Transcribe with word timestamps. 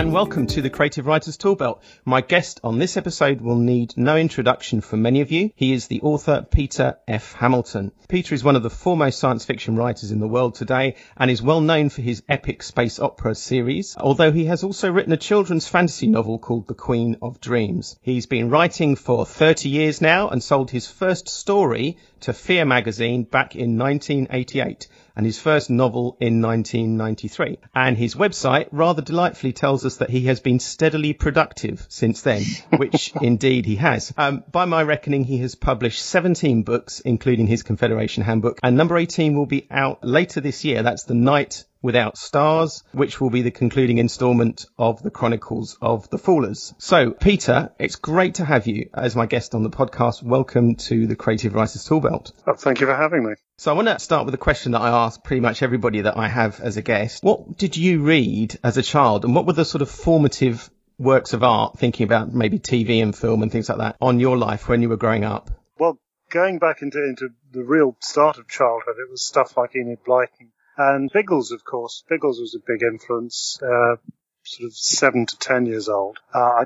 and 0.00 0.14
welcome 0.14 0.46
to 0.46 0.62
the 0.62 0.70
Creative 0.70 1.04
Writers 1.04 1.36
Toolbelt. 1.36 1.82
My 2.06 2.22
guest 2.22 2.58
on 2.64 2.78
this 2.78 2.96
episode 2.96 3.42
will 3.42 3.56
need 3.56 3.98
no 3.98 4.16
introduction 4.16 4.80
for 4.80 4.96
many 4.96 5.20
of 5.20 5.30
you. 5.30 5.50
He 5.56 5.74
is 5.74 5.88
the 5.88 6.00
author 6.00 6.46
Peter 6.50 6.96
F. 7.06 7.34
Hamilton. 7.34 7.92
Peter 8.08 8.34
is 8.34 8.42
one 8.42 8.56
of 8.56 8.62
the 8.62 8.70
foremost 8.70 9.18
science 9.18 9.44
fiction 9.44 9.76
writers 9.76 10.10
in 10.10 10.18
the 10.18 10.26
world 10.26 10.54
today 10.54 10.94
and 11.18 11.30
is 11.30 11.42
well 11.42 11.60
known 11.60 11.90
for 11.90 12.00
his 12.00 12.22
epic 12.30 12.62
space 12.62 12.98
opera 12.98 13.34
series, 13.34 13.94
although 13.98 14.32
he 14.32 14.46
has 14.46 14.64
also 14.64 14.90
written 14.90 15.12
a 15.12 15.18
children's 15.18 15.68
fantasy 15.68 16.06
novel 16.06 16.38
called 16.38 16.66
The 16.66 16.72
Queen 16.72 17.18
of 17.20 17.38
Dreams. 17.38 17.98
He's 18.00 18.24
been 18.24 18.48
writing 18.48 18.96
for 18.96 19.26
30 19.26 19.68
years 19.68 20.00
now 20.00 20.30
and 20.30 20.42
sold 20.42 20.70
his 20.70 20.86
first 20.86 21.28
story 21.28 21.98
to 22.20 22.32
Fear 22.32 22.64
magazine 22.64 23.24
back 23.24 23.54
in 23.54 23.76
1988 23.76 24.88
and 25.16 25.26
his 25.26 25.38
first 25.38 25.70
novel 25.70 26.16
in 26.20 26.40
1993. 26.40 27.58
And 27.74 27.96
his 27.96 28.14
website 28.14 28.68
rather 28.70 29.02
delightfully 29.02 29.52
tells 29.52 29.84
us 29.84 29.96
that 29.96 30.10
he 30.10 30.22
has 30.26 30.40
been 30.40 30.60
steadily 30.60 31.12
productive 31.12 31.84
since 31.88 32.22
then, 32.22 32.42
which 32.76 33.12
indeed 33.20 33.66
he 33.66 33.76
has. 33.76 34.12
Um, 34.16 34.44
by 34.50 34.64
my 34.64 34.82
reckoning, 34.82 35.24
he 35.24 35.38
has 35.38 35.54
published 35.54 36.02
17 36.02 36.62
books, 36.62 37.00
including 37.00 37.46
his 37.46 37.62
Confederation 37.62 38.22
Handbook, 38.22 38.58
and 38.62 38.76
number 38.76 38.96
18 38.96 39.36
will 39.36 39.46
be 39.46 39.66
out 39.70 40.04
later 40.04 40.40
this 40.40 40.64
year. 40.64 40.82
That's 40.82 41.04
The 41.04 41.14
Night 41.14 41.64
Without 41.82 42.18
Stars, 42.18 42.84
which 42.92 43.22
will 43.22 43.30
be 43.30 43.40
the 43.40 43.50
concluding 43.50 43.96
installment 43.96 44.66
of 44.78 45.02
the 45.02 45.10
Chronicles 45.10 45.78
of 45.80 46.10
the 46.10 46.18
Fallers. 46.18 46.74
So, 46.76 47.12
Peter, 47.12 47.72
it's 47.78 47.96
great 47.96 48.34
to 48.34 48.44
have 48.44 48.66
you 48.66 48.90
as 48.92 49.16
my 49.16 49.24
guest 49.24 49.54
on 49.54 49.62
the 49.62 49.70
podcast. 49.70 50.22
Welcome 50.22 50.74
to 50.74 51.06
the 51.06 51.16
Creative 51.16 51.54
Writers 51.54 51.88
Toolbelt. 51.88 52.32
Oh, 52.46 52.52
thank 52.52 52.80
you 52.80 52.86
for 52.86 52.94
having 52.94 53.24
me. 53.24 53.32
So 53.56 53.72
I 53.72 53.74
want 53.74 53.88
to 53.88 53.98
start 53.98 54.26
with 54.26 54.34
a 54.34 54.38
question 54.38 54.72
that 54.72 54.82
I 54.82 54.90
ask 54.90 55.24
pretty 55.24 55.40
much 55.40 55.62
everybody 55.62 56.02
that 56.02 56.18
I 56.18 56.28
have 56.28 56.60
as 56.60 56.76
a 56.76 56.82
guest. 56.82 57.24
What 57.24 57.56
did 57.56 57.78
you 57.78 58.02
read 58.02 58.58
as 58.62 58.76
a 58.76 58.82
child 58.82 59.24
and 59.24 59.34
what 59.34 59.46
were 59.46 59.54
the 59.54 59.64
sort 59.64 59.80
of 59.80 59.90
formative 59.90 60.68
works 60.98 61.32
of 61.32 61.42
art, 61.42 61.78
thinking 61.78 62.04
about 62.04 62.30
maybe 62.30 62.58
TV 62.58 63.02
and 63.02 63.16
film 63.16 63.42
and 63.42 63.50
things 63.50 63.70
like 63.70 63.78
that, 63.78 63.96
on 64.02 64.20
your 64.20 64.36
life 64.36 64.68
when 64.68 64.82
you 64.82 64.90
were 64.90 64.98
growing 64.98 65.24
up? 65.24 65.50
Well, 65.78 65.98
going 66.28 66.58
back 66.58 66.82
into, 66.82 67.02
into 67.02 67.30
the 67.52 67.64
real 67.64 67.96
start 68.00 68.36
of 68.36 68.48
childhood, 68.48 68.96
it 68.98 69.10
was 69.10 69.24
stuff 69.24 69.56
like 69.56 69.74
Enid 69.74 70.04
Blyton 70.06 70.50
and 70.80 71.10
Biggles, 71.12 71.52
of 71.52 71.64
course. 71.64 72.04
Biggles 72.08 72.40
was 72.40 72.54
a 72.54 72.64
big 72.66 72.82
influence, 72.82 73.58
uh, 73.62 73.96
sort 74.44 74.66
of 74.66 74.74
seven 74.74 75.26
to 75.26 75.38
ten 75.38 75.66
years 75.66 75.88
old. 75.88 76.18
Uh, 76.34 76.38
I, 76.38 76.64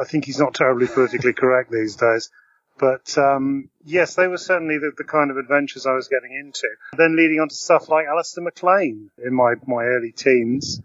I 0.00 0.04
think 0.04 0.24
he's 0.24 0.38
not 0.38 0.54
terribly 0.54 0.88
politically 0.88 1.32
correct 1.32 1.70
these 1.70 1.96
days. 1.96 2.30
But 2.78 3.16
um, 3.18 3.68
yes, 3.84 4.14
they 4.14 4.26
were 4.26 4.38
certainly 4.38 4.78
the, 4.78 4.92
the, 4.96 5.04
kind 5.04 5.30
of 5.30 5.36
adventures 5.36 5.86
I 5.86 5.92
was 5.92 6.08
getting 6.08 6.34
into. 6.34 6.68
Then 6.96 7.16
leading 7.16 7.38
on 7.38 7.48
to 7.48 7.54
stuff 7.54 7.88
like 7.88 8.06
Alistair 8.06 8.42
MacLean 8.42 9.10
in 9.24 9.34
my, 9.34 9.54
my 9.66 9.84
early 9.84 10.10
teens 10.10 10.80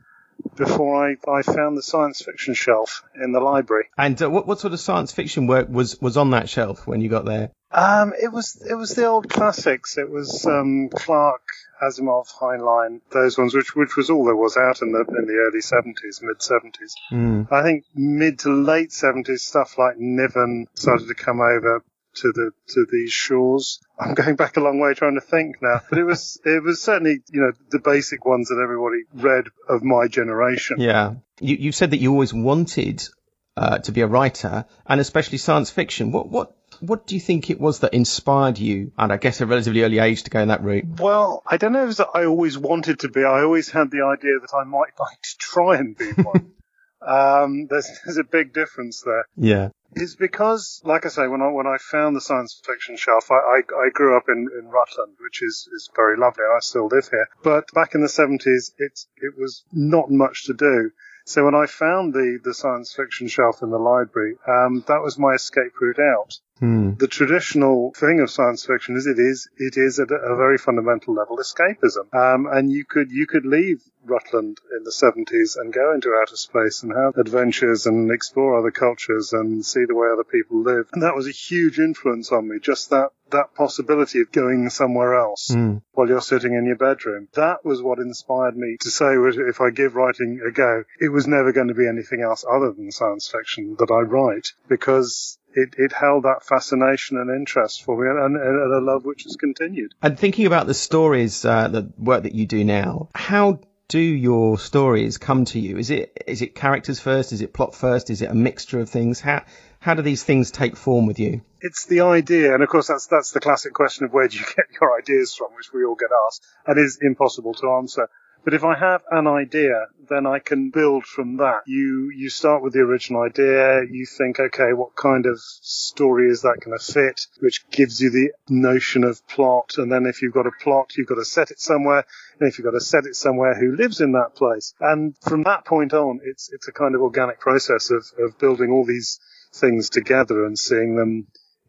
before 0.55 1.07
I, 1.07 1.15
I 1.29 1.41
found 1.41 1.77
the 1.77 1.81
science 1.81 2.21
fiction 2.21 2.53
shelf 2.53 3.03
in 3.15 3.31
the 3.31 3.39
library. 3.39 3.85
And 3.97 4.21
uh, 4.21 4.29
what, 4.29 4.45
what 4.45 4.59
sort 4.59 4.73
of 4.73 4.79
science 4.79 5.11
fiction 5.11 5.47
work 5.47 5.69
was, 5.69 5.99
was 6.01 6.17
on 6.17 6.31
that 6.31 6.49
shelf 6.49 6.85
when 6.85 7.01
you 7.01 7.09
got 7.09 7.25
there? 7.25 7.51
Um, 7.71 8.13
it 8.21 8.31
was 8.31 8.65
it 8.67 8.75
was 8.75 8.91
the 8.91 9.05
old 9.05 9.29
classics. 9.29 9.97
It 9.97 10.09
was 10.09 10.45
um, 10.45 10.89
Clarke, 10.89 11.41
Asimov, 11.81 12.27
Heinlein, 12.39 13.01
those 13.11 13.37
ones, 13.37 13.53
which 13.53 13.75
which 13.75 13.95
was 13.95 14.09
all 14.09 14.25
there 14.25 14.35
was 14.35 14.57
out 14.57 14.81
in 14.81 14.91
the 14.91 14.99
in 14.99 15.25
the 15.25 15.45
early 15.47 15.61
seventies, 15.61 16.19
mid 16.21 16.41
seventies. 16.41 16.95
Mm. 17.11 17.51
I 17.51 17.63
think 17.63 17.85
mid 17.95 18.39
to 18.39 18.53
late 18.53 18.91
seventies 18.91 19.43
stuff 19.43 19.77
like 19.77 19.97
Niven 19.97 20.67
started 20.75 21.07
to 21.07 21.15
come 21.15 21.39
over 21.39 21.83
to 22.15 22.31
the 22.31 22.51
to 22.69 22.85
these 22.91 23.11
shores. 23.11 23.79
I'm 23.99 24.13
going 24.13 24.35
back 24.35 24.57
a 24.57 24.59
long 24.59 24.79
way 24.79 24.93
trying 24.93 25.15
to 25.15 25.21
think 25.21 25.57
now, 25.61 25.81
but 25.89 25.99
it 25.99 26.03
was 26.03 26.39
it 26.45 26.63
was 26.63 26.81
certainly 26.81 27.19
you 27.31 27.41
know 27.41 27.51
the 27.69 27.79
basic 27.79 28.25
ones 28.25 28.49
that 28.49 28.59
everybody 28.61 29.03
read 29.13 29.45
of 29.69 29.83
my 29.83 30.07
generation. 30.07 30.77
Yeah, 30.79 31.15
you 31.39 31.55
you 31.57 31.71
said 31.71 31.91
that 31.91 31.97
you 31.97 32.11
always 32.11 32.33
wanted 32.33 33.07
uh, 33.55 33.79
to 33.79 33.91
be 33.91 34.01
a 34.01 34.07
writer, 34.07 34.65
and 34.85 34.99
especially 34.99 35.37
science 35.37 35.69
fiction. 35.69 36.11
What 36.11 36.29
what 36.29 36.56
what 36.81 37.07
do 37.07 37.15
you 37.15 37.21
think 37.21 37.49
it 37.49 37.59
was 37.59 37.79
that 37.79 37.93
inspired 37.93 38.57
you, 38.57 38.91
and 38.97 39.11
I 39.11 39.17
guess 39.17 39.41
a 39.41 39.45
relatively 39.45 39.83
early 39.83 39.99
age, 39.99 40.23
to 40.23 40.29
go 40.29 40.39
in 40.39 40.49
that 40.49 40.63
route? 40.63 40.85
Well, 40.99 41.43
I 41.45 41.57
don't 41.57 41.73
know 41.73 41.87
if 41.87 41.97
that 41.97 42.09
I 42.13 42.25
always 42.25 42.57
wanted 42.57 42.99
to 42.99 43.09
be. 43.09 43.23
I 43.23 43.41
always 43.41 43.69
had 43.69 43.91
the 43.91 44.03
idea 44.03 44.39
that 44.39 44.55
I 44.55 44.63
might 44.63 44.93
like 44.99 45.21
to 45.21 45.37
try 45.37 45.77
and 45.77 45.97
be 45.97 46.11
one. 46.11 46.53
um, 47.01 47.67
there's, 47.67 47.89
there's 48.05 48.17
a 48.17 48.23
big 48.23 48.53
difference 48.53 49.01
there. 49.01 49.25
Yeah. 49.35 49.69
It's 49.93 50.15
because, 50.15 50.81
like 50.83 51.05
I 51.05 51.09
say, 51.09 51.27
when 51.27 51.41
I 51.41 51.49
when 51.49 51.65
I 51.65 51.77
found 51.77 52.15
the 52.15 52.21
science 52.21 52.61
fiction 52.63 52.97
shelf, 52.97 53.31
I, 53.31 53.35
I, 53.35 53.57
I 53.59 53.89
grew 53.93 54.17
up 54.17 54.25
in, 54.27 54.49
in 54.59 54.67
Rutland, 54.67 55.15
which 55.19 55.41
is, 55.41 55.67
is 55.73 55.89
very 55.95 56.17
lovely. 56.17 56.43
I 56.43 56.59
still 56.59 56.87
live 56.87 57.07
here. 57.09 57.27
But 57.43 57.71
back 57.73 57.95
in 57.95 58.01
the 58.01 58.07
70s, 58.07 58.73
it 58.77 58.99
it 59.17 59.37
was 59.37 59.63
not 59.71 60.11
much 60.11 60.45
to 60.45 60.53
do. 60.53 60.91
So 61.27 61.43
when 61.43 61.55
I 61.55 61.65
found 61.65 62.13
the, 62.13 62.39
the 62.41 62.53
science 62.53 62.93
fiction 62.93 63.27
shelf 63.27 63.61
in 63.61 63.69
the 63.69 63.77
library, 63.77 64.37
um, 64.47 64.85
that 64.87 65.01
was 65.01 65.19
my 65.19 65.33
escape 65.33 65.73
route 65.81 65.99
out. 65.99 66.39
Hmm. 66.59 66.93
The 66.95 67.07
traditional 67.07 67.93
thing 67.95 68.19
of 68.19 68.31
science 68.31 68.65
fiction 68.65 68.95
is 68.95 69.05
it 69.05 69.19
is 69.19 69.49
it 69.57 69.77
is 69.77 69.99
at 69.99 70.11
a 70.11 70.35
very 70.35 70.57
fundamental 70.57 71.13
level 71.13 71.37
escapism, 71.37 72.13
um, 72.13 72.47
and 72.47 72.71
you 72.71 72.85
could 72.85 73.11
you 73.11 73.27
could 73.27 73.45
leave 73.45 73.81
Rutland 74.03 74.57
in 74.75 74.83
the 74.83 74.91
70s 74.91 75.57
and 75.57 75.73
go 75.73 75.93
into 75.93 76.13
outer 76.13 76.37
space 76.37 76.81
and 76.81 76.93
have 76.93 77.17
adventures 77.17 77.85
and 77.85 78.09
explore 78.09 78.57
other 78.57 78.71
cultures 78.71 79.33
and 79.33 79.65
see 79.65 79.85
the 79.85 79.95
way 79.95 80.07
other 80.11 80.23
people 80.23 80.61
live, 80.61 80.89
and 80.93 81.03
that 81.03 81.15
was 81.15 81.27
a 81.27 81.31
huge 81.31 81.79
influence 81.79 82.31
on 82.31 82.47
me. 82.47 82.57
Just 82.59 82.89
that 82.89 83.11
that 83.31 83.53
possibility 83.53 84.21
of 84.21 84.31
going 84.31 84.69
somewhere 84.69 85.15
else 85.15 85.49
mm. 85.51 85.81
while 85.91 86.07
you're 86.07 86.21
sitting 86.21 86.53
in 86.53 86.65
your 86.65 86.77
bedroom. 86.77 87.27
That 87.33 87.65
was 87.65 87.81
what 87.81 87.99
inspired 87.99 88.55
me 88.55 88.77
to 88.81 88.89
say 88.89 89.15
if 89.15 89.61
I 89.61 89.69
give 89.69 89.95
writing 89.95 90.41
a 90.47 90.51
go, 90.51 90.83
it 90.99 91.09
was 91.09 91.27
never 91.27 91.51
going 91.51 91.67
to 91.67 91.73
be 91.73 91.87
anything 91.87 92.21
else 92.21 92.45
other 92.49 92.71
than 92.71 92.91
science 92.91 93.27
fiction 93.27 93.75
that 93.79 93.91
I 93.91 94.01
write 94.01 94.53
because 94.69 95.37
it, 95.57 95.73
it 95.77 95.91
held 95.91 96.23
that 96.23 96.45
fascination 96.45 97.17
and 97.17 97.31
interest 97.31 97.83
for 97.83 97.99
me 97.99 98.07
and, 98.07 98.35
and, 98.35 98.37
and 98.37 98.73
a 98.73 98.79
love 98.79 99.05
which 99.05 99.23
has 99.23 99.35
continued. 99.35 99.91
And 100.03 100.17
thinking 100.17 100.45
about 100.45 100.67
the 100.67 100.75
stories, 100.75 101.43
uh, 101.43 101.67
the 101.67 101.91
work 101.97 102.23
that 102.23 102.35
you 102.35 102.45
do 102.45 102.63
now, 102.63 103.09
how 103.15 103.59
do 103.87 103.99
your 103.99 104.59
stories 104.59 105.17
come 105.17 105.45
to 105.45 105.59
you? 105.59 105.77
Is 105.77 105.89
it 105.89 106.23
is 106.27 106.41
it 106.41 106.53
characters 106.53 106.99
first? 106.99 107.31
Is 107.31 107.41
it 107.41 107.53
plot 107.53 107.73
first? 107.73 108.09
Is 108.11 108.21
it 108.21 108.29
a 108.29 108.35
mixture 108.35 108.79
of 108.79 108.89
things? 108.89 109.19
How 109.19 109.45
how 109.79 109.95
do 109.95 110.03
these 110.03 110.23
things 110.23 110.51
take 110.51 110.75
form 110.77 111.07
with 111.07 111.19
you? 111.19 111.41
It's 111.61 111.87
the 111.87 112.01
idea, 112.01 112.53
and 112.53 112.61
of 112.61 112.69
course 112.69 112.87
that's 112.87 113.07
that's 113.07 113.31
the 113.31 113.39
classic 113.39 113.73
question 113.73 114.05
of 114.05 114.13
where 114.13 114.27
do 114.27 114.37
you 114.37 114.43
get 114.43 114.65
your 114.81 114.95
ideas 114.95 115.33
from, 115.33 115.47
which 115.55 115.73
we 115.73 115.85
all 115.85 115.95
get 115.95 116.09
asked, 116.27 116.45
and 116.67 116.77
is 116.77 116.99
impossible 117.01 117.55
to 117.55 117.71
answer. 117.71 118.09
But 118.43 118.53
if 118.53 118.63
I 118.63 118.75
have 118.75 119.03
an 119.11 119.27
idea, 119.27 119.87
then 120.09 120.25
I 120.25 120.39
can 120.39 120.69
build 120.69 121.05
from 121.05 121.37
that. 121.37 121.61
You 121.65 122.11
you 122.15 122.29
start 122.29 122.63
with 122.63 122.73
the 122.73 122.79
original 122.79 123.21
idea. 123.21 123.83
You 123.83 124.05
think, 124.05 124.39
okay, 124.39 124.73
what 124.73 124.95
kind 124.95 125.25
of 125.25 125.39
story 125.39 126.29
is 126.29 126.41
that 126.43 126.59
going 126.63 126.77
to 126.77 126.93
fit? 126.93 127.27
Which 127.39 127.69
gives 127.69 127.99
you 127.99 128.09
the 128.09 128.31
notion 128.49 129.03
of 129.03 129.25
plot. 129.27 129.77
And 129.77 129.91
then 129.91 130.05
if 130.05 130.21
you've 130.21 130.33
got 130.33 130.47
a 130.47 130.51
plot, 130.61 130.95
you've 130.95 131.07
got 131.07 131.15
to 131.15 131.25
set 131.25 131.51
it 131.51 131.59
somewhere. 131.59 132.05
And 132.39 132.47
if 132.47 132.57
you've 132.57 132.65
got 132.65 132.71
to 132.71 132.81
set 132.81 133.05
it 133.05 133.15
somewhere, 133.15 133.55
who 133.55 133.75
lives 133.75 133.99
in 134.01 134.13
that 134.13 134.35
place? 134.35 134.73
And 134.79 135.15
from 135.21 135.43
that 135.43 135.65
point 135.65 135.93
on, 135.93 136.21
it's 136.23 136.51
it's 136.53 136.67
a 136.67 136.73
kind 136.73 136.95
of 136.95 137.01
organic 137.01 137.39
process 137.39 137.91
of 137.91 138.05
of 138.19 138.37
building 138.39 138.71
all 138.71 138.85
these 138.85 139.19
things 139.53 139.89
together 139.89 140.45
and 140.45 140.57
seeing 140.57 140.95
them 140.95 141.27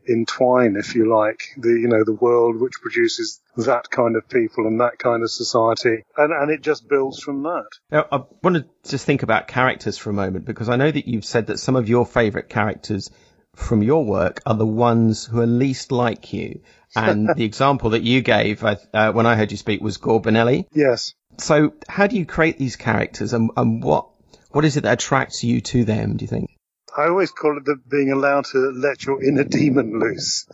entwine, 0.08 0.76
if 0.76 0.94
you 0.94 1.08
like, 1.12 1.54
the 1.56 1.70
you 1.70 1.88
know 1.88 2.04
the 2.04 2.12
world 2.12 2.60
which 2.60 2.74
produces 2.80 3.40
that 3.56 3.90
kind 3.90 4.16
of 4.16 4.28
people 4.28 4.66
and 4.66 4.80
that 4.80 4.98
kind 4.98 5.22
of 5.22 5.30
society, 5.30 6.04
and 6.16 6.32
and 6.32 6.50
it 6.50 6.62
just 6.62 6.88
builds 6.88 7.20
from 7.20 7.42
that. 7.42 7.68
Now, 7.90 8.06
I 8.10 8.22
want 8.42 8.56
to 8.56 8.66
just 8.88 9.04
think 9.04 9.22
about 9.22 9.48
characters 9.48 9.98
for 9.98 10.10
a 10.10 10.14
moment 10.14 10.44
because 10.44 10.68
I 10.68 10.76
know 10.76 10.90
that 10.90 11.08
you've 11.08 11.24
said 11.24 11.48
that 11.48 11.58
some 11.58 11.76
of 11.76 11.88
your 11.88 12.06
favourite 12.06 12.48
characters 12.48 13.10
from 13.54 13.82
your 13.82 14.04
work 14.04 14.40
are 14.46 14.54
the 14.54 14.66
ones 14.66 15.26
who 15.26 15.40
are 15.40 15.46
least 15.46 15.92
like 15.92 16.32
you. 16.32 16.60
And 16.96 17.28
the 17.36 17.44
example 17.44 17.90
that 17.90 18.02
you 18.02 18.22
gave 18.22 18.64
uh, 18.64 19.12
when 19.12 19.26
I 19.26 19.36
heard 19.36 19.50
you 19.50 19.58
speak 19.58 19.82
was 19.82 19.98
Gore 19.98 20.22
Burnelli. 20.22 20.64
Yes. 20.72 21.12
So, 21.36 21.74
how 21.86 22.06
do 22.06 22.16
you 22.16 22.24
create 22.24 22.58
these 22.58 22.76
characters, 22.76 23.34
and, 23.34 23.50
and 23.58 23.84
what 23.84 24.08
what 24.50 24.64
is 24.64 24.78
it 24.78 24.84
that 24.84 24.94
attracts 24.94 25.44
you 25.44 25.60
to 25.60 25.84
them? 25.84 26.16
Do 26.16 26.24
you 26.24 26.28
think? 26.28 26.57
I 26.98 27.06
always 27.06 27.30
call 27.30 27.56
it 27.56 27.64
the 27.64 27.76
being 27.76 28.10
allowed 28.10 28.46
to 28.46 28.58
let 28.72 29.04
your 29.04 29.22
inner 29.22 29.44
demon 29.44 30.00
loose. 30.00 30.48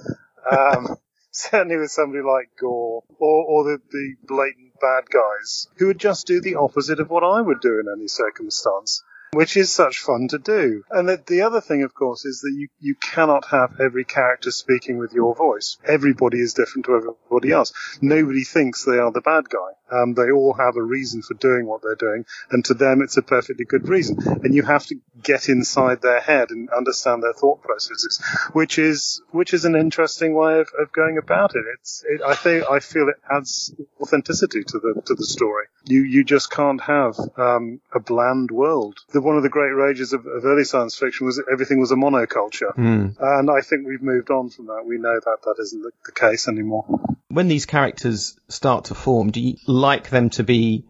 Um, 0.50 0.96
certainly 1.31 1.79
with 1.79 1.91
somebody 1.91 2.23
like 2.23 2.50
Gore 2.61 3.02
or, 3.19 3.44
or 3.44 3.64
the, 3.64 3.79
the 3.91 4.14
blatant 4.26 4.79
bad 4.79 5.05
guys 5.08 5.69
who 5.76 5.87
would 5.87 5.99
just 5.99 6.26
do 6.26 6.43
the 6.43 6.56
opposite 6.56 7.00
of 7.00 7.08
what 7.08 7.25
I 7.25 7.41
would 7.41 7.62
do 7.62 7.81
in 7.81 7.87
any 7.91 8.08
circumstance 8.08 9.02
which 9.35 9.57
is 9.57 9.73
such 9.73 9.99
fun 9.99 10.29
to 10.29 10.39
do. 10.39 10.85
And 10.91 11.09
the, 11.09 11.23
the, 11.27 11.43
other 11.43 11.61
thing, 11.61 11.83
of 11.83 11.95
course, 11.95 12.25
is 12.25 12.41
that 12.41 12.53
you, 12.53 12.69
you 12.81 12.95
cannot 12.95 13.47
have 13.47 13.81
every 13.81 14.05
character 14.05 14.51
speaking 14.51 14.99
with 14.99 15.13
your 15.13 15.35
voice. 15.35 15.77
Everybody 15.85 16.41
is 16.41 16.55
different 16.55 16.87
to 16.87 16.97
everybody 16.97 17.53
else. 17.53 17.73
Nobody 18.01 18.45
thinks 18.45 18.85
they 18.85 18.99
are 18.99 19.13
the 19.13 19.21
bad 19.21 19.49
guy. 19.49 19.75
Um, 19.95 20.15
they 20.15 20.31
all 20.31 20.55
have 20.55 20.77
a 20.77 20.83
reason 20.83 21.23
for 21.23 21.35
doing 21.35 21.67
what 21.67 21.83
they're 21.83 21.95
doing, 21.95 22.25
and 22.51 22.65
to 22.65 22.75
them, 22.75 23.03
it's 23.03 23.17
a 23.17 23.23
perfectly 23.23 23.65
good 23.65 23.89
reason. 23.89 24.17
And 24.43 24.55
you 24.55 24.63
have 24.63 24.87
to 24.87 24.97
get 25.23 25.49
inside 25.49 26.01
their 26.01 26.21
head 26.21 26.51
and 26.51 26.71
understand 26.71 27.23
their 27.23 27.35
thought 27.35 27.63
processes, 27.63 28.21
which 28.53 28.79
is 28.79 29.23
which 29.31 29.53
is 29.53 29.65
an 29.67 29.77
interesting 29.77 30.35
way 30.35 30.61
of, 30.61 30.69
of 30.79 30.91
going 30.93 31.19
about 31.19 31.55
it. 31.55 31.65
It's 31.79 32.03
it, 32.09 32.23
I 32.27 32.35
think 32.35 32.65
I 32.69 32.81
feel 32.81 33.09
it 33.09 33.17
adds 33.31 33.75
authenticity 34.01 34.65
to 34.65 34.79
the 34.79 35.03
to 35.05 35.15
the 35.15 35.27
story. 35.27 35.67
You 35.85 36.03
you 36.03 36.25
just 36.25 36.51
can't 36.51 36.81
have 36.81 37.17
um, 37.37 37.81
a 37.93 38.01
bland 38.01 38.51
world. 38.51 38.99
The, 39.13 39.21
one 39.25 39.37
of 39.37 39.43
the 39.43 39.49
great 39.49 39.73
rages 39.73 40.12
of, 40.12 40.26
of 40.26 40.44
early 40.44 40.65
science 40.65 40.97
fiction 40.97 41.26
was 41.26 41.37
that 41.37 41.47
everything 41.50 41.81
was 41.81 41.91
a 41.91 41.97
monoculture, 41.97 42.75
Mm. 42.76 43.17
and 43.19 43.50
I 43.50 43.61
think 43.62 43.87
we've 43.87 44.03
moved 44.03 44.31
on 44.31 44.50
from 44.50 44.67
that. 44.67 44.85
We 44.87 44.99
know 44.99 45.15
that 45.15 45.38
that 45.44 45.56
isn't 45.61 45.82
the, 45.82 45.91
the 46.06 46.12
case 46.12 46.47
anymore. 46.49 46.85
When 47.29 47.49
these 47.49 47.67
characters 47.67 48.38
start 48.49 48.87
to 48.87 48.94
form, 48.94 49.31
do 49.31 49.41
you 49.41 49.56
like 49.67 50.11
them 50.11 50.31
to 50.31 50.44
be 50.44 50.85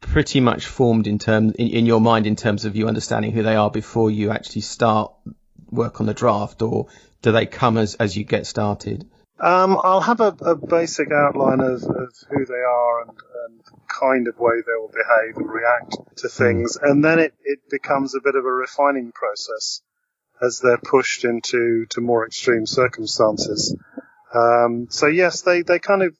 pretty 0.00 0.40
much 0.40 0.66
formed 0.66 1.06
in 1.06 1.18
terms 1.18 1.52
in, 1.56 1.68
in 1.68 1.86
your 1.86 2.00
mind 2.00 2.26
in 2.26 2.36
terms 2.36 2.64
of 2.64 2.76
you 2.76 2.86
understanding 2.88 3.32
who 3.32 3.42
they 3.42 3.56
are 3.56 3.70
before 3.70 4.10
you 4.10 4.30
actually 4.30 4.62
start 4.62 5.12
work 5.70 6.00
on 6.00 6.06
the 6.06 6.14
draft, 6.14 6.62
or 6.62 6.86
do 7.22 7.32
they 7.32 7.46
come 7.46 7.76
as 7.76 7.94
as 7.96 8.16
you 8.16 8.24
get 8.24 8.46
started? 8.46 9.08
Um, 9.40 9.78
I'll 9.82 10.02
have 10.02 10.20
a, 10.20 10.36
a 10.42 10.54
basic 10.54 11.10
outline 11.10 11.60
of, 11.60 11.82
of 11.84 12.14
who 12.28 12.44
they 12.44 12.54
are 12.54 13.02
and, 13.02 13.10
and 13.10 13.60
kind 13.88 14.28
of 14.28 14.38
way 14.38 14.56
they 14.66 14.74
will 14.78 14.92
behave 14.92 15.36
and 15.36 15.50
react 15.50 15.96
to 16.16 16.28
things, 16.28 16.76
and 16.80 17.02
then 17.02 17.18
it, 17.18 17.34
it 17.44 17.60
becomes 17.70 18.14
a 18.14 18.20
bit 18.20 18.34
of 18.34 18.44
a 18.44 18.52
refining 18.52 19.12
process 19.12 19.80
as 20.42 20.60
they're 20.60 20.78
pushed 20.78 21.24
into 21.24 21.86
to 21.90 22.00
more 22.00 22.26
extreme 22.26 22.66
circumstances. 22.66 23.74
Um, 24.34 24.88
so 24.90 25.06
yes, 25.06 25.42
they, 25.42 25.62
they 25.62 25.78
kind 25.78 26.02
of 26.02 26.14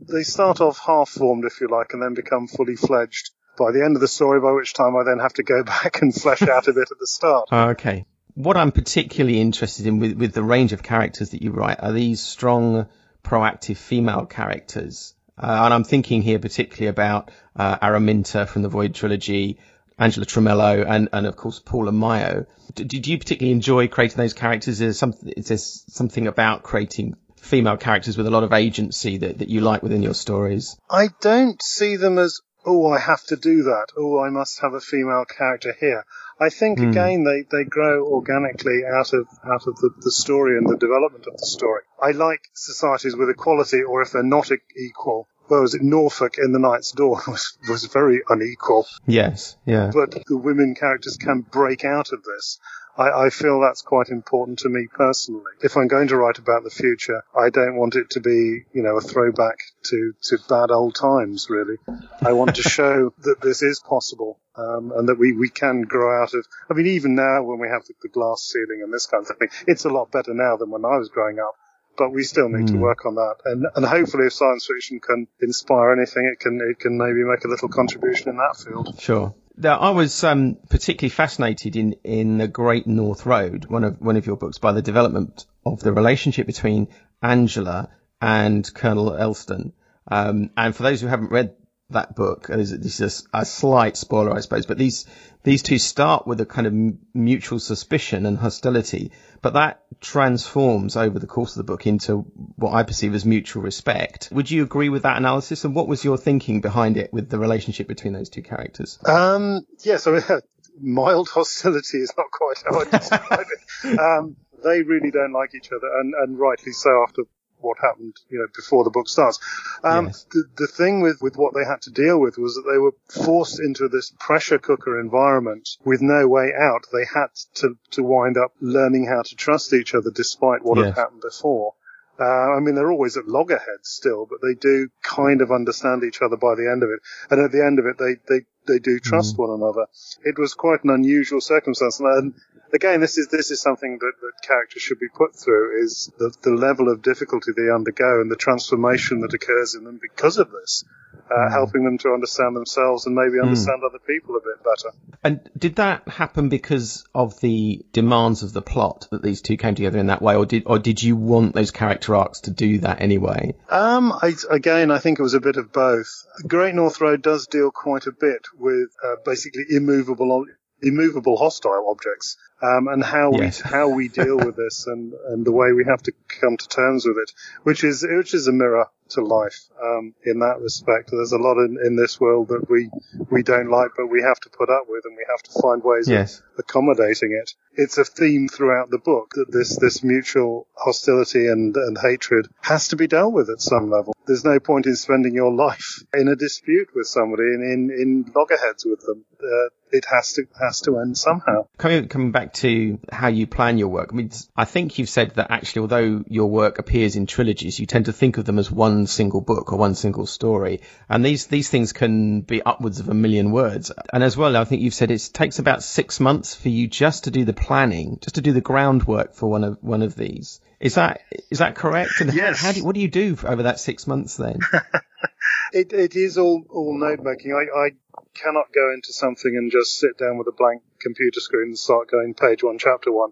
they 0.00 0.22
start 0.22 0.60
off 0.60 0.78
half 0.84 1.08
formed, 1.08 1.44
if 1.44 1.60
you 1.60 1.68
like, 1.68 1.92
and 1.92 2.02
then 2.02 2.14
become 2.14 2.48
fully 2.48 2.76
fledged 2.76 3.30
by 3.56 3.72
the 3.72 3.82
end 3.84 3.96
of 3.96 4.00
the 4.00 4.08
story. 4.08 4.40
By 4.40 4.52
which 4.52 4.74
time 4.74 4.94
I 4.96 5.04
then 5.04 5.20
have 5.20 5.32
to 5.34 5.42
go 5.42 5.62
back 5.64 6.02
and 6.02 6.14
flesh 6.14 6.42
out 6.42 6.68
a 6.68 6.72
bit 6.72 6.90
at 6.90 6.98
the 6.98 7.06
start. 7.06 7.48
Okay. 7.52 8.04
What 8.36 8.58
I'm 8.58 8.70
particularly 8.70 9.40
interested 9.40 9.86
in 9.86 9.98
with, 9.98 10.12
with 10.12 10.34
the 10.34 10.42
range 10.42 10.74
of 10.74 10.82
characters 10.82 11.30
that 11.30 11.40
you 11.40 11.52
write 11.52 11.82
are 11.82 11.92
these 11.92 12.20
strong, 12.20 12.86
proactive 13.24 13.78
female 13.78 14.26
characters. 14.26 15.14
Uh, 15.38 15.62
and 15.64 15.72
I'm 15.72 15.84
thinking 15.84 16.20
here 16.20 16.38
particularly 16.38 16.88
about 16.88 17.30
uh, 17.56 17.78
Araminta 17.78 18.46
from 18.46 18.60
the 18.60 18.68
Void 18.68 18.94
trilogy, 18.94 19.58
Angela 19.98 20.26
Tramelo, 20.26 20.84
and, 20.86 21.08
and 21.14 21.26
of 21.26 21.36
course 21.36 21.60
Paula 21.60 21.92
Myo. 21.92 22.44
D- 22.74 22.84
did 22.84 23.06
you 23.06 23.16
particularly 23.16 23.52
enjoy 23.52 23.88
creating 23.88 24.18
those 24.18 24.34
characters? 24.34 24.82
Is 24.82 25.00
there, 25.00 25.12
is 25.34 25.48
there 25.48 25.56
something 25.56 26.26
about 26.26 26.62
creating 26.62 27.16
female 27.40 27.78
characters 27.78 28.18
with 28.18 28.26
a 28.26 28.30
lot 28.30 28.44
of 28.44 28.52
agency 28.52 29.16
that, 29.16 29.38
that 29.38 29.48
you 29.48 29.62
like 29.62 29.82
within 29.82 30.02
your 30.02 30.12
stories? 30.12 30.76
I 30.90 31.08
don't 31.22 31.62
see 31.62 31.96
them 31.96 32.18
as, 32.18 32.42
oh, 32.66 32.90
I 32.90 32.98
have 32.98 33.24
to 33.26 33.36
do 33.36 33.62
that. 33.64 33.86
Oh, 33.96 34.18
I 34.18 34.28
must 34.30 34.60
have 34.60 34.74
a 34.74 34.80
female 34.80 35.24
character 35.24 35.74
here. 35.78 36.04
I 36.38 36.50
think 36.50 36.78
Hmm. 36.78 36.88
again 36.90 37.24
they, 37.24 37.44
they 37.50 37.64
grow 37.64 38.04
organically 38.06 38.82
out 38.84 39.12
of 39.14 39.26
out 39.44 39.66
of 39.66 39.76
the, 39.76 39.90
the 40.02 40.10
story 40.10 40.58
and 40.58 40.68
the 40.68 40.76
development 40.76 41.26
of 41.26 41.38
the 41.38 41.46
story. 41.46 41.82
I 42.02 42.10
like 42.10 42.40
societies 42.54 43.16
with 43.16 43.30
equality, 43.30 43.82
or 43.82 44.02
if 44.02 44.10
they're 44.12 44.22
not 44.22 44.50
equal. 44.76 45.28
Well, 45.48 45.62
was 45.62 45.74
it 45.76 45.82
Norfolk 45.82 46.34
in 46.38 46.50
The 46.52 46.58
Night's 46.58 46.90
Dawn 46.92 47.20
was 47.28 47.56
was 47.68 47.84
very 47.86 48.20
unequal, 48.28 48.86
Yes, 49.06 49.56
yeah. 49.64 49.90
but 49.94 50.10
the 50.26 50.36
women 50.36 50.74
characters 50.74 51.16
can 51.16 51.40
break 51.42 51.84
out 51.84 52.12
of 52.12 52.24
this. 52.24 52.58
I, 52.96 53.26
I 53.26 53.30
feel 53.30 53.60
that's 53.60 53.82
quite 53.82 54.08
important 54.08 54.60
to 54.60 54.68
me 54.68 54.86
personally. 54.92 55.52
If 55.62 55.76
I'm 55.76 55.88
going 55.88 56.08
to 56.08 56.16
write 56.16 56.38
about 56.38 56.64
the 56.64 56.70
future, 56.70 57.22
I 57.38 57.50
don't 57.50 57.76
want 57.76 57.96
it 57.96 58.10
to 58.10 58.20
be, 58.20 58.64
you 58.72 58.82
know, 58.82 58.96
a 58.96 59.00
throwback 59.00 59.58
to, 59.84 60.14
to 60.22 60.38
bad 60.48 60.70
old 60.70 60.94
times, 60.94 61.48
really. 61.50 61.76
I 62.24 62.32
want 62.32 62.56
to 62.56 62.62
show 62.78 63.12
that 63.18 63.40
this 63.42 63.62
is 63.62 63.80
possible, 63.80 64.38
um, 64.56 64.92
and 64.96 65.08
that 65.08 65.18
we, 65.18 65.32
we 65.32 65.50
can 65.50 65.82
grow 65.82 66.22
out 66.22 66.34
of, 66.34 66.46
I 66.70 66.74
mean, 66.74 66.86
even 66.86 67.14
now 67.14 67.42
when 67.42 67.58
we 67.58 67.68
have 67.68 67.84
the, 67.86 67.94
the 68.02 68.08
glass 68.08 68.50
ceiling 68.52 68.82
and 68.82 68.92
this 68.92 69.06
kind 69.06 69.26
of 69.28 69.36
thing, 69.36 69.48
it's 69.66 69.84
a 69.84 69.90
lot 69.90 70.10
better 70.10 70.32
now 70.34 70.56
than 70.56 70.70
when 70.70 70.84
I 70.84 70.96
was 70.96 71.08
growing 71.08 71.38
up. 71.38 71.54
But 71.98 72.10
we 72.10 72.24
still 72.24 72.50
need 72.50 72.66
to 72.68 72.74
Mm. 72.74 72.80
work 72.80 73.06
on 73.06 73.14
that, 73.14 73.36
and 73.46 73.66
and 73.74 73.86
hopefully, 73.86 74.26
if 74.26 74.34
science 74.34 74.66
fiction 74.66 75.00
can 75.00 75.28
inspire 75.40 75.92
anything, 75.92 76.30
it 76.30 76.38
can 76.38 76.60
it 76.60 76.78
can 76.78 76.98
maybe 76.98 77.24
make 77.24 77.42
a 77.46 77.48
little 77.48 77.70
contribution 77.70 78.28
in 78.28 78.36
that 78.36 78.54
field. 78.62 79.00
Sure. 79.00 79.34
Now, 79.58 79.78
I 79.78 79.90
was 79.90 80.22
um, 80.22 80.58
particularly 80.68 81.10
fascinated 81.10 81.76
in, 81.76 81.94
in 82.04 82.38
the 82.38 82.48
Great 82.48 82.86
North 82.86 83.24
Road, 83.24 83.64
one 83.66 83.84
of 83.84 84.00
one 84.00 84.16
of 84.16 84.26
your 84.26 84.36
books, 84.36 84.58
by 84.58 84.72
the 84.72 84.82
development 84.82 85.46
of 85.64 85.80
the 85.80 85.92
relationship 85.92 86.46
between 86.46 86.88
Angela 87.22 87.88
and 88.20 88.68
Colonel 88.74 89.16
Elston. 89.16 89.72
Um, 90.08 90.50
and 90.56 90.76
for 90.76 90.82
those 90.82 91.00
who 91.00 91.06
haven't 91.06 91.30
read 91.30 91.54
that 91.90 92.16
book, 92.16 92.48
this 92.48 92.70
this 92.70 93.00
is 93.00 93.26
a, 93.32 93.40
a 93.40 93.44
slight 93.44 93.96
spoiler, 93.96 94.34
I 94.34 94.40
suppose, 94.40 94.66
but 94.66 94.78
these 94.78 95.06
these 95.44 95.62
two 95.62 95.78
start 95.78 96.26
with 96.26 96.40
a 96.40 96.46
kind 96.46 96.66
of 96.66 96.74
mutual 97.14 97.60
suspicion 97.60 98.26
and 98.26 98.36
hostility, 98.36 99.12
but 99.42 99.52
that 99.52 99.82
transforms 100.00 100.96
over 100.96 101.18
the 101.18 101.28
course 101.28 101.52
of 101.52 101.58
the 101.58 101.72
book 101.72 101.86
into 101.86 102.18
what 102.56 102.74
I 102.74 102.82
perceive 102.82 103.14
as 103.14 103.24
mutual 103.24 103.62
respect. 103.62 104.28
Would 104.32 104.50
you 104.50 104.64
agree 104.64 104.88
with 104.88 105.04
that 105.04 105.16
analysis? 105.16 105.64
And 105.64 105.74
what 105.74 105.86
was 105.86 106.04
your 106.04 106.18
thinking 106.18 106.60
behind 106.60 106.96
it 106.96 107.12
with 107.12 107.30
the 107.30 107.38
relationship 107.38 107.86
between 107.86 108.12
those 108.12 108.28
two 108.28 108.42
characters? 108.42 108.98
Um, 109.06 109.60
yes, 109.84 110.08
I 110.08 110.10
mean, 110.10 110.22
mild 110.80 111.28
hostility 111.28 111.98
is 111.98 112.12
not 112.16 112.26
quite 112.32 112.62
how 112.68 112.80
I 112.80 112.84
describe 112.84 113.40
it. 113.40 113.98
Um, 114.00 114.36
they 114.64 114.82
really 114.82 115.10
don't 115.10 115.32
like 115.32 115.54
each 115.54 115.68
other, 115.70 115.86
and, 116.00 116.14
and 116.14 116.38
rightly 116.38 116.72
so 116.72 117.04
after 117.06 117.22
what 117.66 117.78
happened, 117.80 118.14
you 118.30 118.38
know, 118.38 118.46
before 118.54 118.84
the 118.84 118.90
book 118.90 119.08
starts. 119.08 119.38
Um, 119.84 120.06
Yes. 120.06 120.26
the, 120.32 120.44
the 120.56 120.66
thing 120.66 121.00
with, 121.02 121.18
with 121.20 121.36
what 121.36 121.54
they 121.54 121.64
had 121.64 121.82
to 121.82 121.90
deal 121.90 122.18
with 122.18 122.38
was 122.38 122.54
that 122.54 122.70
they 122.70 122.78
were 122.78 122.94
forced 123.24 123.60
into 123.60 123.88
this 123.88 124.12
pressure 124.18 124.58
cooker 124.58 125.00
environment 125.00 125.68
with 125.84 126.00
no 126.00 126.26
way 126.28 126.52
out. 126.58 126.86
They 126.92 127.04
had 127.12 127.28
to, 127.56 127.76
to 127.92 128.02
wind 128.02 128.36
up 128.38 128.52
learning 128.60 129.06
how 129.06 129.22
to 129.22 129.34
trust 129.36 129.72
each 129.72 129.94
other 129.94 130.10
despite 130.10 130.64
what 130.64 130.78
Yes. 130.78 130.86
had 130.94 131.00
happened 131.02 131.22
before. 131.22 131.74
Uh, 132.18 132.24
I 132.56 132.60
mean, 132.60 132.74
they're 132.74 132.90
always 132.90 133.18
at 133.18 133.28
loggerheads 133.28 133.90
still, 133.90 134.24
but 134.24 134.38
they 134.40 134.54
do 134.54 134.88
kind 135.02 135.42
of 135.42 135.50
understand 135.52 136.02
each 136.02 136.22
other 136.22 136.36
by 136.38 136.54
the 136.54 136.66
end 136.72 136.82
of 136.82 136.88
it. 136.88 137.00
And 137.30 137.44
at 137.44 137.52
the 137.52 137.62
end 137.62 137.78
of 137.78 137.84
it, 137.84 137.98
they, 137.98 138.14
they, 138.26 138.40
they 138.66 138.78
do 138.78 138.98
trust 138.98 139.36
one 139.36 139.50
another. 139.50 139.84
It 140.24 140.38
was 140.38 140.54
quite 140.54 140.82
an 140.82 140.88
unusual 140.90 141.42
circumstance. 141.42 142.00
And 142.00 142.32
again, 142.72 143.00
this 143.00 143.18
is, 143.18 143.28
this 143.28 143.50
is 143.50 143.60
something 143.60 143.98
that, 143.98 144.12
that 144.20 144.46
characters 144.46 144.82
should 144.82 144.98
be 144.98 145.08
put 145.08 145.36
through 145.36 145.82
is 145.82 146.10
the, 146.18 146.34
the 146.42 146.50
level 146.50 146.90
of 146.90 147.02
difficulty 147.02 147.52
they 147.56 147.70
undergo 147.72 148.20
and 148.20 148.30
the 148.30 148.36
transformation 148.36 149.20
that 149.20 149.34
occurs 149.34 149.74
in 149.74 149.84
them 149.84 149.98
because 150.00 150.38
of 150.38 150.50
this, 150.50 150.84
uh, 151.30 151.50
helping 151.50 151.84
them 151.84 151.98
to 151.98 152.10
understand 152.10 152.56
themselves 152.56 153.06
and 153.06 153.14
maybe 153.14 153.40
understand 153.40 153.82
other 153.84 153.98
people 153.98 154.36
a 154.36 154.40
bit 154.40 154.62
better. 154.62 154.94
And 155.24 155.50
did 155.58 155.76
that 155.76 156.06
happen 156.08 156.48
because 156.48 157.04
of 157.14 157.40
the 157.40 157.84
demands 157.92 158.42
of 158.42 158.52
the 158.52 158.62
plot 158.62 159.08
that 159.10 159.22
these 159.22 159.42
two 159.42 159.56
came 159.56 159.74
together 159.74 159.98
in 159.98 160.06
that 160.06 160.22
way, 160.22 160.36
or 160.36 160.46
did 160.46 160.64
or 160.66 160.78
did 160.78 161.02
you 161.02 161.16
want 161.16 161.54
those 161.54 161.70
character 161.70 162.14
arcs 162.14 162.42
to 162.42 162.50
do 162.50 162.78
that 162.78 163.00
anyway? 163.00 163.54
Um, 163.68 164.12
I, 164.12 164.34
again, 164.50 164.90
I 164.90 164.98
think 164.98 165.18
it 165.18 165.22
was 165.22 165.34
a 165.34 165.40
bit 165.40 165.56
of 165.56 165.72
both. 165.72 166.24
Great 166.46 166.74
North 166.74 167.00
Road 167.00 167.22
does 167.22 167.46
deal 167.46 167.70
quite 167.70 168.06
a 168.06 168.12
bit 168.12 168.46
with 168.56 168.90
uh, 169.04 169.16
basically 169.24 169.64
immovable, 169.70 170.46
immovable 170.80 171.36
hostile 171.36 171.88
objects, 171.90 172.36
um, 172.62 172.88
and 172.88 173.04
how 173.04 173.32
Yes. 173.32 173.62
we 173.64 173.70
how 173.70 173.88
we 173.88 174.08
deal 174.08 174.36
with 174.36 174.56
this, 174.56 174.86
and, 174.86 175.12
and 175.28 175.44
the 175.44 175.52
way 175.52 175.72
we 175.72 175.84
have 175.84 176.02
to 176.04 176.12
come 176.40 176.56
to 176.56 176.68
terms 176.68 177.06
with 177.06 177.18
it, 177.18 177.32
which 177.64 177.84
is 177.84 178.06
which 178.08 178.34
is 178.34 178.46
a 178.48 178.52
mirror 178.52 178.86
to 179.08 179.20
life 179.22 179.60
um, 179.80 180.14
in 180.24 180.40
that 180.40 180.58
respect. 180.60 181.10
There's 181.12 181.30
a 181.32 181.38
lot 181.38 181.58
in, 181.58 181.78
in 181.84 181.94
this 181.94 182.18
world 182.20 182.48
that 182.48 182.68
we 182.68 182.90
we 183.30 183.42
don't 183.42 183.70
like, 183.70 183.90
but 183.96 184.06
we 184.08 184.22
have 184.22 184.40
to 184.40 184.50
put 184.50 184.68
up 184.70 184.84
with, 184.88 185.04
and 185.04 185.16
we 185.16 185.24
have 185.30 185.42
to 185.44 185.60
find 185.62 185.82
ways 185.84 186.08
Yes. 186.08 186.38
of 186.38 186.44
accommodating 186.60 187.32
it. 187.40 187.52
It's 187.74 187.98
a 187.98 188.04
theme 188.04 188.48
throughout 188.48 188.90
the 188.90 188.98
book 188.98 189.32
that 189.34 189.52
this 189.52 189.76
this 189.78 190.02
mutual 190.02 190.66
hostility 190.74 191.46
and, 191.46 191.76
and 191.76 191.96
hatred 191.98 192.48
has 192.62 192.88
to 192.88 192.96
be 192.96 193.06
dealt 193.06 193.32
with 193.32 193.48
at 193.50 193.60
some 193.60 193.90
level. 193.90 194.14
There's 194.26 194.44
no 194.44 194.58
point 194.58 194.86
in 194.86 194.96
spending 194.96 195.34
your 195.34 195.52
life 195.52 196.02
in 196.14 196.26
a 196.28 196.34
dispute 196.34 196.88
with 196.94 197.06
somebody 197.06 197.42
in 197.44 197.62
in, 197.62 197.90
in 198.00 198.32
loggerheads 198.34 198.84
with 198.84 199.00
them. 199.06 199.24
Uh, 199.40 199.68
it 199.92 200.04
has 200.12 200.32
to 200.32 200.42
has 200.60 200.80
to 200.80 200.98
end 200.98 201.16
somehow. 201.16 201.68
Coming 201.78 202.08
coming 202.08 202.32
back 202.32 202.45
to 202.54 202.98
how 203.12 203.28
you 203.28 203.46
plan 203.46 203.78
your 203.78 203.88
work, 203.88 204.10
I 204.12 204.16
mean, 204.16 204.30
I 204.56 204.64
think 204.64 204.98
you've 204.98 205.08
said 205.08 205.32
that 205.36 205.50
actually, 205.50 205.82
although 205.82 206.24
your 206.28 206.48
work 206.50 206.78
appears 206.78 207.16
in 207.16 207.26
trilogies, 207.26 207.78
you 207.80 207.86
tend 207.86 208.06
to 208.06 208.12
think 208.12 208.38
of 208.38 208.44
them 208.44 208.58
as 208.58 208.70
one 208.70 209.06
single 209.06 209.40
book 209.40 209.72
or 209.72 209.78
one 209.78 209.94
single 209.94 210.26
story, 210.26 210.80
and 211.08 211.24
these 211.24 211.46
these 211.46 211.68
things 211.68 211.92
can 211.92 212.40
be 212.42 212.62
upwards 212.62 213.00
of 213.00 213.08
a 213.08 213.14
million 213.14 213.50
words. 213.52 213.90
And 214.12 214.22
as 214.22 214.36
well, 214.36 214.56
I 214.56 214.64
think 214.64 214.82
you've 214.82 214.94
said 214.94 215.10
it 215.10 215.30
takes 215.32 215.58
about 215.58 215.82
six 215.82 216.20
months 216.20 216.54
for 216.54 216.68
you 216.68 216.86
just 216.88 217.24
to 217.24 217.30
do 217.30 217.44
the 217.44 217.52
planning, 217.52 218.18
just 218.20 218.36
to 218.36 218.40
do 218.42 218.52
the 218.52 218.60
groundwork 218.60 219.34
for 219.34 219.48
one 219.50 219.64
of 219.64 219.78
one 219.82 220.02
of 220.02 220.14
these. 220.16 220.60
Is 220.78 220.96
that 220.96 221.20
is 221.50 221.58
that 221.58 221.74
correct? 221.74 222.20
And 222.20 222.30
how- 222.30 222.36
Yes. 222.36 222.60
how, 222.60 222.72
do 222.72 222.84
what 222.84 222.94
do 222.94 223.00
you 223.00 223.08
do 223.08 223.36
over 223.44 223.62
that 223.64 223.80
six 223.80 224.06
months 224.06 224.36
then? 224.36 224.58
It 225.72 225.92
it 225.92 226.16
is 226.16 226.38
all 226.38 226.64
all 226.70 226.98
note 226.98 227.20
making. 227.22 227.52
I, 227.52 227.86
I 227.86 227.90
cannot 228.34 228.72
go 228.74 228.92
into 228.92 229.12
something 229.12 229.56
and 229.56 229.70
just 229.70 229.98
sit 229.98 230.18
down 230.18 230.38
with 230.38 230.46
a 230.48 230.52
blank 230.52 230.82
computer 231.00 231.40
screen 231.40 231.68
and 231.68 231.78
start 231.78 232.10
going 232.10 232.34
page 232.34 232.62
one, 232.62 232.78
chapter 232.78 233.12
one. 233.12 233.30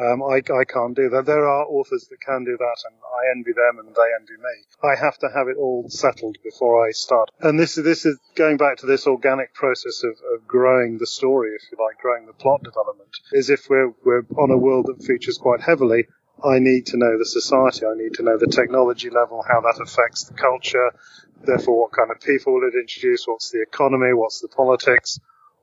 Um, 0.00 0.22
I, 0.22 0.36
I 0.36 0.64
can't 0.64 0.96
do 0.96 1.10
that. 1.10 1.26
There 1.26 1.46
are 1.46 1.66
authors 1.66 2.08
that 2.08 2.20
can 2.20 2.44
do 2.44 2.56
that, 2.56 2.76
and 2.86 2.96
I 3.04 3.30
envy 3.36 3.52
them, 3.52 3.78
and 3.78 3.94
they 3.94 4.10
envy 4.18 4.40
me. 4.42 4.64
I 4.82 4.96
have 4.98 5.18
to 5.18 5.28
have 5.28 5.48
it 5.48 5.58
all 5.58 5.84
settled 5.88 6.38
before 6.42 6.86
I 6.86 6.92
start. 6.92 7.30
And 7.40 7.60
this 7.60 7.76
is 7.76 7.84
this 7.84 8.06
is 8.06 8.18
going 8.34 8.56
back 8.56 8.78
to 8.78 8.86
this 8.86 9.06
organic 9.06 9.54
process 9.54 10.02
of, 10.02 10.16
of 10.34 10.48
growing 10.48 10.98
the 10.98 11.06
story, 11.06 11.50
if 11.54 11.62
you 11.70 11.78
like, 11.84 11.98
growing 11.98 12.26
the 12.26 12.32
plot 12.32 12.62
development. 12.62 13.10
Is 13.32 13.50
if 13.50 13.68
we're 13.68 13.92
we're 14.04 14.24
on 14.38 14.50
a 14.50 14.56
world 14.56 14.86
that 14.86 15.04
features 15.04 15.38
quite 15.38 15.60
heavily. 15.60 16.06
I 16.44 16.58
need 16.58 16.86
to 16.86 16.96
know 16.96 17.18
the 17.18 17.24
society. 17.24 17.86
I 17.86 17.94
need 17.94 18.14
to 18.14 18.24
know 18.24 18.36
the 18.36 18.48
technology 18.48 19.10
level, 19.10 19.44
how 19.46 19.60
that 19.60 19.80
affects 19.80 20.24
the 20.24 20.34
culture. 20.34 20.90
Therefore, 21.44 21.80
what 21.80 21.92
kind 21.92 22.10
of 22.10 22.20
people 22.20 22.54
will 22.54 22.68
it 22.68 22.74
introduce? 22.74 23.26
What's 23.26 23.50
the 23.50 23.62
economy? 23.62 24.12
What's 24.12 24.40
the 24.40 24.48
politics? 24.48 25.18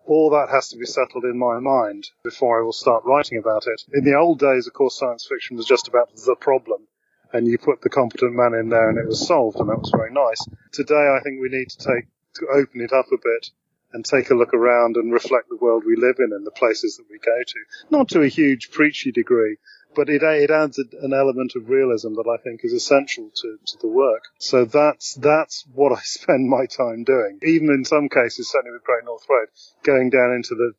all 0.10 0.32
that 0.32 0.50
has 0.50 0.70
to 0.70 0.78
be 0.78 0.86
settled 0.86 1.24
in 1.24 1.38
my 1.38 1.60
mind 1.60 2.10
before 2.24 2.60
I 2.60 2.64
will 2.64 2.74
start 2.74 3.04
writing 3.06 3.38
about 3.38 3.68
it. 3.68 3.84
In 3.94 4.04
the 4.04 4.18
old 4.18 4.40
days, 4.40 4.66
of 4.66 4.74
course, 4.74 4.98
science 4.98 5.28
fiction 5.30 5.56
was 5.56 5.68
just 5.68 5.88
about 5.88 6.10
the 6.16 6.36
problem, 6.36 6.88
and 7.32 7.48
you 7.48 7.58
put 7.60 7.82
the 7.82 7.90
competent 7.90 8.34
man 8.34 8.56
in 8.56 8.70
there 8.70 8.90
and 8.90 8.98
it 8.98 9.08
was 9.08 9.26
solved, 9.26 9.60
and 9.60 9.70
that 9.70 9.80
was 9.80 9.92
very 9.96 10.12
nice. 10.12 10.44
Today, 10.72 11.16
I 11.16 11.22
think 11.24 11.40
we 11.40 11.50
need 11.50 11.70
to 11.70 11.78
take 11.78 12.08
to 12.36 12.48
open 12.48 12.82
it 12.82 12.92
up 12.92 13.06
a 13.12 13.18
bit 13.18 13.52
and 13.92 14.06
take 14.06 14.30
a 14.30 14.36
look 14.36 14.54
around 14.54 14.98
and 14.98 15.14
reflect 15.14 15.50
the 15.50 15.58
world 15.58 15.84
we 15.86 15.96
live 15.96 16.18
in 16.20 16.32
and 16.32 16.46
the 16.46 16.52
places 16.52 16.98
that 16.98 17.06
we 17.10 17.18
go 17.20 17.38
to. 17.46 17.60
Not 17.90 18.10
to 18.10 18.22
a 18.22 18.28
huge 18.28 18.72
preachy 18.72 19.12
degree, 19.12 19.58
but 19.96 20.10
it, 20.10 20.22
it 20.24 20.52
adds 20.52 20.78
an 20.78 21.14
element 21.14 21.54
of 21.56 21.70
realism 21.70 22.14
that 22.16 22.28
I 22.28 22.42
think 22.42 22.62
is 22.64 22.74
essential 22.74 23.30
to, 23.36 23.58
to 23.66 23.78
the 23.82 23.88
work. 23.88 24.24
So 24.38 24.66
that's, 24.66 25.16
that's 25.16 25.66
what 25.74 25.92
I 25.92 26.00
spend 26.04 26.50
my 26.50 26.66
time 26.66 27.04
doing. 27.04 27.40
Even 27.44 27.70
in 27.70 27.86
some 27.86 28.10
cases, 28.10 28.50
certainly 28.50 28.74
with 28.74 28.84
Great 28.84 29.06
North 29.06 29.26
Road, 29.30 29.48
going 29.84 30.10
down 30.10 30.34
into 30.34 30.56
the, 30.56 30.74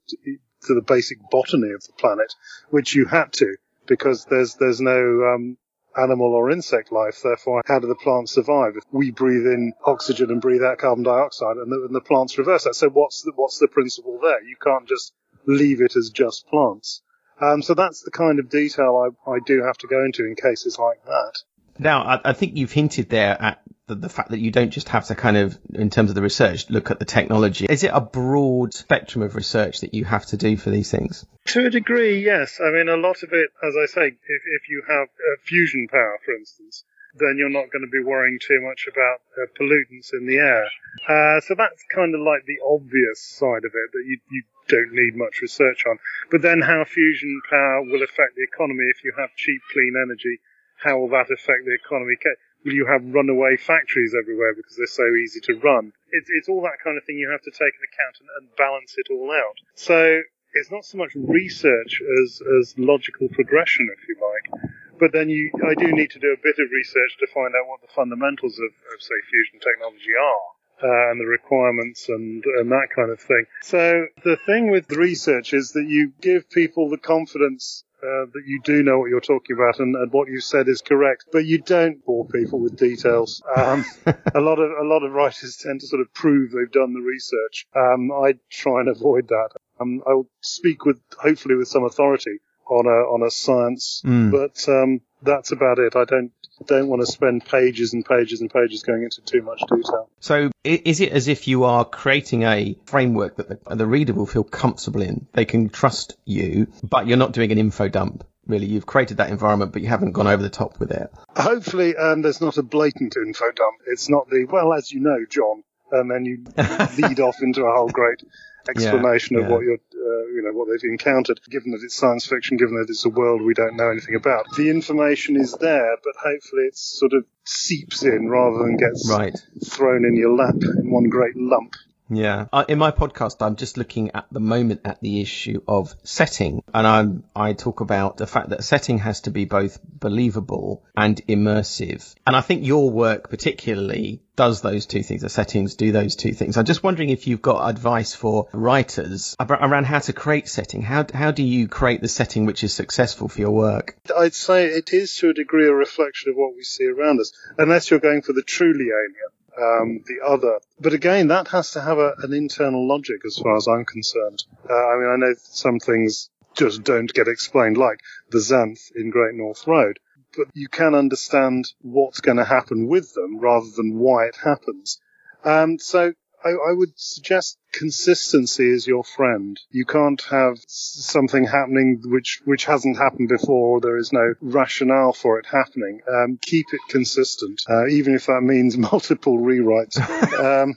to 0.67 0.75
the 0.75 0.83
basic 0.83 1.19
botany 1.31 1.73
of 1.73 1.85
the 1.85 1.93
planet, 1.99 2.33
which 2.71 2.95
you 2.95 3.07
had 3.07 3.33
to 3.35 3.57
because 3.87 4.27
there's, 4.27 4.55
there's 4.55 4.81
no, 4.81 5.35
um, 5.35 5.57
animal 5.97 6.35
or 6.35 6.51
insect 6.51 6.93
life. 6.93 7.21
Therefore, 7.23 7.63
how 7.67 7.79
do 7.79 7.89
the 7.89 7.95
plants 7.97 8.33
survive? 8.33 8.77
If 8.77 8.85
we 8.93 9.11
breathe 9.11 9.47
in 9.47 9.73
oxygen 9.85 10.31
and 10.31 10.41
breathe 10.41 10.63
out 10.63 10.79
carbon 10.79 11.05
dioxide, 11.05 11.57
and 11.57 11.71
the, 11.71 11.85
and 11.85 11.95
the 11.95 12.01
plants 12.01 12.39
reverse 12.39 12.65
that. 12.65 12.75
So 12.75 12.89
what's 12.89 13.23
the, 13.23 13.33
what's 13.35 13.59
the 13.59 13.69
principle 13.69 14.19
there? 14.23 14.43
You 14.43 14.57
can't 14.63 14.89
just 14.89 15.13
leave 15.47 15.81
it 15.81 15.97
as 15.97 16.11
just 16.11 16.47
plants. 16.47 17.03
Um, 17.41 17.63
so 17.63 17.75
that's 17.75 18.03
the 18.03 18.11
kind 18.11 18.39
of 18.39 18.51
detail 18.51 19.15
I, 19.27 19.31
I 19.31 19.39
do 19.45 19.63
have 19.65 19.79
to 19.79 19.87
go 19.87 20.05
into 20.05 20.25
in 20.27 20.37
cases 20.37 20.79
like 20.79 21.05
that. 21.05 21.33
Now, 21.79 22.03
I, 22.03 22.31
I 22.31 22.33
think 22.35 22.57
you've 22.57 22.73
hinted 22.73 23.09
there 23.09 23.41
at 23.41 23.63
the, 23.87 23.95
the, 23.95 24.09
fact 24.09 24.31
that 24.31 24.39
you 24.39 24.51
don't 24.51 24.71
just 24.71 24.91
have 24.91 25.07
to 25.07 25.15
kind 25.15 25.37
of, 25.37 25.59
in 25.75 25.89
terms 25.89 26.11
of 26.11 26.15
the 26.15 26.23
research, 26.23 26.69
look 26.69 26.91
at 26.91 26.99
the 26.99 27.07
technology. 27.07 27.67
Is 27.69 27.83
it 27.83 27.91
a 27.93 28.01
broad 28.01 28.75
spectrum 28.75 29.23
of 29.23 29.35
research 29.35 29.81
that 29.81 29.95
you 29.95 30.05
have 30.05 30.27
to 30.27 30.37
do 30.37 30.57
for 30.57 30.71
these 30.71 30.91
things? 30.91 31.25
To 31.47 31.67
a 31.67 31.71
degree, 31.71 32.23
yes. 32.23 32.61
I 32.63 32.71
mean, 32.71 32.89
a 32.89 32.97
lot 32.97 33.23
of 33.23 33.33
it, 33.33 33.51
as 33.67 33.75
I 33.77 33.87
say, 33.87 34.07
if, 34.09 34.43
if 34.47 34.69
you 34.69 34.83
have 34.87 35.09
uh, 35.09 35.41
fusion 35.43 35.89
power, 35.91 36.19
for 36.25 36.35
instance, 36.35 36.85
then 37.19 37.37
you're 37.37 37.51
not 37.51 37.73
going 37.73 37.83
to 37.83 37.91
be 37.91 38.03
worrying 38.03 38.39
too 38.39 38.61
much 38.63 38.87
about 38.87 39.19
uh, 39.35 39.47
pollutants 39.59 40.13
in 40.13 40.27
the 40.27 40.39
air. 40.39 40.67
Uh, 41.09 41.41
so 41.43 41.55
that's 41.59 41.83
kind 41.91 42.15
of 42.15 42.21
like 42.21 42.47
the 42.47 42.61
obvious 42.63 43.19
side 43.19 43.65
of 43.67 43.73
it 43.75 43.89
that 43.93 44.05
you, 44.07 44.19
you 44.31 44.43
don't 44.69 44.95
need 44.95 45.17
much 45.17 45.43
research 45.43 45.83
on. 45.91 45.99
But 46.31 46.43
then 46.43 46.63
how 46.63 46.85
fusion 46.85 47.43
power 47.51 47.83
will 47.83 48.03
affect 48.03 48.37
the 48.37 48.47
economy 48.47 48.87
if 48.95 49.03
you 49.03 49.13
have 49.19 49.35
cheap, 49.35 49.61
clean 49.73 49.95
energy, 49.99 50.39
how 50.79 50.99
will 50.99 51.11
that 51.11 51.31
affect 51.31 51.67
the 51.67 51.77
economy? 51.77 52.17
Will 52.65 52.75
you 52.75 52.87
have 52.87 53.03
runaway 53.05 53.57
factories 53.57 54.15
everywhere 54.15 54.55
because 54.55 54.77
they're 54.77 54.87
so 54.87 55.09
easy 55.17 55.41
to 55.49 55.55
run? 55.61 55.93
It's, 56.13 56.29
it's 56.31 56.49
all 56.49 56.63
that 56.63 56.81
kind 56.83 56.97
of 56.97 57.05
thing 57.05 57.17
you 57.17 57.31
have 57.31 57.43
to 57.43 57.51
take 57.51 57.75
into 57.75 57.89
account 57.89 58.17
and, 58.21 58.29
and 58.39 58.57
balance 58.57 58.95
it 58.97 59.13
all 59.13 59.33
out. 59.33 59.57
So 59.75 60.23
it's 60.55 60.71
not 60.71 60.85
so 60.85 60.99
much 60.99 61.13
research 61.15 62.03
as, 62.23 62.43
as 62.61 62.75
logical 62.77 63.29
progression, 63.29 63.89
if 63.93 64.09
you 64.09 64.17
like. 64.21 64.73
But 65.01 65.13
then 65.13 65.31
you, 65.31 65.51
I 65.65 65.75
do 65.75 65.91
need 65.93 66.11
to 66.11 66.21
do 66.21 66.37
a 66.37 66.43
bit 66.45 66.61
of 66.61 66.69
research 66.71 67.17
to 67.21 67.27
find 67.33 67.55
out 67.57 67.67
what 67.67 67.81
the 67.81 67.89
fundamentals 67.97 68.59
of, 68.59 68.71
of 68.93 69.01
say, 69.01 69.19
fusion 69.33 69.59
technology 69.59 70.13
are. 70.15 70.47
Uh, 70.83 71.11
and 71.11 71.21
the 71.21 71.27
requirements 71.27 72.09
and, 72.09 72.43
and 72.59 72.71
that 72.71 72.89
kind 72.95 73.11
of 73.11 73.21
thing. 73.21 73.45
So 73.63 74.07
the 74.25 74.39
thing 74.47 74.71
with 74.71 74.91
research 74.91 75.53
is 75.53 75.73
that 75.73 75.85
you 75.87 76.13
give 76.23 76.49
people 76.49 76.89
the 76.89 76.97
confidence 76.97 77.85
uh, 78.03 78.25
that 78.33 78.45
you 78.47 78.63
do 78.65 78.83
know 78.83 78.99
what 78.99 79.11
you're 79.11 79.21
talking 79.21 79.57
about 79.57 79.79
and, 79.79 79.95
and, 79.95 80.11
what 80.11 80.29
you've 80.31 80.43
said 80.43 80.69
is 80.69 80.81
correct, 80.81 81.27
but 81.33 81.45
you 81.45 81.59
don't 81.59 82.03
bore 82.07 82.25
people 82.25 82.59
with 82.59 82.79
details. 82.79 83.43
Um, 83.55 83.85
a 84.07 84.41
lot 84.41 84.59
of 84.59 84.71
a 84.71 84.89
lot 84.89 85.03
of 85.05 85.13
writers 85.13 85.59
tend 85.63 85.81
to 85.81 85.87
sort 85.87 86.01
of 86.01 86.15
prove 86.15 86.53
they've 86.53 86.73
done 86.73 86.95
the 86.95 87.01
research. 87.01 87.67
Um, 87.77 88.11
I 88.11 88.37
try 88.49 88.81
and 88.81 88.89
avoid 88.89 89.29
that. 89.29 89.51
Um, 89.79 90.03
I'll 90.07 90.31
speak 90.41 90.87
with 90.87 90.99
hopefully 91.19 91.57
with 91.57 91.69
some 91.69 91.85
authority 91.85 92.39
on 92.71 92.87
a 92.87 93.13
on 93.13 93.23
a 93.27 93.31
science, 93.31 94.03
mm. 94.05 94.31
but 94.31 94.73
um, 94.73 95.01
that's 95.23 95.53
about 95.53 95.79
it. 95.79 95.97
I 95.97 96.05
don't 96.05 96.33
don't 96.67 96.89
want 96.89 97.01
to 97.01 97.07
spend 97.07 97.45
pages 97.45 97.95
and 97.95 98.05
pages 98.05 98.41
and 98.41 98.53
pages 98.53 98.83
going 98.83 99.03
into 99.03 99.21
too 99.23 99.43
much 99.43 99.61
detail. 99.61 100.09
So, 100.21 100.51
is 100.63 101.01
it 101.01 101.13
as 101.13 101.29
if 101.29 101.49
you 101.49 101.65
are 101.65 101.85
creating 101.85 102.43
a 102.43 102.77
framework 102.85 103.37
that 103.37 103.49
the, 103.49 103.77
the 103.77 103.87
reader 103.87 104.13
will 104.13 104.27
feel 104.27 104.45
comfortable 104.45 105.03
in? 105.03 105.27
They 105.33 105.45
can 105.45 105.69
trust 105.69 106.17
you, 106.25 106.69
but 106.83 107.07
you're 107.07 107.17
not 107.17 107.33
doing 107.33 107.53
an 107.53 107.59
info 107.59 107.89
dump. 107.89 108.25
Really, 108.47 108.67
you've 108.67 108.87
created 108.87 109.19
that 109.19 109.31
environment, 109.31 109.73
but 109.73 109.83
you 109.83 109.89
haven't 109.89 110.13
gone 110.13 110.27
over 110.27 110.43
the 110.43 110.51
top 110.51 110.81
with 110.81 110.91
it. 110.91 111.11
Hopefully, 111.37 111.97
um, 111.97 112.23
there's 112.23 112.41
not 112.41 112.59
a 112.59 112.63
blatant 112.63 113.17
info 113.17 113.51
dump. 113.53 113.77
It's 113.87 114.09
not 114.09 114.29
the 114.29 114.45
well, 114.45 114.73
as 114.73 114.91
you 114.93 115.01
know, 115.01 115.25
John, 115.29 115.63
and 115.93 116.11
then 116.11 116.25
you 116.25 116.45
lead 116.99 117.21
off 117.21 117.43
into 117.43 117.65
a 117.65 117.73
whole 117.73 117.89
great 117.89 118.23
explanation 118.69 119.37
yeah, 119.37 119.45
of 119.45 119.51
what 119.51 119.63
you're, 119.63 119.75
uh, 119.75 120.27
you 120.35 120.43
know, 120.45 120.53
what 120.53 120.69
they've 120.69 120.91
encountered. 120.91 121.41
Given 121.51 121.73
that 121.73 121.83
it's 121.83 121.97
science 121.97 122.27
fiction, 122.27 122.57
given 122.57 122.77
that 122.77 122.87
it's 122.89 123.05
a 123.05 123.11
world 123.11 123.43
we 123.43 123.55
don't 123.55 123.77
know 123.77 123.91
anything 123.91 124.15
about, 124.15 124.47
the 124.57 124.71
information 124.71 125.37
is 125.37 125.55
there, 125.55 125.97
but 126.05 126.15
hopefully 126.17 126.65
it 126.65 126.77
sort 126.77 127.13
of 127.13 127.25
seeps 127.45 128.03
in 128.03 128.29
rather 128.29 128.59
than 128.59 128.77
gets 128.77 129.09
right. 129.11 129.35
thrown 129.65 130.05
in 130.05 130.17
your 130.17 130.35
lap 130.35 130.57
in 130.61 130.91
one 130.91 131.09
great 131.09 131.37
lump. 131.37 131.75
Yeah. 132.11 132.47
In 132.69 132.79
my 132.79 132.91
podcast, 132.91 133.37
I'm 133.41 133.57
just 133.57 133.77
looking 133.77 134.11
at 134.15 134.27
the 134.33 134.41
moment 134.41 134.81
at 134.85 135.01
the 135.01 135.21
issue 135.21 135.63
of 135.69 135.95
setting. 136.03 136.63
And 136.75 136.87
I'm, 136.87 137.25
I 137.35 137.53
talk 137.53 137.81
about 137.81 138.17
the 138.17 138.27
fact 138.27 138.51
that 138.51 138.65
setting 138.65 138.99
has 138.99 139.23
to 139.23 139.31
be 139.31 139.45
both 139.45 139.79
believable 139.85 140.83
and 140.97 141.25
immersive. 141.27 142.15
And 142.27 142.35
I 142.35 142.41
think 142.41 142.67
your 142.67 142.91
work 142.91 143.31
particularly 143.31 144.23
does 144.35 144.61
those 144.61 144.87
two 144.87 145.03
things. 145.03 145.23
The 145.23 145.29
settings 145.29 145.77
do 145.77 145.93
those 145.93 146.17
two 146.17 146.33
things. 146.33 146.57
I'm 146.57 146.65
just 146.65 146.83
wondering 146.83 147.11
if 147.11 147.27
you've 147.27 147.43
got 147.43 147.69
advice 147.69 148.15
for 148.15 148.49
writers 148.53 149.37
around 149.39 149.85
how 149.85 150.01
to 150.01 150.13
create 150.13 150.49
setting. 150.49 150.83
How, 150.83 151.07
how 151.13 151.31
do 151.31 151.43
you 151.43 151.69
create 151.69 152.01
the 152.01 152.09
setting 152.09 152.47
which 152.47 152.65
is 152.65 152.73
successful 152.73 153.29
for 153.29 153.41
your 153.41 153.51
work? 153.51 153.97
I'd 154.17 154.35
say 154.35 154.67
it 154.67 154.93
is 154.93 155.15
to 155.17 155.31
a 155.31 155.35
degree 155.35 155.69
a 155.69 155.73
reflection 155.73 156.31
of 156.31 156.37
what 156.37 156.57
we 156.57 156.63
see 156.63 156.87
around 156.87 157.21
us, 157.21 157.33
unless 157.59 157.91
you're 157.91 158.01
going 158.01 158.23
for 158.23 158.33
the 158.33 158.43
truly 158.43 158.87
alien 158.87 159.31
um, 159.59 160.03
the 160.07 160.25
other. 160.25 160.61
But 160.79 160.93
again, 160.93 161.29
that 161.29 161.49
has 161.49 161.73
to 161.73 161.81
have 161.81 161.99
a, 161.99 162.15
an 162.23 162.33
internal 162.33 162.87
logic 162.87 163.23
as 163.27 163.39
far 163.39 163.57
as 163.57 163.67
I'm 163.67 163.85
concerned. 163.85 164.45
Uh, 164.69 164.75
I 164.75 164.97
mean, 164.99 165.09
I 165.09 165.17
know 165.17 165.35
some 165.39 165.79
things 165.79 166.31
just 166.57 166.83
don't 166.83 167.13
get 167.13 167.29
explained, 167.29 167.77
like 167.77 168.01
the 168.31 168.39
Zanth 168.39 168.91
in 168.95 169.11
Great 169.11 169.35
North 169.35 169.67
Road. 169.67 169.99
But 170.37 170.47
you 170.55 170.69
can 170.69 170.95
understand 170.95 171.73
what's 171.81 172.21
going 172.21 172.37
to 172.37 172.45
happen 172.45 172.87
with 172.87 173.13
them 173.15 173.39
rather 173.39 173.67
than 173.77 173.99
why 173.99 174.27
it 174.27 174.37
happens. 174.37 175.01
Um, 175.45 175.79
so 175.79 176.13
I, 176.45 176.51
I, 176.51 176.73
would 176.73 176.93
suggest 176.97 177.59
consistency 177.73 178.69
is 178.69 178.87
your 178.87 179.05
friend. 179.05 179.59
You 179.71 179.85
can't 179.85 180.21
have 180.31 180.59
something 180.67 181.45
happening 181.45 182.03
which 182.05 182.41
which 182.45 182.65
hasn't 182.65 182.99
happened 182.99 183.29
before, 183.29 183.81
there 183.81 183.99
is 183.99 184.13
no 184.13 184.35
rationale 184.41 185.13
for 185.13 185.39
it 185.39 185.47
happening. 185.47 186.01
Um, 186.09 186.39
keep 186.41 186.67
it 186.73 186.81
consistent, 186.89 187.63
uh, 187.69 187.87
even 187.89 188.15
if 188.15 188.27
that 188.27 188.41
means 188.43 188.77
multiple 188.93 189.39
rewrites. 189.39 189.99
Um, 190.39 190.75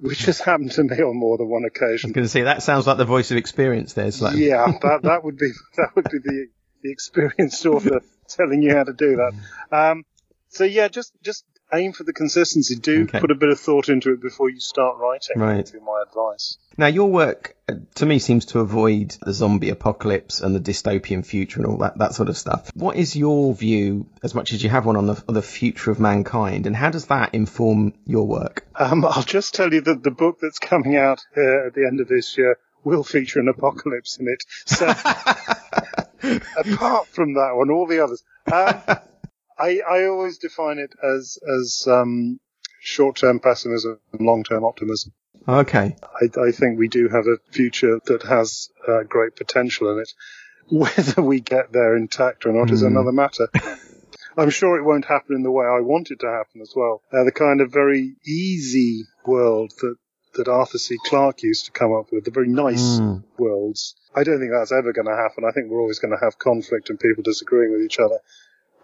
which 0.00 0.26
has 0.26 0.40
happened 0.40 0.72
to 0.72 0.84
me 0.84 0.96
on 0.98 1.16
more 1.16 1.38
than 1.38 1.48
one 1.48 1.64
occasion. 1.64 2.08
I 2.08 2.08
was 2.08 2.12
going 2.12 2.24
to 2.24 2.28
say 2.28 2.42
that 2.42 2.62
sounds 2.62 2.86
like 2.86 2.98
the 2.98 3.04
voice 3.04 3.30
of 3.30 3.36
experience 3.38 3.94
there. 3.94 4.10
Like... 4.20 4.36
Yeah, 4.36 4.66
that 4.82 5.00
that 5.02 5.24
would 5.24 5.36
be 5.36 5.50
that 5.76 5.90
would 5.96 6.08
be 6.10 6.18
the 6.18 6.46
the 6.82 6.92
experienced 6.92 7.64
author 7.66 8.00
telling 8.28 8.62
you 8.62 8.74
how 8.74 8.84
to 8.84 8.92
do 8.92 9.16
that. 9.16 9.32
Um, 9.72 10.04
so 10.48 10.64
yeah, 10.64 10.88
just 10.88 11.12
just 11.22 11.44
aim 11.72 11.92
for 11.92 12.04
the 12.04 12.12
consistency. 12.12 12.76
Do 12.76 13.02
okay. 13.04 13.20
put 13.20 13.30
a 13.30 13.34
bit 13.34 13.48
of 13.48 13.58
thought 13.58 13.88
into 13.88 14.12
it 14.12 14.20
before 14.20 14.50
you 14.50 14.60
start 14.60 14.98
writing. 14.98 15.38
Right. 15.38 15.56
Would 15.56 15.72
be 15.72 15.80
my 15.80 16.02
advice. 16.06 16.58
Now, 16.78 16.86
your 16.86 17.10
work 17.10 17.56
uh, 17.68 17.74
to 17.96 18.06
me 18.06 18.18
seems 18.18 18.46
to 18.46 18.60
avoid 18.60 19.16
the 19.22 19.32
zombie 19.32 19.70
apocalypse 19.70 20.40
and 20.40 20.54
the 20.54 20.60
dystopian 20.60 21.24
future 21.24 21.60
and 21.60 21.66
all 21.66 21.78
that 21.78 21.98
that 21.98 22.14
sort 22.14 22.28
of 22.28 22.36
stuff. 22.36 22.70
What 22.74 22.96
is 22.96 23.16
your 23.16 23.54
view, 23.54 24.06
as 24.22 24.34
much 24.34 24.52
as 24.52 24.62
you 24.62 24.68
have 24.70 24.84
one, 24.84 24.96
on 24.96 25.06
the, 25.06 25.22
on 25.28 25.34
the 25.34 25.42
future 25.42 25.90
of 25.90 25.98
mankind, 25.98 26.66
and 26.66 26.76
how 26.76 26.90
does 26.90 27.06
that 27.06 27.34
inform 27.34 27.94
your 28.04 28.26
work? 28.26 28.66
Um, 28.74 29.04
I'll 29.10 29.22
just 29.22 29.54
tell 29.54 29.72
you 29.72 29.80
that 29.80 30.02
the 30.02 30.10
book 30.10 30.38
that's 30.40 30.58
coming 30.58 30.96
out 30.96 31.20
uh, 31.36 31.66
at 31.68 31.74
the 31.74 31.86
end 31.86 32.00
of 32.00 32.08
this 32.08 32.36
year 32.36 32.58
will 32.84 33.02
feature 33.02 33.40
an 33.40 33.48
apocalypse 33.48 34.18
in 34.18 34.28
it. 34.28 34.44
So, 34.64 34.86
apart 36.56 37.08
from 37.08 37.34
that 37.34 37.52
one, 37.54 37.70
all 37.70 37.86
the 37.86 38.04
others. 38.04 38.22
Um, 38.50 38.98
I, 39.58 39.80
I 39.80 40.06
always 40.06 40.38
define 40.38 40.78
it 40.78 40.92
as 41.02 41.38
as 41.48 41.86
um, 41.90 42.40
short-term 42.80 43.40
pessimism 43.40 43.98
and 44.12 44.26
long-term 44.26 44.64
optimism. 44.64 45.12
Okay. 45.48 45.96
I, 46.02 46.40
I, 46.40 46.50
think 46.50 46.78
we 46.78 46.88
do 46.88 47.08
have 47.08 47.26
a 47.26 47.38
future 47.52 48.00
that 48.06 48.22
has 48.24 48.68
uh, 48.86 49.04
great 49.04 49.36
potential 49.36 49.92
in 49.92 50.00
it. 50.00 50.12
Whether 50.68 51.22
we 51.22 51.40
get 51.40 51.72
there 51.72 51.96
intact 51.96 52.46
or 52.46 52.52
not 52.52 52.68
mm. 52.68 52.72
is 52.72 52.80
hmm. 52.80 52.88
another 52.88 53.12
matter. 53.12 53.48
I'm 54.36 54.50
sure 54.50 54.76
it 54.76 54.84
won't 54.84 55.04
happen 55.04 55.36
in 55.36 55.42
the 55.42 55.50
way 55.50 55.64
I 55.64 55.80
want 55.80 56.10
it 56.10 56.20
to 56.20 56.26
happen 56.26 56.60
as 56.60 56.72
well. 56.74 57.00
Uh, 57.12 57.24
the 57.24 57.32
kind 57.32 57.60
of 57.60 57.72
very 57.72 58.16
easy 58.26 59.04
world 59.24 59.72
that 59.80 59.96
that 60.34 60.48
Arthur 60.48 60.78
C. 60.78 60.98
Clarke 61.02 61.42
used 61.42 61.64
to 61.66 61.70
come 61.72 61.94
up 61.94 62.12
with, 62.12 62.24
the 62.24 62.30
very 62.30 62.48
nice 62.48 63.00
mm. 63.00 63.22
worlds. 63.38 63.94
I 64.14 64.22
don't 64.22 64.38
think 64.38 64.52
that's 64.52 64.72
ever 64.72 64.92
going 64.92 65.06
to 65.06 65.16
happen. 65.16 65.44
I 65.48 65.52
think 65.52 65.70
we're 65.70 65.80
always 65.80 65.98
going 65.98 66.12
to 66.12 66.22
have 66.22 66.38
conflict 66.38 66.90
and 66.90 67.00
people 67.00 67.22
disagreeing 67.22 67.72
with 67.72 67.82
each 67.82 67.98
other. 67.98 68.18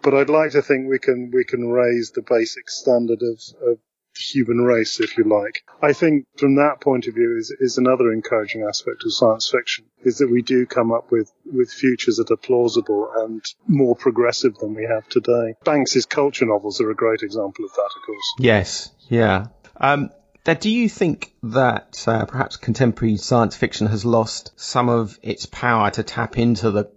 But 0.03 0.13
I'd 0.13 0.29
like 0.29 0.51
to 0.51 0.61
think 0.61 0.89
we 0.89 0.99
can 0.99 1.31
we 1.33 1.45
can 1.45 1.67
raise 1.69 2.11
the 2.11 2.21
basic 2.21 2.69
standard 2.69 3.21
of, 3.21 3.39
of 3.67 3.77
human 4.15 4.61
race, 4.61 4.99
if 4.99 5.17
you 5.17 5.23
like. 5.23 5.63
I 5.81 5.93
think 5.93 6.25
from 6.37 6.55
that 6.55 6.81
point 6.81 7.07
of 7.07 7.15
view 7.15 7.37
is, 7.37 7.55
is 7.59 7.77
another 7.77 8.11
encouraging 8.11 8.63
aspect 8.63 9.03
of 9.05 9.13
science 9.13 9.49
fiction, 9.49 9.85
is 10.03 10.19
that 10.19 10.29
we 10.29 10.41
do 10.41 10.65
come 10.65 10.91
up 10.91 11.11
with, 11.11 11.31
with 11.45 11.71
futures 11.71 12.17
that 12.17 12.31
are 12.31 12.37
plausible 12.37 13.11
and 13.15 13.43
more 13.67 13.95
progressive 13.95 14.57
than 14.57 14.75
we 14.75 14.83
have 14.83 15.07
today. 15.09 15.55
Banks's 15.63 16.05
culture 16.05 16.45
novels 16.45 16.81
are 16.81 16.91
a 16.91 16.95
great 16.95 17.21
example 17.21 17.65
of 17.65 17.71
that, 17.73 17.89
of 17.95 18.05
course. 18.05 18.33
Yes, 18.39 18.91
yeah. 19.09 19.47
Um, 19.77 20.11
do 20.59 20.69
you 20.69 20.89
think 20.89 21.33
that 21.43 22.03
uh, 22.07 22.25
perhaps 22.25 22.57
contemporary 22.57 23.17
science 23.17 23.55
fiction 23.55 23.87
has 23.87 24.05
lost 24.05 24.51
some 24.57 24.89
of 24.89 25.17
its 25.23 25.45
power 25.45 25.89
to 25.91 26.03
tap 26.03 26.37
into 26.37 26.69
the 26.71 26.91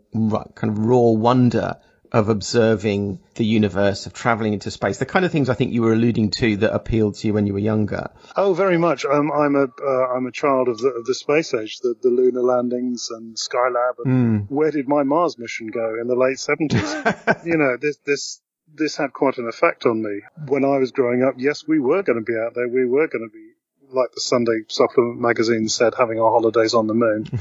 kind 0.54 0.72
of 0.72 0.78
raw 0.78 1.10
wonder 1.10 1.76
of 2.12 2.28
observing 2.28 3.20
the 3.34 3.44
universe, 3.44 4.06
of 4.06 4.12
traveling 4.12 4.52
into 4.52 4.70
space, 4.70 4.98
the 4.98 5.06
kind 5.06 5.24
of 5.24 5.32
things 5.32 5.48
I 5.48 5.54
think 5.54 5.72
you 5.72 5.82
were 5.82 5.92
alluding 5.92 6.30
to 6.38 6.56
that 6.58 6.74
appealed 6.74 7.16
to 7.16 7.26
you 7.26 7.34
when 7.34 7.46
you 7.46 7.52
were 7.52 7.58
younger. 7.58 8.10
Oh, 8.36 8.54
very 8.54 8.78
much. 8.78 9.04
Um, 9.04 9.30
I'm 9.32 9.56
a 9.56 9.66
am 10.14 10.26
uh, 10.26 10.28
a 10.28 10.32
child 10.32 10.68
of 10.68 10.78
the 10.78 10.88
of 10.88 11.04
the 11.04 11.14
space 11.14 11.54
age, 11.54 11.78
the, 11.78 11.94
the 12.00 12.10
lunar 12.10 12.42
landings 12.42 13.08
and 13.10 13.36
Skylab. 13.36 13.94
And 14.04 14.42
mm. 14.42 14.50
Where 14.50 14.70
did 14.70 14.88
my 14.88 15.02
Mars 15.02 15.38
mission 15.38 15.68
go 15.68 15.96
in 16.00 16.06
the 16.06 16.16
late 16.16 16.38
seventies? 16.38 16.94
you 17.44 17.56
know, 17.56 17.76
this 17.80 17.98
this 18.04 18.40
this 18.74 18.96
had 18.96 19.12
quite 19.12 19.38
an 19.38 19.48
effect 19.48 19.86
on 19.86 20.02
me. 20.02 20.20
When 20.46 20.64
I 20.64 20.78
was 20.78 20.92
growing 20.92 21.22
up, 21.22 21.34
yes, 21.38 21.66
we 21.66 21.78
were 21.78 22.02
going 22.02 22.18
to 22.18 22.24
be 22.24 22.38
out 22.38 22.54
there. 22.54 22.68
We 22.68 22.86
were 22.86 23.08
going 23.08 23.28
to 23.28 23.32
be, 23.32 23.52
like 23.92 24.10
the 24.14 24.20
Sunday 24.20 24.64
supplement 24.68 25.20
magazine 25.20 25.68
said, 25.68 25.94
having 25.96 26.20
our 26.20 26.30
holidays 26.30 26.74
on 26.74 26.86
the 26.86 26.94
moon. 26.94 27.26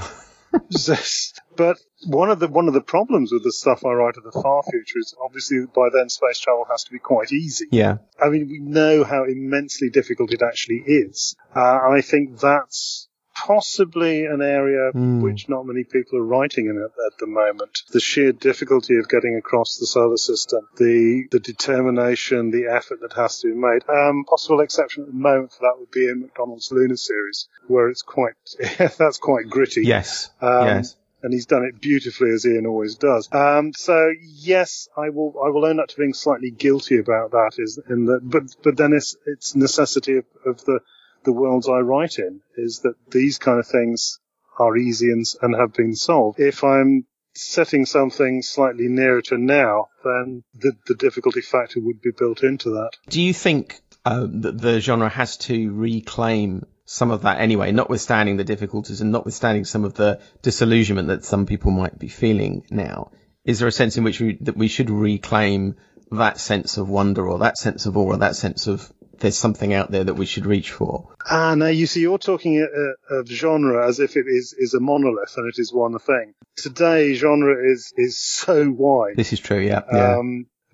but 1.56 1.78
one 2.06 2.30
of 2.30 2.40
the 2.40 2.48
one 2.48 2.68
of 2.68 2.74
the 2.74 2.82
problems 2.82 3.32
with 3.32 3.44
the 3.44 3.52
stuff 3.52 3.86
I 3.86 3.94
write 3.94 4.18
of 4.18 4.24
the 4.24 4.42
far 4.42 4.64
future 4.64 5.00
is 5.00 5.16
obviously 5.24 5.66
by 5.74 5.90
then 5.94 6.10
space 6.10 6.40
travel 6.40 6.66
has 6.70 6.84
to 6.86 6.92
be 6.92 7.00
quite 7.00 7.32
easy. 7.32 7.66
Yeah. 7.72 7.98
I 8.22 8.30
mean, 8.30 8.48
we 8.48 8.60
know 8.60 9.04
how 9.04 9.26
immensely 9.26 9.90
difficult 9.90 10.34
it 10.34 10.42
actually 10.42 10.84
is. 10.86 11.36
Uh, 11.56 11.80
I 11.90 12.02
think 12.02 12.40
that's 12.40 13.08
possibly 13.36 14.26
an 14.26 14.42
area 14.42 14.92
mm. 14.94 15.22
which 15.22 15.50
not 15.50 15.66
many 15.66 15.84
people 15.84 16.18
are 16.20 16.24
writing 16.24 16.68
in 16.68 16.78
at, 16.78 16.92
at, 17.06 17.18
the 17.20 17.28
moment. 17.28 17.84
The 17.92 18.00
sheer 18.00 18.32
difficulty 18.32 18.98
of 18.98 19.10
getting 19.10 19.36
across 19.36 19.78
the 19.78 19.86
solar 19.86 20.18
system, 20.18 20.68
the 20.78 21.28
the 21.32 21.40
determination, 21.40 22.52
the 22.52 22.68
effort 22.74 23.02
that 23.02 23.14
has 23.14 23.40
to 23.42 23.48
be 23.48 23.54
made. 23.54 23.84
Um, 23.90 24.26
possible 24.26 24.62
exception 24.62 25.04
at 25.04 25.10
the 25.10 25.16
moment 25.16 25.52
for 25.52 25.60
that 25.62 25.80
would 25.80 25.92
be 25.92 26.06
Ian 26.06 26.22
McDonald's 26.22 26.72
Luna 26.72 26.98
series, 26.98 27.48
where 27.68 27.90
it's 27.90 28.02
quite 28.02 28.34
that's 28.98 29.18
quite 29.18 29.50
gritty. 29.50 29.84
Yes. 29.84 30.30
Um, 30.42 30.66
yes 30.66 30.96
and 31.26 31.34
he's 31.34 31.48
done 31.48 31.64
it 31.64 31.82
beautifully 31.82 32.30
as 32.30 32.46
Ian 32.46 32.68
always 32.68 32.98
does. 32.98 33.28
Um, 33.32 33.74
so 33.74 34.14
yes, 34.22 34.88
I 34.96 35.10
will 35.10 35.34
I 35.44 35.50
will 35.50 35.66
own 35.66 35.80
up 35.80 35.88
to 35.88 35.98
being 35.98 36.14
slightly 36.14 36.52
guilty 36.52 37.00
about 37.00 37.32
that. 37.32 37.54
Is 37.58 37.80
in 37.90 38.06
that, 38.06 38.20
but 38.22 38.44
but 38.64 38.78
then 38.78 38.94
it's 38.94 39.18
it's 39.26 39.56
necessity 39.56 40.18
of, 40.18 40.26
of 40.46 40.64
the 40.66 40.82
the 41.26 41.34
worlds 41.34 41.68
I 41.68 41.80
write 41.80 42.20
in 42.20 42.42
is 42.56 42.82
that 42.84 42.96
these 43.10 43.38
kind 43.38 43.60
of 43.60 43.68
things 43.68 44.20
are 44.58 44.78
easy 44.78 45.12
and, 45.12 45.26
and 45.42 45.56
have 45.56 45.74
been 45.74 45.96
solved. 45.96 46.40
If 46.40 46.64
I'm 46.64 47.06
setting 47.34 47.86
something 47.86 48.42
slightly 48.42 48.88
nearer 48.88 49.22
to 49.24 49.38
now, 49.38 49.88
then 50.04 50.44
the, 50.54 50.74
the 50.88 50.96
difficulty 50.96 51.42
factor 51.42 51.82
would 51.82 52.02
be 52.02 52.12
built 52.18 52.44
into 52.44 52.70
that. 52.72 52.92
Do 53.10 53.22
you 53.22 53.34
think 53.34 53.82
uh, 54.06 54.28
that 54.30 54.60
the 54.62 54.80
genre 54.80 55.10
has 55.10 55.38
to 55.38 55.74
reclaim 55.74 56.66
some 56.86 57.12
of 57.12 57.24
that 57.24 57.42
anyway, 57.42 57.72
notwithstanding 57.72 58.38
the 58.38 58.44
difficulties 58.44 59.02
and 59.02 59.12
notwithstanding 59.12 59.66
some 59.66 59.84
of 59.84 59.96
the 59.96 60.22
disillusionment 60.42 61.08
that 61.08 61.26
some 61.26 61.46
people 61.46 61.72
might 61.72 61.98
be 61.98 62.08
feeling 62.08 62.64
now? 62.70 63.12
Is 63.44 63.60
there 63.60 63.68
a 63.68 63.72
sense 63.72 63.98
in 63.98 64.04
which 64.04 64.20
we, 64.20 64.38
that 64.42 64.56
we 64.56 64.68
should 64.68 64.90
reclaim 64.90 65.76
that 66.12 66.40
sense 66.40 66.78
of 66.78 66.90
wonder 66.90 67.28
or 67.28 67.40
that 67.40 67.58
sense 67.58 67.86
of 67.86 67.98
awe 67.98 68.14
or 68.14 68.18
that 68.18 68.36
sense 68.36 68.68
of 68.68 68.92
there's 69.20 69.38
something 69.38 69.74
out 69.74 69.92
there 69.92 70.04
that 70.04 70.16
we 70.16 70.26
should 70.26 70.46
reach 70.46 70.72
for. 70.72 71.10
Ah, 71.30 71.56
now 71.56 71.68
you 71.68 71.88
see, 71.88 72.02
you're 72.02 72.18
talking 72.18 72.62
uh, 72.62 73.16
of 73.16 73.28
genre 73.28 73.88
as 73.88 74.00
if 74.00 74.18
it 74.18 74.26
is, 74.28 74.54
is 74.58 74.74
a 74.74 74.80
monolith 74.80 75.34
and 75.38 75.48
it 75.48 75.58
is 75.58 75.74
one 75.74 75.98
thing. 76.00 76.34
Today, 76.58 77.14
genre 77.14 77.56
is, 77.72 77.94
is 77.96 78.20
so 78.20 78.70
wide. 78.70 79.16
This 79.16 79.34
is 79.34 79.40
true, 79.40 79.60
yeah. 79.60 79.82
yeah. 79.92 80.18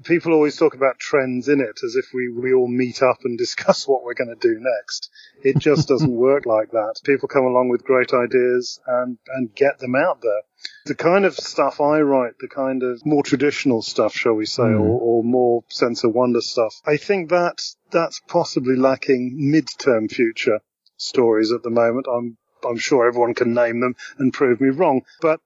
People 0.04 0.34
always 0.34 0.58
talk 0.58 0.74
about 0.74 1.00
trends 1.00 1.48
in 1.48 1.60
it 1.60 1.80
as 1.84 1.96
if 1.96 2.14
we, 2.14 2.30
we 2.30 2.54
all 2.54 2.68
meet 2.68 3.02
up 3.02 3.20
and 3.24 3.38
discuss 3.46 3.88
what 3.88 4.04
we're 4.04 4.14
going 4.14 4.36
to 4.36 4.48
do 4.48 4.60
next. 4.60 5.10
It 5.44 5.58
just 5.58 5.88
doesn't 5.88 6.12
work 6.16 6.46
like 6.46 6.72
that. 6.72 6.96
People 7.04 7.28
come 7.28 7.46
along 7.46 7.70
with 7.70 7.84
great 7.84 8.14
ideas 8.14 8.80
and, 8.86 9.18
and 9.28 9.54
get 9.56 9.80
them 9.80 9.96
out 9.96 10.22
there. 10.22 10.42
The 10.86 10.96
kind 10.96 11.26
of 11.26 11.36
stuff 11.36 11.82
I 11.82 12.02
write, 12.02 12.34
the 12.40 12.48
kind 12.48 12.84
of 12.84 13.06
more 13.06 13.24
traditional 13.24 13.82
stuff, 13.82 14.14
shall 14.14 14.34
we 14.34 14.46
say, 14.46 14.64
mm. 14.64 14.80
or, 14.80 15.00
or 15.00 15.24
more 15.24 15.64
sense 15.70 16.04
of 16.04 16.14
wonder 16.14 16.42
stuff, 16.42 16.76
I 16.86 16.98
think 16.98 17.30
that 17.30 17.62
that's 17.92 18.22
possibly 18.28 18.76
lacking 18.76 19.34
mid-term 19.52 20.08
future 20.08 20.60
stories 20.98 21.52
at 21.52 21.64
the 21.64 21.70
moment. 21.70 22.06
I'm 22.12 22.38
I'm 22.64 22.78
sure 22.78 23.08
everyone 23.08 23.34
can 23.34 23.54
name 23.54 23.80
them 23.80 23.96
and 24.18 24.34
prove 24.34 24.62
me 24.62 24.70
wrong, 24.70 25.02
but 25.20 25.40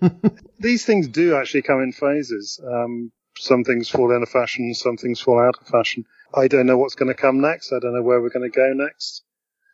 these 0.58 0.84
things 0.84 1.08
do 1.08 1.34
actually 1.34 1.62
come 1.62 1.80
in 1.80 1.92
phases. 1.92 2.60
Um, 2.64 3.12
some 3.36 3.64
things 3.64 3.88
fall 3.88 4.14
into 4.14 4.26
fashion, 4.26 4.74
some 4.74 4.96
things 4.96 5.20
fall 5.20 5.40
out 5.40 5.56
of 5.60 5.66
fashion. 5.66 6.04
I 6.34 6.48
don't 6.48 6.66
know 6.66 6.78
what's 6.78 6.94
going 6.94 7.08
to 7.08 7.20
come 7.20 7.40
next. 7.40 7.72
I 7.72 7.78
don't 7.78 7.94
know 7.94 8.02
where 8.02 8.20
we're 8.20 8.30
going 8.30 8.50
to 8.50 8.56
go 8.56 8.72
next. 8.72 9.22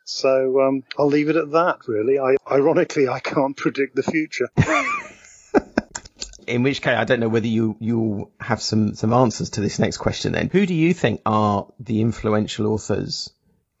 So 0.05 0.61
um, 0.61 0.83
I'll 0.97 1.07
leave 1.07 1.29
it 1.29 1.35
at 1.35 1.51
that. 1.51 1.87
Really, 1.87 2.19
I, 2.19 2.35
ironically, 2.51 3.07
I 3.07 3.19
can't 3.19 3.55
predict 3.55 3.95
the 3.95 4.03
future. 4.03 4.49
In 6.47 6.63
which 6.63 6.81
case, 6.81 6.97
I 6.97 7.03
don't 7.03 7.19
know 7.19 7.29
whether 7.29 7.45
you 7.45 7.77
you 7.79 8.31
have 8.39 8.59
some 8.59 8.95
some 8.95 9.13
answers 9.13 9.51
to 9.51 9.61
this 9.61 9.77
next 9.77 9.97
question. 9.97 10.31
Then, 10.31 10.49
who 10.49 10.65
do 10.65 10.73
you 10.73 10.95
think 10.95 11.21
are 11.27 11.67
the 11.79 12.01
influential 12.01 12.73
authors? 12.73 13.29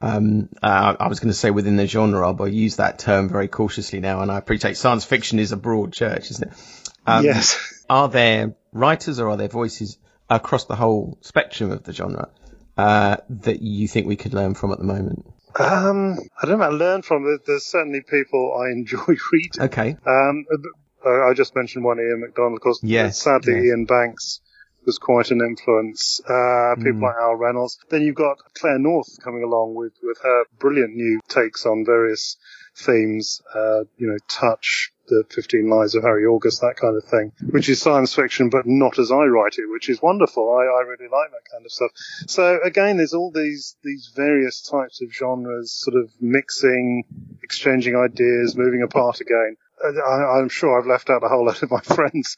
Um, 0.01 0.49
uh, 0.61 0.95
I 0.99 1.07
was 1.07 1.19
going 1.19 1.31
to 1.31 1.37
say 1.37 1.49
within 1.49 1.77
the 1.77 1.87
genre, 1.87 2.31
but 2.33 2.43
I 2.45 2.47
use 2.47 2.75
that 2.75 2.99
term 2.99 3.27
very 3.27 3.47
cautiously 3.47 3.99
now, 3.99 4.21
and 4.21 4.31
I 4.31 4.37
appreciate 4.37 4.77
science 4.77 5.03
fiction 5.03 5.39
is 5.39 5.51
a 5.51 5.57
broad 5.57 5.91
church, 5.93 6.29
isn't 6.29 6.51
it? 6.51 6.57
Um, 7.07 7.25
yes. 7.25 7.78
Are 7.89 8.07
there 8.09 8.55
writers 8.71 9.19
or 9.19 9.29
are 9.29 9.37
there 9.37 9.47
voices 9.47 9.97
across 10.29 10.65
the 10.65 10.75
whole 10.75 11.17
spectrum 11.21 11.71
of 11.71 11.83
the 11.83 11.93
genre 11.93 12.29
uh, 12.77 13.17
that 13.29 13.61
you 13.61 13.87
think 13.87 14.07
we 14.07 14.15
could 14.15 14.33
learn 14.33 14.53
from 14.53 14.71
at 14.71 14.77
the 14.77 14.85
moment? 14.85 15.25
Um, 15.57 16.19
I 16.41 16.45
don't 16.45 16.59
know 16.59 16.65
about 16.65 16.73
learn 16.73 17.01
from. 17.01 17.39
There's 17.45 17.65
certainly 17.65 18.01
people 18.01 18.55
I 18.61 18.71
enjoy 18.71 19.15
reading. 19.31 19.61
Okay. 19.61 19.97
Um, 20.05 20.45
I 21.05 21.33
just 21.33 21.55
mentioned 21.55 21.83
one 21.83 21.99
Ian 21.99 22.21
McDonald, 22.21 22.55
of 22.55 22.61
course. 22.61 22.79
Yes. 22.83 23.21
Sadly, 23.21 23.55
yes. 23.55 23.63
Iain 23.71 23.85
Banks 23.85 24.41
was 24.85 24.97
quite 24.97 25.31
an 25.31 25.41
influence. 25.41 26.21
Uh, 26.23 26.75
people 26.77 26.99
mm. 26.99 27.03
like 27.03 27.15
Al 27.21 27.35
Reynolds. 27.35 27.77
Then 27.89 28.01
you've 28.03 28.15
got 28.15 28.37
Claire 28.53 28.79
North 28.79 29.17
coming 29.23 29.43
along 29.43 29.75
with, 29.75 29.93
with 30.03 30.17
her 30.23 30.43
brilliant 30.59 30.95
new 30.95 31.19
takes 31.27 31.65
on 31.65 31.85
various 31.85 32.37
themes, 32.75 33.41
uh, 33.53 33.83
you 33.97 34.07
know, 34.07 34.17
touch, 34.27 34.91
the 35.09 35.25
15 35.29 35.69
Lives 35.69 35.95
of 35.95 36.03
Harry 36.03 36.25
August, 36.25 36.61
that 36.61 36.77
kind 36.77 36.95
of 36.95 37.03
thing, 37.03 37.31
which 37.49 37.67
is 37.67 37.81
science 37.81 38.13
fiction, 38.13 38.49
but 38.49 38.65
not 38.65 38.99
as 38.99 39.11
I 39.11 39.25
write 39.25 39.55
it, 39.57 39.69
which 39.69 39.89
is 39.89 40.01
wonderful. 40.01 40.49
I, 40.51 40.63
I 40.63 40.81
really 40.81 41.09
like 41.11 41.31
that 41.31 41.51
kind 41.51 41.65
of 41.65 41.71
stuff. 41.71 41.91
So 42.27 42.59
again, 42.63 42.97
there's 42.97 43.13
all 43.13 43.31
these, 43.31 43.75
these 43.83 44.11
various 44.15 44.61
types 44.61 45.01
of 45.01 45.11
genres 45.11 45.71
sort 45.71 45.97
of 46.01 46.11
mixing, 46.21 47.03
exchanging 47.43 47.95
ideas, 47.95 48.55
moving 48.55 48.81
apart 48.81 49.19
again. 49.19 49.57
I, 49.83 50.39
I'm 50.39 50.49
sure 50.49 50.79
I've 50.79 50.87
left 50.87 51.09
out 51.09 51.23
a 51.23 51.29
whole 51.29 51.45
lot 51.45 51.63
of 51.63 51.71
my 51.71 51.79
friends 51.83 52.37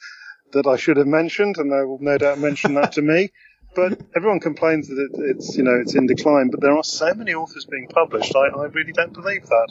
that 0.54 0.68
I 0.68 0.76
should 0.76 0.98
have 0.98 1.08
mentioned, 1.08 1.58
and 1.58 1.72
they 1.72 1.84
will 1.84 2.00
no 2.00 2.18
doubt 2.18 2.40
mention 2.40 2.76
that 2.76 2.94
to 2.94 3.02
me. 3.02 3.32
But 3.74 4.02
everyone 4.16 4.40
complains 4.40 4.90
that 4.90 4.98
it, 4.98 5.12
it's 5.36 5.56
you 5.56 5.64
know 5.64 5.80
it's 5.82 5.96
in 5.96 6.08
decline. 6.08 6.50
But 6.50 6.62
there 6.62 6.76
are 6.76 6.84
so 6.84 7.14
many 7.14 7.34
authors 7.34 7.66
being 7.66 7.88
published. 7.88 8.36
I, 8.36 8.48
I 8.60 8.66
really 8.66 8.92
don't 8.92 9.14
believe 9.14 9.46
that. 9.48 9.68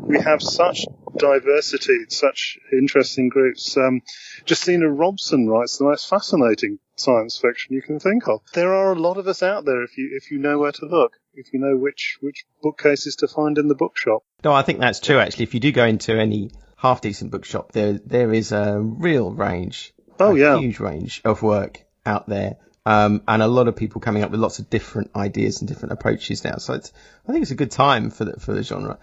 We 0.00 0.20
have 0.20 0.42
such 0.42 0.86
diversity, 1.16 2.06
such 2.08 2.58
interesting 2.72 3.28
groups. 3.28 3.76
Um, 3.76 4.02
Justina 4.46 4.88
Robson 4.88 5.48
writes 5.48 5.78
the 5.78 5.84
most 5.84 6.08
fascinating 6.08 6.78
science 6.96 7.38
fiction 7.38 7.74
you 7.74 7.82
can 7.82 7.98
think 8.00 8.28
of. 8.28 8.40
There 8.52 8.74
are 8.74 8.92
a 8.92 8.98
lot 8.98 9.16
of 9.16 9.26
us 9.28 9.42
out 9.42 9.64
there 9.64 9.82
if 9.82 9.96
you 9.96 10.10
if 10.16 10.30
you 10.30 10.38
know 10.38 10.58
where 10.58 10.72
to 10.72 10.86
look, 10.86 11.12
if 11.34 11.52
you 11.52 11.60
know 11.60 11.76
which 11.76 12.18
which 12.20 12.44
bookcases 12.62 13.16
to 13.16 13.28
find 13.28 13.58
in 13.58 13.68
the 13.68 13.74
bookshop. 13.74 14.24
No, 14.42 14.52
I 14.52 14.62
think 14.62 14.80
that's 14.80 15.00
true. 15.00 15.18
Actually, 15.18 15.44
if 15.44 15.54
you 15.54 15.60
do 15.60 15.72
go 15.72 15.84
into 15.84 16.12
any 16.18 16.50
half 16.76 17.00
decent 17.00 17.30
bookshop, 17.30 17.72
there 17.72 18.00
there 18.04 18.32
is 18.32 18.52
a 18.52 18.80
real 18.80 19.30
range. 19.30 19.94
Oh 20.18 20.34
yeah, 20.34 20.58
huge 20.58 20.80
range 20.80 21.22
of 21.24 21.42
work 21.42 21.84
out 22.06 22.28
there 22.28 22.56
um, 22.86 23.22
and 23.26 23.42
a 23.42 23.46
lot 23.46 23.68
of 23.68 23.76
people 23.76 24.00
coming 24.00 24.22
up 24.22 24.30
with 24.30 24.40
lots 24.40 24.58
of 24.58 24.68
different 24.68 25.10
ideas 25.16 25.60
and 25.60 25.68
different 25.68 25.92
approaches 25.92 26.44
now. 26.44 26.56
So 26.56 26.74
it's, 26.74 26.92
I 27.26 27.32
think 27.32 27.42
it's 27.42 27.50
a 27.50 27.56
good 27.56 27.70
time 27.70 28.10
for 28.10 28.24
the, 28.24 28.38
for 28.38 28.52
the 28.52 28.62
genre. 28.62 28.98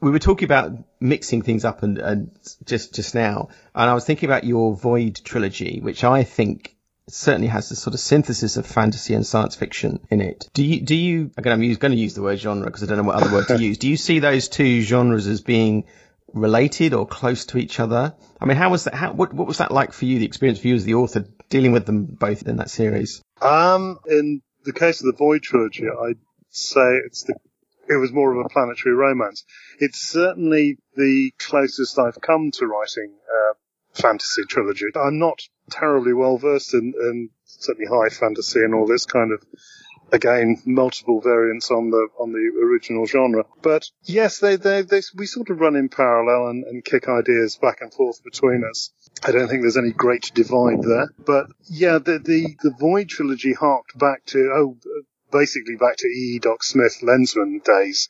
we 0.00 0.10
were 0.10 0.18
talking 0.18 0.46
about 0.46 0.72
mixing 1.00 1.42
things 1.42 1.64
up 1.64 1.82
and, 1.82 1.98
and 1.98 2.38
just 2.64 2.94
just 2.94 3.14
now, 3.14 3.48
and 3.74 3.90
I 3.90 3.94
was 3.94 4.04
thinking 4.04 4.28
about 4.28 4.44
your 4.44 4.74
Void 4.74 5.20
trilogy, 5.24 5.80
which 5.80 6.04
I 6.04 6.24
think 6.24 6.76
certainly 7.08 7.46
has 7.48 7.68
this 7.68 7.80
sort 7.80 7.94
of 7.94 8.00
synthesis 8.00 8.56
of 8.56 8.66
fantasy 8.66 9.14
and 9.14 9.24
science 9.24 9.54
fiction 9.54 10.00
in 10.10 10.20
it. 10.20 10.48
Do 10.54 10.64
you, 10.64 10.80
do 10.80 10.96
you, 10.96 11.30
again, 11.36 11.52
I'm 11.52 11.60
going 11.60 11.92
to 11.92 11.98
use 11.98 12.14
the 12.14 12.22
word 12.22 12.38
genre 12.38 12.66
because 12.66 12.82
I 12.82 12.86
don't 12.86 12.98
know 12.98 13.04
what 13.04 13.16
other 13.16 13.32
word 13.32 13.46
to 13.48 13.58
use. 13.62 13.78
Do 13.78 13.88
you 13.88 13.96
see 13.96 14.18
those 14.18 14.48
two 14.48 14.80
genres 14.80 15.28
as 15.28 15.40
being 15.40 15.84
related 16.32 16.94
or 16.94 17.06
close 17.06 17.46
to 17.46 17.58
each 17.58 17.78
other? 17.78 18.14
I 18.40 18.44
mean, 18.44 18.56
how 18.56 18.70
was 18.70 18.84
that, 18.84 18.94
how, 18.94 19.12
what, 19.12 19.32
what 19.32 19.46
was 19.46 19.58
that 19.58 19.70
like 19.70 19.92
for 19.92 20.04
you, 20.04 20.18
the 20.18 20.24
experience 20.24 20.58
for 20.58 20.68
you 20.68 20.74
as 20.74 20.84
the 20.84 20.94
author 20.94 21.26
dealing 21.48 21.72
with 21.72 21.86
them 21.86 22.04
both 22.04 22.46
in 22.46 22.56
that 22.56 22.70
series? 22.70 23.22
Um, 23.40 23.98
in 24.06 24.42
the 24.64 24.72
case 24.72 25.00
of 25.00 25.06
the 25.06 25.16
Void 25.16 25.42
trilogy, 25.42 25.84
I'd 25.84 26.18
say 26.50 27.00
it's 27.04 27.24
the, 27.24 27.34
it 27.88 27.96
was 27.96 28.12
more 28.12 28.32
of 28.32 28.44
a 28.44 28.48
planetary 28.48 28.94
romance. 28.94 29.44
It's 29.78 30.00
certainly 30.00 30.78
the 30.96 31.32
closest 31.38 31.98
I've 31.98 32.20
come 32.20 32.50
to 32.52 32.66
writing, 32.66 33.14
a 33.14 34.00
fantasy 34.00 34.42
trilogy. 34.48 34.86
I'm 34.94 35.18
not 35.18 35.40
terribly 35.70 36.12
well 36.12 36.38
versed 36.38 36.74
in, 36.74 36.94
in 37.00 37.30
certainly 37.44 37.88
high 37.90 38.08
fantasy 38.08 38.60
and 38.60 38.74
all 38.74 38.86
this 38.86 39.06
kind 39.06 39.32
of 39.32 39.42
again 40.12 40.60
multiple 40.64 41.20
variants 41.20 41.70
on 41.70 41.90
the 41.90 42.08
on 42.18 42.32
the 42.32 42.64
original 42.64 43.06
genre. 43.06 43.44
But 43.62 43.90
yes, 44.04 44.38
they 44.38 44.56
they, 44.56 44.82
they 44.82 45.02
we 45.14 45.26
sort 45.26 45.50
of 45.50 45.60
run 45.60 45.76
in 45.76 45.88
parallel 45.88 46.48
and, 46.48 46.64
and 46.64 46.84
kick 46.84 47.08
ideas 47.08 47.56
back 47.56 47.80
and 47.80 47.92
forth 47.92 48.22
between 48.22 48.64
us. 48.64 48.90
I 49.24 49.32
don't 49.32 49.48
think 49.48 49.62
there's 49.62 49.76
any 49.76 49.92
great 49.92 50.30
divide 50.34 50.82
there. 50.82 51.08
But 51.24 51.46
yeah, 51.64 51.98
the 51.98 52.18
the, 52.18 52.56
the 52.62 52.74
Void 52.78 53.08
trilogy 53.08 53.52
harked 53.52 53.98
back 53.98 54.24
to 54.26 54.50
oh 54.54 54.76
basically 55.30 55.76
back 55.76 55.96
to 55.98 56.06
E. 56.06 56.38
Doc 56.38 56.62
Smith 56.62 56.98
Lensman 57.02 57.62
days, 57.64 58.08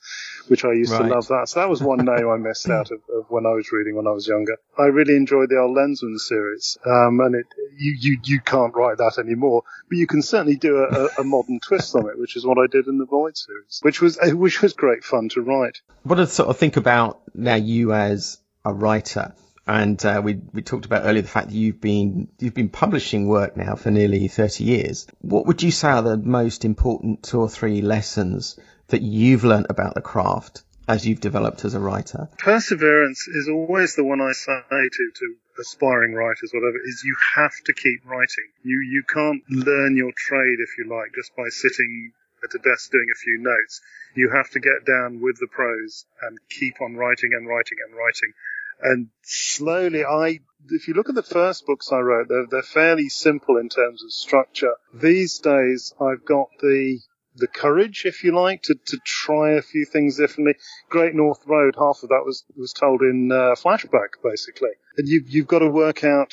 which 0.49 0.65
I 0.65 0.73
used 0.73 0.93
right. 0.93 1.09
to 1.09 1.15
love 1.15 1.29
that. 1.29 1.49
So 1.49 1.61
that 1.61 1.69
was 1.69 1.83
one 1.83 2.05
name 2.05 2.29
I 2.29 2.37
missed 2.37 2.69
out 2.69 2.91
of, 2.91 3.01
of, 3.15 3.27
when 3.29 3.47
I 3.47 3.51
was 3.51 3.73
reading 3.73 3.97
when 3.97 4.07
I 4.07 4.11
was 4.11 4.27
younger. 4.27 4.57
I 4.79 4.85
really 4.85 5.17
enjoyed 5.17 5.51
the 5.51 5.59
old 5.59 5.77
Lensman 5.77 6.19
series, 6.19 6.79
um, 6.85 7.21
and 7.21 7.35
it 7.35 7.47
you, 7.77 7.97
you 7.99 8.19
you 8.25 8.41
can't 8.41 8.75
write 8.75 8.99
that 8.99 9.19
anymore, 9.19 9.63
but 9.89 9.99
you 9.99 10.07
can 10.07 10.23
certainly 10.23 10.57
do 10.57 10.79
a, 10.79 11.21
a, 11.21 11.25
modern 11.25 11.61
twist 11.61 11.95
on 11.95 12.09
it, 12.09 12.19
which 12.19 12.37
is 12.37 12.45
what 12.45 12.59
I 12.59 12.67
did 12.71 12.87
in 12.87 12.99
the 12.99 13.07
Void 13.07 13.37
series, 13.37 13.81
which 13.83 14.01
was 14.01 14.19
which 14.23 14.63
was 14.63 14.73
great 14.73 15.05
fun 15.05 15.29
to 15.31 15.41
write. 15.41 15.81
What 16.03 16.17
to 16.17 16.27
sort 16.27 16.49
of 16.49 16.57
think 16.57 16.77
about 16.77 17.21
now 17.35 17.57
you 17.57 17.93
as 17.93 18.39
a 18.65 18.73
writer? 18.73 19.35
And 19.67 20.03
uh, 20.05 20.21
we 20.23 20.35
we 20.53 20.63
talked 20.63 20.87
about 20.87 21.05
earlier 21.05 21.23
the 21.23 21.29
fact 21.29 21.49
that 21.49 21.55
you've 21.55 21.81
been 21.81 22.29
you've 22.39 22.55
been 22.55 22.69
publishing 22.69 23.27
work 23.27 23.57
now 23.57 23.75
for 23.75 23.91
nearly 23.91 24.29
thirty 24.29 24.63
years. 24.63 25.09
What 25.21 25.47
would 25.47 25.63
you 25.63 25.73
say 25.73 25.89
are 25.89 26.03
the 26.03 26.17
most 26.17 26.65
important 26.65 27.25
two 27.25 27.41
or 27.41 27.49
three 27.49 27.83
lessons 27.83 28.61
that 28.89 29.03
you've 29.03 29.43
learnt 29.43 29.67
about 29.69 29.95
the 29.95 30.03
craft 30.03 30.63
as 30.87 31.05
you've 31.05 31.21
developed 31.21 31.65
as 31.65 31.75
a 31.75 31.81
writer? 31.81 32.29
Perseverance 32.39 33.27
is 33.27 33.49
always 33.49 33.97
the 33.97 34.05
one 34.05 34.21
I 34.21 34.33
say 34.33 34.63
to 34.71 35.11
to 35.15 35.35
aspiring 35.61 36.15
writers, 36.15 36.53
whatever. 36.55 36.79
Is 36.85 37.03
you 37.05 37.17
have 37.35 37.55
to 37.65 37.73
keep 37.73 38.07
writing. 38.07 38.47
You 38.63 38.81
you 38.83 39.03
can't 39.03 39.43
learn 39.51 39.97
your 39.97 40.13
trade 40.17 40.61
if 40.61 40.79
you 40.79 40.89
like 40.89 41.13
just 41.13 41.35
by 41.35 41.49
sitting 41.49 42.13
at 42.45 42.55
a 42.55 42.59
desk 42.59 42.93
doing 42.93 43.09
a 43.13 43.19
few 43.19 43.39
notes. 43.39 43.81
You 44.15 44.31
have 44.31 44.51
to 44.51 44.61
get 44.61 44.87
down 44.87 45.21
with 45.21 45.39
the 45.39 45.49
prose 45.49 46.05
and 46.23 46.39
keep 46.49 46.81
on 46.81 46.95
writing 46.95 47.31
and 47.35 47.49
writing 47.49 47.79
and 47.85 47.97
writing 47.97 48.33
and 48.81 49.09
slowly 49.23 50.05
I, 50.05 50.41
if 50.69 50.89
you 50.89 50.95
look 50.95 51.09
at 51.09 51.15
the 51.15 51.23
first 51.23 51.67
books 51.67 51.93
I 51.93 51.99
wrote, 51.99 52.29
they're, 52.29 52.47
they're 52.51 52.63
fairly 52.63 53.09
simple 53.09 53.57
in 53.57 53.69
terms 53.69 54.03
of 54.05 54.13
structure. 54.13 54.75
These 54.95 55.39
days 55.39 55.95
I've 56.01 56.25
got 56.25 56.49
the, 56.61 56.99
the 57.37 57.47
courage, 57.47 58.05
if 58.05 58.25
you 58.25 58.35
like, 58.35 58.63
to, 58.63 58.75
to 58.75 58.99
try 59.05 59.53
a 59.53 59.63
few 59.63 59.85
things 59.85 60.17
differently. 60.17 60.55
Great 60.89 61.15
North 61.15 61.41
Road, 61.47 61.75
half 61.79 62.03
of 62.03 62.09
that 62.11 62.25
was, 62.25 62.45
was 62.57 62.73
told 62.73 63.03
in 63.03 63.31
uh, 63.33 63.55
flashback, 63.55 64.23
basically. 64.23 64.71
And 64.97 65.09
you've 65.09 65.29
you've 65.29 65.47
got 65.47 65.59
to 65.59 65.69
work 65.69 66.05
out 66.05 66.33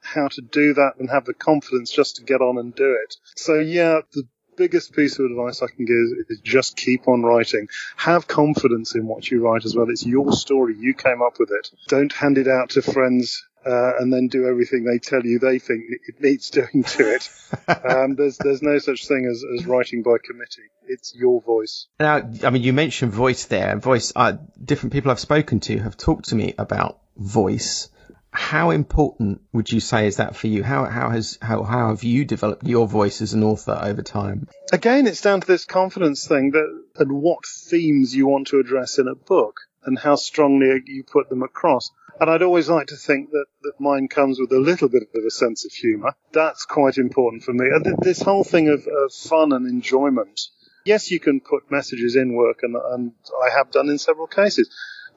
how 0.00 0.28
to 0.28 0.40
do 0.40 0.74
that 0.74 0.92
and 0.98 1.10
have 1.10 1.24
the 1.24 1.34
confidence 1.34 1.90
just 1.90 2.16
to 2.16 2.22
get 2.22 2.40
on 2.40 2.58
and 2.58 2.74
do 2.74 2.96
it. 3.04 3.16
So 3.36 3.58
yeah, 3.58 4.00
the 4.12 4.24
biggest 4.58 4.94
piece 4.94 5.18
of 5.18 5.26
advice 5.26 5.62
I 5.62 5.68
can 5.68 5.84
give 5.84 6.26
is 6.28 6.40
just 6.40 6.76
keep 6.76 7.08
on 7.08 7.22
writing. 7.22 7.68
Have 7.96 8.26
confidence 8.26 8.94
in 8.94 9.06
what 9.06 9.30
you 9.30 9.40
write 9.40 9.64
as 9.64 9.74
well. 9.74 9.88
It's 9.88 10.04
your 10.04 10.32
story. 10.32 10.76
You 10.78 10.94
came 10.94 11.22
up 11.22 11.38
with 11.38 11.50
it. 11.50 11.70
Don't 11.86 12.12
hand 12.12 12.36
it 12.36 12.48
out 12.48 12.70
to 12.70 12.82
friends 12.82 13.42
uh, 13.64 13.92
and 13.98 14.12
then 14.12 14.28
do 14.28 14.46
everything 14.46 14.84
they 14.84 14.98
tell 14.98 15.24
you 15.24 15.38
they 15.38 15.58
think 15.58 15.84
it 16.06 16.20
needs 16.20 16.50
doing 16.50 16.84
to 16.84 17.14
it. 17.14 17.28
um, 17.88 18.14
there's 18.14 18.38
there's 18.38 18.62
no 18.62 18.78
such 18.78 19.06
thing 19.06 19.26
as, 19.30 19.44
as 19.58 19.66
writing 19.66 20.02
by 20.02 20.16
committee. 20.24 20.70
It's 20.86 21.14
your 21.14 21.42
voice. 21.42 21.86
Now, 22.00 22.30
I 22.44 22.50
mean, 22.50 22.62
you 22.62 22.72
mentioned 22.72 23.12
voice 23.12 23.44
there. 23.46 23.76
Voice. 23.76 24.12
Uh, 24.14 24.34
different 24.62 24.92
people 24.92 25.10
I've 25.10 25.20
spoken 25.20 25.60
to 25.60 25.78
have 25.78 25.96
talked 25.96 26.30
to 26.30 26.34
me 26.34 26.54
about 26.56 26.98
voice 27.16 27.88
how 28.38 28.70
important 28.70 29.42
would 29.52 29.70
you 29.70 29.80
say 29.80 30.06
is 30.06 30.16
that 30.16 30.36
for 30.36 30.46
you? 30.46 30.62
How 30.62 30.84
how 30.84 31.10
has 31.10 31.38
how 31.42 31.64
how 31.64 31.88
have 31.88 32.04
you 32.04 32.24
developed 32.24 32.66
your 32.66 32.86
voice 32.86 33.20
as 33.20 33.34
an 33.34 33.42
author 33.42 33.76
over 33.82 34.00
time? 34.00 34.46
Again, 34.72 35.08
it's 35.08 35.20
down 35.20 35.40
to 35.40 35.46
this 35.46 35.64
confidence 35.64 36.26
thing 36.26 36.52
that 36.52 36.84
and 36.98 37.20
what 37.20 37.44
themes 37.44 38.14
you 38.14 38.28
want 38.28 38.46
to 38.48 38.60
address 38.60 38.98
in 38.98 39.08
a 39.08 39.16
book 39.16 39.60
and 39.84 39.98
how 39.98 40.14
strongly 40.14 40.80
you 40.86 41.02
put 41.02 41.28
them 41.28 41.42
across. 41.42 41.90
And 42.20 42.30
I'd 42.30 42.42
always 42.42 42.68
like 42.68 42.86
to 42.88 42.96
think 42.96 43.30
that, 43.30 43.46
that 43.62 43.80
mine 43.80 44.06
comes 44.08 44.38
with 44.40 44.52
a 44.52 44.58
little 44.60 44.88
bit 44.88 45.02
of 45.02 45.24
a 45.26 45.30
sense 45.30 45.64
of 45.64 45.72
humour. 45.72 46.14
That's 46.32 46.64
quite 46.64 46.96
important 46.96 47.42
for 47.42 47.52
me. 47.52 47.66
And 47.72 47.96
this 48.02 48.22
whole 48.22 48.44
thing 48.44 48.68
of, 48.68 48.86
of 48.86 49.12
fun 49.12 49.52
and 49.52 49.66
enjoyment. 49.66 50.40
Yes, 50.84 51.10
you 51.10 51.20
can 51.20 51.40
put 51.40 51.70
messages 51.70 52.16
in 52.16 52.34
work, 52.34 52.60
and, 52.62 52.74
and 52.76 53.12
I 53.44 53.56
have 53.56 53.70
done 53.70 53.88
in 53.88 53.98
several 53.98 54.26
cases 54.26 54.70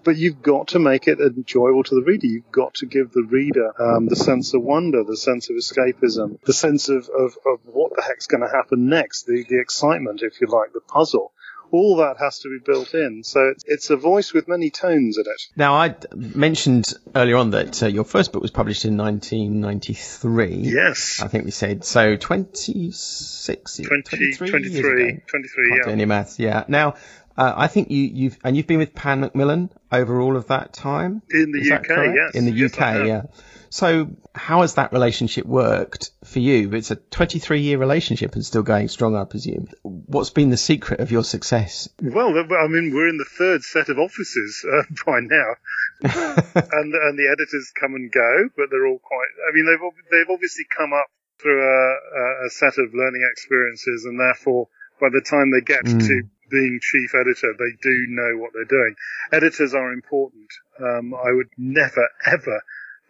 but 0.04 0.18
you've 0.18 0.42
got 0.42 0.70
to 0.70 0.80
make 0.80 1.08
it 1.08 1.20
enjoyable 1.20 1.84
to 1.84 1.96
the 1.96 2.04
reader. 2.04 2.28
You've 2.28 2.52
got 2.52 2.76
to 2.76 2.86
give 2.86 3.12
the 3.12 3.24
reader 3.24 3.72
um, 3.82 4.08
the 4.08 4.16
sense 4.16 4.54
of 4.54 4.62
wonder, 4.62 5.04
the 5.04 5.18
sense 5.18 5.50
of 5.50 5.56
escapism, 5.56 6.42
the 6.44 6.54
sense 6.54 6.90
of, 6.90 7.10
of, 7.10 7.38
of 7.46 7.60
what 7.66 7.96
the 7.96 8.02
heck's 8.02 8.28
going 8.28 8.42
to 8.42 8.50
happen 8.50 8.90
next, 8.90 9.24
the, 9.24 9.46
the 9.48 9.60
excitement, 9.60 10.22
if 10.22 10.42
you 10.42 10.48
like, 10.48 10.74
the 10.74 10.82
puzzle 10.82 11.32
all 11.72 11.98
that 11.98 12.18
has 12.20 12.40
to 12.40 12.50
be 12.50 12.64
built 12.64 12.94
in. 12.94 13.24
So 13.24 13.48
it's, 13.48 13.64
it's, 13.66 13.90
a 13.90 13.96
voice 13.96 14.34
with 14.34 14.48
many 14.48 14.70
tones 14.70 15.18
in 15.18 15.24
it. 15.26 15.48
Now, 15.56 15.76
I 15.76 15.96
mentioned 16.14 16.94
earlier 17.16 17.38
on 17.38 17.52
that 17.52 17.82
uh, 17.82 17.88
your 17.88 18.04
first 18.04 18.32
book 18.32 18.42
was 18.42 18.52
published 18.52 18.86
in 18.86 18.98
1993. 18.98 20.56
Yes. 20.56 21.22
I 21.22 21.28
think 21.28 21.46
we 21.46 21.52
said. 21.52 21.84
So 21.84 22.16
26, 22.16 23.78
20, 23.78 23.90
23, 23.90 24.50
23, 24.50 25.22
23 25.28 25.70
Can't 25.70 25.86
yeah. 25.86 25.92
any 25.92 26.06
maths, 26.06 26.40
yeah. 26.40 26.66
Now, 26.68 26.96
uh, 27.38 27.54
I 27.56 27.68
think 27.68 27.90
you, 27.92 28.04
you've 28.04 28.38
and 28.44 28.56
you've 28.58 28.68
been 28.68 28.80
with 28.80 28.94
Pan 28.94 29.22
Macmillan 29.22 29.72
over 29.92 30.20
all 30.20 30.36
of 30.36 30.48
that 30.48 30.74
time. 30.74 31.22
In 31.30 31.52
the 31.52 31.60
Is 31.60 31.72
UK, 31.72 31.88
yes. 31.90 32.36
In 32.36 32.46
the 32.46 32.52
yes, 32.52 32.74
UK, 32.74 33.08
yeah. 33.08 33.22
So 33.70 34.10
how 34.36 34.62
has 34.62 34.76
that 34.76 34.92
relationship 34.92 35.46
worked 35.46 36.12
for 36.26 36.40
you? 36.40 36.74
It's 36.74 36.92
a 36.92 36.98
23 36.98 37.62
year 37.62 37.78
relationship 37.78 38.36
and 38.36 38.46
still 38.46 38.64
going 38.64 38.90
strong, 38.90 39.16
I 39.16 39.24
presume. 39.24 39.70
What's 39.84 40.30
been 40.30 40.50
the 40.50 40.58
secret 40.58 41.00
of 41.00 41.10
your 41.10 41.24
success? 41.24 41.88
Well, 42.02 42.38
I 42.38 42.68
mean, 42.68 42.92
we're 42.94 43.08
in 43.08 43.18
the 43.18 43.30
third 43.30 43.64
set 43.64 43.88
of 43.88 43.98
offices 43.98 44.66
uh, 44.70 44.84
by 45.06 45.22
now, 45.22 45.56
and 46.04 46.94
and 46.94 47.18
the 47.18 47.30
editors 47.32 47.72
come 47.80 47.96
and 47.96 48.12
go, 48.12 48.50
but 48.58 48.68
they're 48.70 48.88
all 48.88 49.00
quite. 49.00 49.32
I 49.50 49.56
mean, 49.56 49.66
they've 49.66 50.12
they've 50.12 50.34
obviously 50.34 50.66
come 50.78 50.92
up 50.92 51.08
through 51.42 51.64
a, 51.64 52.48
a 52.48 52.50
set 52.50 52.78
of 52.78 52.94
learning 52.94 53.28
experiences, 53.32 54.04
and 54.06 54.20
therefore, 54.20 54.68
by 55.00 55.08
the 55.10 55.22
time 55.22 55.50
they 55.52 55.62
get 55.62 55.86
mm. 55.86 56.06
to 56.06 56.24
being 56.52 56.80
chief 56.82 57.16
editor, 57.16 57.56
they 57.58 57.74
do 57.82 58.06
know 58.10 58.38
what 58.38 58.52
they're 58.54 58.66
doing. 58.66 58.96
Editors 59.32 59.74
are 59.74 59.92
important. 59.92 60.52
Um, 60.80 61.14
I 61.16 61.32
would 61.32 61.50
never 61.58 62.10
ever 62.28 62.62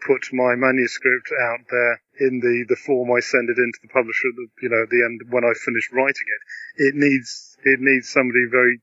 put 0.05 0.33
my 0.33 0.55
manuscript 0.55 1.29
out 1.41 1.61
there 1.69 2.01
in 2.19 2.39
the, 2.39 2.65
the 2.69 2.75
form 2.75 3.11
I 3.11 3.19
send 3.19 3.49
it 3.49 3.57
into 3.57 3.79
the 3.81 3.93
publisher, 3.93 4.29
you 4.61 4.69
know, 4.69 4.83
at 4.83 4.89
the 4.89 5.03
end 5.05 5.21
when 5.29 5.45
I 5.45 5.53
finish 5.53 5.89
writing 5.91 6.25
it. 6.25 6.41
It 6.89 6.95
needs, 6.95 7.57
it 7.63 7.79
needs 7.79 8.09
somebody 8.09 8.45
very 8.49 8.81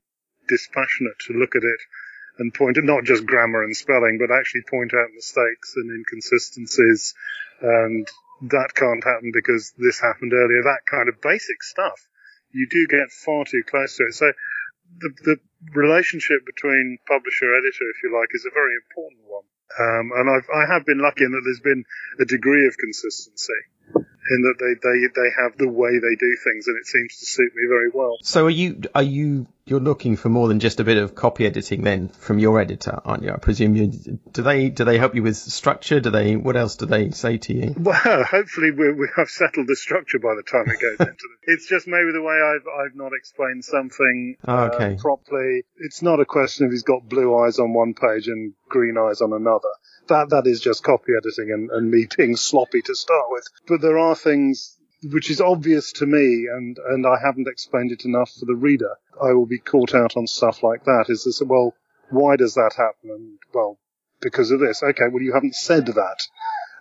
dispassionate 0.49 1.19
to 1.27 1.35
look 1.35 1.57
at 1.57 1.65
it 1.65 1.81
and 2.39 2.55
point 2.55 2.79
at 2.79 2.85
not 2.85 3.05
just 3.05 3.27
grammar 3.27 3.65
and 3.65 3.77
spelling, 3.77 4.19
but 4.19 4.33
actually 4.33 4.63
point 4.71 4.95
out 4.95 5.11
mistakes 5.15 5.75
and 5.75 5.91
inconsistencies. 5.91 7.15
And 7.61 8.07
that 8.43 8.75
can't 8.75 9.03
happen 9.03 9.33
because 9.35 9.75
this 9.77 9.99
happened 10.01 10.33
earlier. 10.33 10.63
That 10.63 10.87
kind 10.87 11.09
of 11.09 11.21
basic 11.21 11.63
stuff 11.63 11.99
you 12.53 12.67
do 12.71 12.87
get 12.87 13.11
far 13.11 13.45
too 13.45 13.63
close 13.69 13.97
to 13.97 14.05
it. 14.05 14.15
So 14.15 14.33
the, 14.99 15.11
the 15.25 15.37
relationship 15.75 16.45
between 16.47 16.99
publisher 17.07 17.55
editor, 17.55 17.87
if 17.93 18.03
you 18.03 18.15
like, 18.15 18.31
is 18.33 18.47
a 18.47 18.55
very 18.55 18.75
important 18.89 19.23
one. 19.27 19.47
Um, 19.79 20.11
and 20.17 20.27
I've, 20.31 20.49
I 20.49 20.73
have 20.73 20.87
been 20.87 20.99
lucky 20.99 21.25
in 21.25 21.33
that 21.33 21.43
there's 21.45 21.61
been 21.61 21.85
a 22.19 22.25
degree 22.25 22.67
of 22.67 22.79
consistency 22.79 23.61
in 24.31 24.43
that 24.43 24.55
they, 24.59 24.75
they, 24.75 25.07
they 25.15 25.31
have 25.43 25.57
the 25.59 25.69
way 25.69 25.99
they 25.99 26.15
do 26.17 26.37
things 26.45 26.67
and 26.69 26.77
it 26.79 26.87
seems 26.87 27.17
to 27.19 27.27
suit 27.27 27.53
me 27.55 27.63
very 27.69 27.91
well. 27.93 28.17
So 28.23 28.47
are 28.47 28.51
you, 28.51 28.83
are 28.95 29.03
you 29.03 29.47
you're 29.69 29.81
looking 29.81 30.17
for 30.17 30.31
more 30.31 30.49
than 30.49 30.61
just 30.61 30.81
a 30.81 30.85
bit 30.85 30.97
of 30.97 31.15
copy 31.15 31.45
editing 31.45 31.83
then 31.83 32.09
from 32.09 32.39
your 32.39 32.59
editor, 32.59 33.01
aren't 33.05 33.23
you? 33.23 33.31
I 33.33 33.37
presume 33.37 33.77
you 33.77 33.89
do 34.33 34.41
they 34.43 34.71
do 34.71 34.85
they 34.85 34.97
help 34.97 35.15
you 35.15 35.23
with 35.23 35.37
structure? 35.37 36.01
Do 36.01 36.09
they 36.11 36.37
what 36.37 36.57
else 36.57 36.77
do 36.77 36.87
they 36.87 37.11
say 37.11 37.37
to 37.39 37.53
you? 37.55 37.75
Well, 37.89 38.25
hopefully 38.25 38.71
we, 38.71 38.93
we 38.93 39.09
have 39.17 39.29
settled 39.29 39.67
the 39.67 39.77
structure 39.77 40.19
by 40.19 40.35
the 40.37 40.43
time 40.43 40.65
it 40.69 40.81
goes 40.81 40.99
into 41.01 41.11
it. 41.11 41.53
It's 41.53 41.69
just 41.69 41.87
maybe 41.87 42.13
the 42.13 42.23
way 42.23 42.35
I've 42.35 42.67
I've 42.67 42.97
not 42.97 43.13
explained 43.13 43.63
something 43.65 44.37
Oh, 44.47 44.65
okay. 44.69 44.95
uh, 44.95 44.99
properly. 44.99 45.65
It's 45.77 46.01
not 46.03 46.19
a 46.21 46.25
question 46.25 46.65
of 46.67 46.73
he's 46.73 46.83
got 46.83 47.07
blue 47.09 47.37
eyes 47.39 47.59
on 47.59 47.75
one 47.75 47.93
page 47.93 48.27
and 48.29 48.55
green 48.71 48.97
eyes 48.99 49.21
on 49.21 49.33
another. 49.35 49.69
That 50.09 50.31
that 50.31 50.47
is 50.47 50.61
just 50.61 50.83
copy 50.83 51.13
editing 51.17 51.53
and, 51.53 51.71
and 51.71 51.91
me 51.91 52.07
being 52.17 52.37
sloppy 52.37 52.83
to 52.83 52.95
start 52.95 53.27
with. 53.31 53.45
But 53.67 53.81
there 53.81 53.99
are 53.99 54.15
things 54.15 54.77
which 55.03 55.31
is 55.31 55.41
obvious 55.41 55.93
to 55.93 56.07
me 56.07 56.49
and, 56.53 56.77
and 56.79 57.07
I 57.07 57.17
haven't 57.25 57.47
explained 57.47 57.93
it 57.93 58.05
enough 58.05 58.33
for 58.33 58.47
the 58.47 58.57
reader. 58.57 58.97
I 59.23 59.33
will 59.33 59.47
be 59.47 59.59
caught 59.59 59.95
out 59.95 60.17
on 60.17 60.27
stuff 60.27 60.63
like 60.63 60.85
that. 60.85 61.07
Is 61.09 61.25
this 61.25 61.41
well, 61.41 61.75
why 62.11 62.37
does 62.37 62.55
that 62.55 62.73
happen? 62.77 63.11
And 63.11 63.39
well, 63.55 63.79
because 64.21 64.51
of 64.51 64.61
this. 64.61 64.83
Okay, 64.83 65.05
well 65.11 65.23
you 65.23 65.35
haven't 65.35 65.55
said 65.55 65.87
that. 65.87 66.27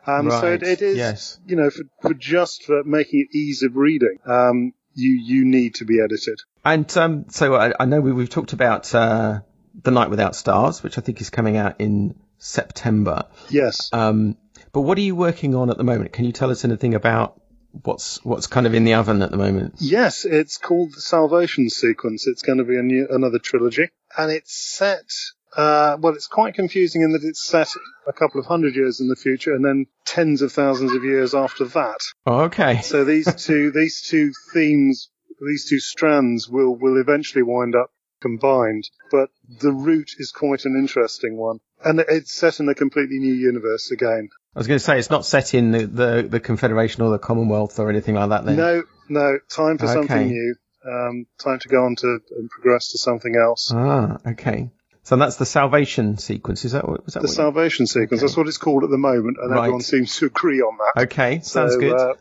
Um, 0.07 0.31
so 0.31 0.37
it, 0.37 0.61
Right, 0.61 0.63
it 0.63 0.81
is, 0.81 0.97
yes. 0.97 1.39
you 1.45 1.57
know, 1.57 1.69
for, 1.69 1.83
for 2.01 2.13
just 2.13 2.63
for 2.63 2.83
making 2.85 3.27
it 3.29 3.35
ease 3.37 3.61
of 3.63 3.75
reading, 3.75 4.17
um, 4.25 4.73
you 4.93 5.11
you 5.11 5.45
need 5.45 5.75
to 5.75 5.85
be 5.85 5.99
edited. 5.99 6.39
And 6.63 6.97
um, 6.97 7.25
so 7.29 7.55
I, 7.55 7.73
I 7.77 7.85
know 7.85 7.99
we, 7.99 8.13
we've 8.13 8.29
talked 8.29 8.53
about 8.53 8.95
uh, 8.95 9.41
the 9.83 9.91
Night 9.91 10.09
Without 10.09 10.35
Stars, 10.35 10.81
which 10.81 10.97
I 10.97 11.01
think 11.01 11.19
is 11.19 11.29
coming 11.29 11.57
out 11.57 11.75
in 11.79 12.15
September. 12.37 13.25
Yes. 13.49 13.89
Um, 13.93 14.37
but 14.71 14.81
what 14.81 14.97
are 14.97 15.01
you 15.01 15.15
working 15.15 15.55
on 15.55 15.69
at 15.69 15.77
the 15.77 15.83
moment? 15.83 16.13
Can 16.13 16.25
you 16.25 16.31
tell 16.31 16.51
us 16.51 16.65
anything 16.65 16.93
about 16.93 17.39
what's 17.83 18.23
what's 18.23 18.47
kind 18.47 18.65
of 18.65 18.73
in 18.73 18.83
the 18.83 18.95
oven 18.95 19.21
at 19.21 19.31
the 19.31 19.37
moment? 19.37 19.75
Yes, 19.79 20.25
it's 20.25 20.57
called 20.57 20.93
the 20.95 21.01
Salvation 21.01 21.69
Sequence. 21.69 22.27
It's 22.27 22.41
going 22.41 22.57
to 22.59 22.63
be 22.63 22.77
a 22.77 22.81
new, 22.83 23.07
another 23.09 23.39
trilogy, 23.39 23.89
and 24.17 24.31
it's 24.31 24.55
set. 24.55 25.09
Uh, 25.55 25.97
well, 25.99 26.13
it's 26.13 26.27
quite 26.27 26.53
confusing 26.53 27.01
in 27.01 27.13
that 27.13 27.23
it's 27.23 27.43
set 27.43 27.69
a 28.05 28.13
couple 28.13 28.39
of 28.39 28.45
hundred 28.45 28.75
years 28.75 28.99
in 28.99 29.07
the 29.07 29.15
future, 29.15 29.53
and 29.53 29.63
then 29.63 29.85
tens 30.05 30.41
of 30.41 30.51
thousands 30.51 30.93
of 30.93 31.03
years 31.03 31.33
after 31.33 31.65
that. 31.65 31.99
Oh, 32.25 32.41
okay. 32.41 32.81
So 32.83 33.03
these 33.03 33.33
two, 33.33 33.71
these 33.71 34.01
two 34.01 34.31
themes, 34.53 35.09
these 35.45 35.67
two 35.69 35.79
strands 35.79 36.47
will 36.49 36.75
will 36.75 36.99
eventually 36.99 37.43
wind 37.43 37.75
up 37.75 37.91
combined. 38.21 38.89
But 39.11 39.29
the 39.61 39.71
route 39.71 40.11
is 40.17 40.31
quite 40.31 40.65
an 40.65 40.75
interesting 40.75 41.37
one, 41.37 41.59
and 41.83 41.99
it's 41.99 42.33
set 42.33 42.59
in 42.59 42.69
a 42.69 42.75
completely 42.75 43.19
new 43.19 43.33
universe 43.33 43.91
again. 43.91 44.29
I 44.55 44.59
was 44.59 44.67
going 44.67 44.79
to 44.79 44.83
say 44.83 44.97
it's 44.97 45.09
not 45.11 45.25
set 45.25 45.53
in 45.53 45.71
the, 45.71 45.85
the, 45.85 46.27
the 46.29 46.39
Confederation 46.39 47.03
or 47.03 47.11
the 47.11 47.19
Commonwealth 47.19 47.79
or 47.79 47.89
anything 47.89 48.15
like 48.15 48.29
that. 48.29 48.45
Then 48.45 48.55
No, 48.55 48.83
no, 49.07 49.39
time 49.49 49.77
for 49.77 49.85
Okay. 49.85 49.93
something 49.93 50.27
new. 50.27 50.55
Um, 50.85 51.25
time 51.43 51.59
to 51.59 51.67
go 51.69 51.83
on 51.85 51.95
to 51.97 52.19
and 52.31 52.49
progress 52.49 52.91
to 52.93 52.97
something 52.97 53.35
else. 53.35 53.71
Ah, 53.75 54.17
okay. 54.25 54.71
So 55.03 55.15
that's 55.15 55.35
the 55.35 55.45
salvation 55.45 56.17
sequence. 56.17 56.65
Is 56.65 56.71
that 56.73 56.87
what 56.87 57.03
was 57.05 57.13
that? 57.13 57.21
The 57.21 57.27
salvation 57.27 57.87
sequence. 57.87 58.21
That's 58.21 58.37
what 58.37 58.47
it's 58.47 58.57
called 58.57 58.83
at 58.83 58.89
the 58.89 58.97
moment, 58.97 59.37
and 59.41 59.51
Right. 59.51 59.59
everyone 59.59 59.81
seems 59.81 60.17
to 60.17 60.25
agree 60.25 60.61
on 60.61 60.77
that. 60.77 61.03
okay, 61.03 61.39
sounds 61.41 61.73
so, 61.73 61.79
good. 61.79 61.93
Uh, 61.93 62.13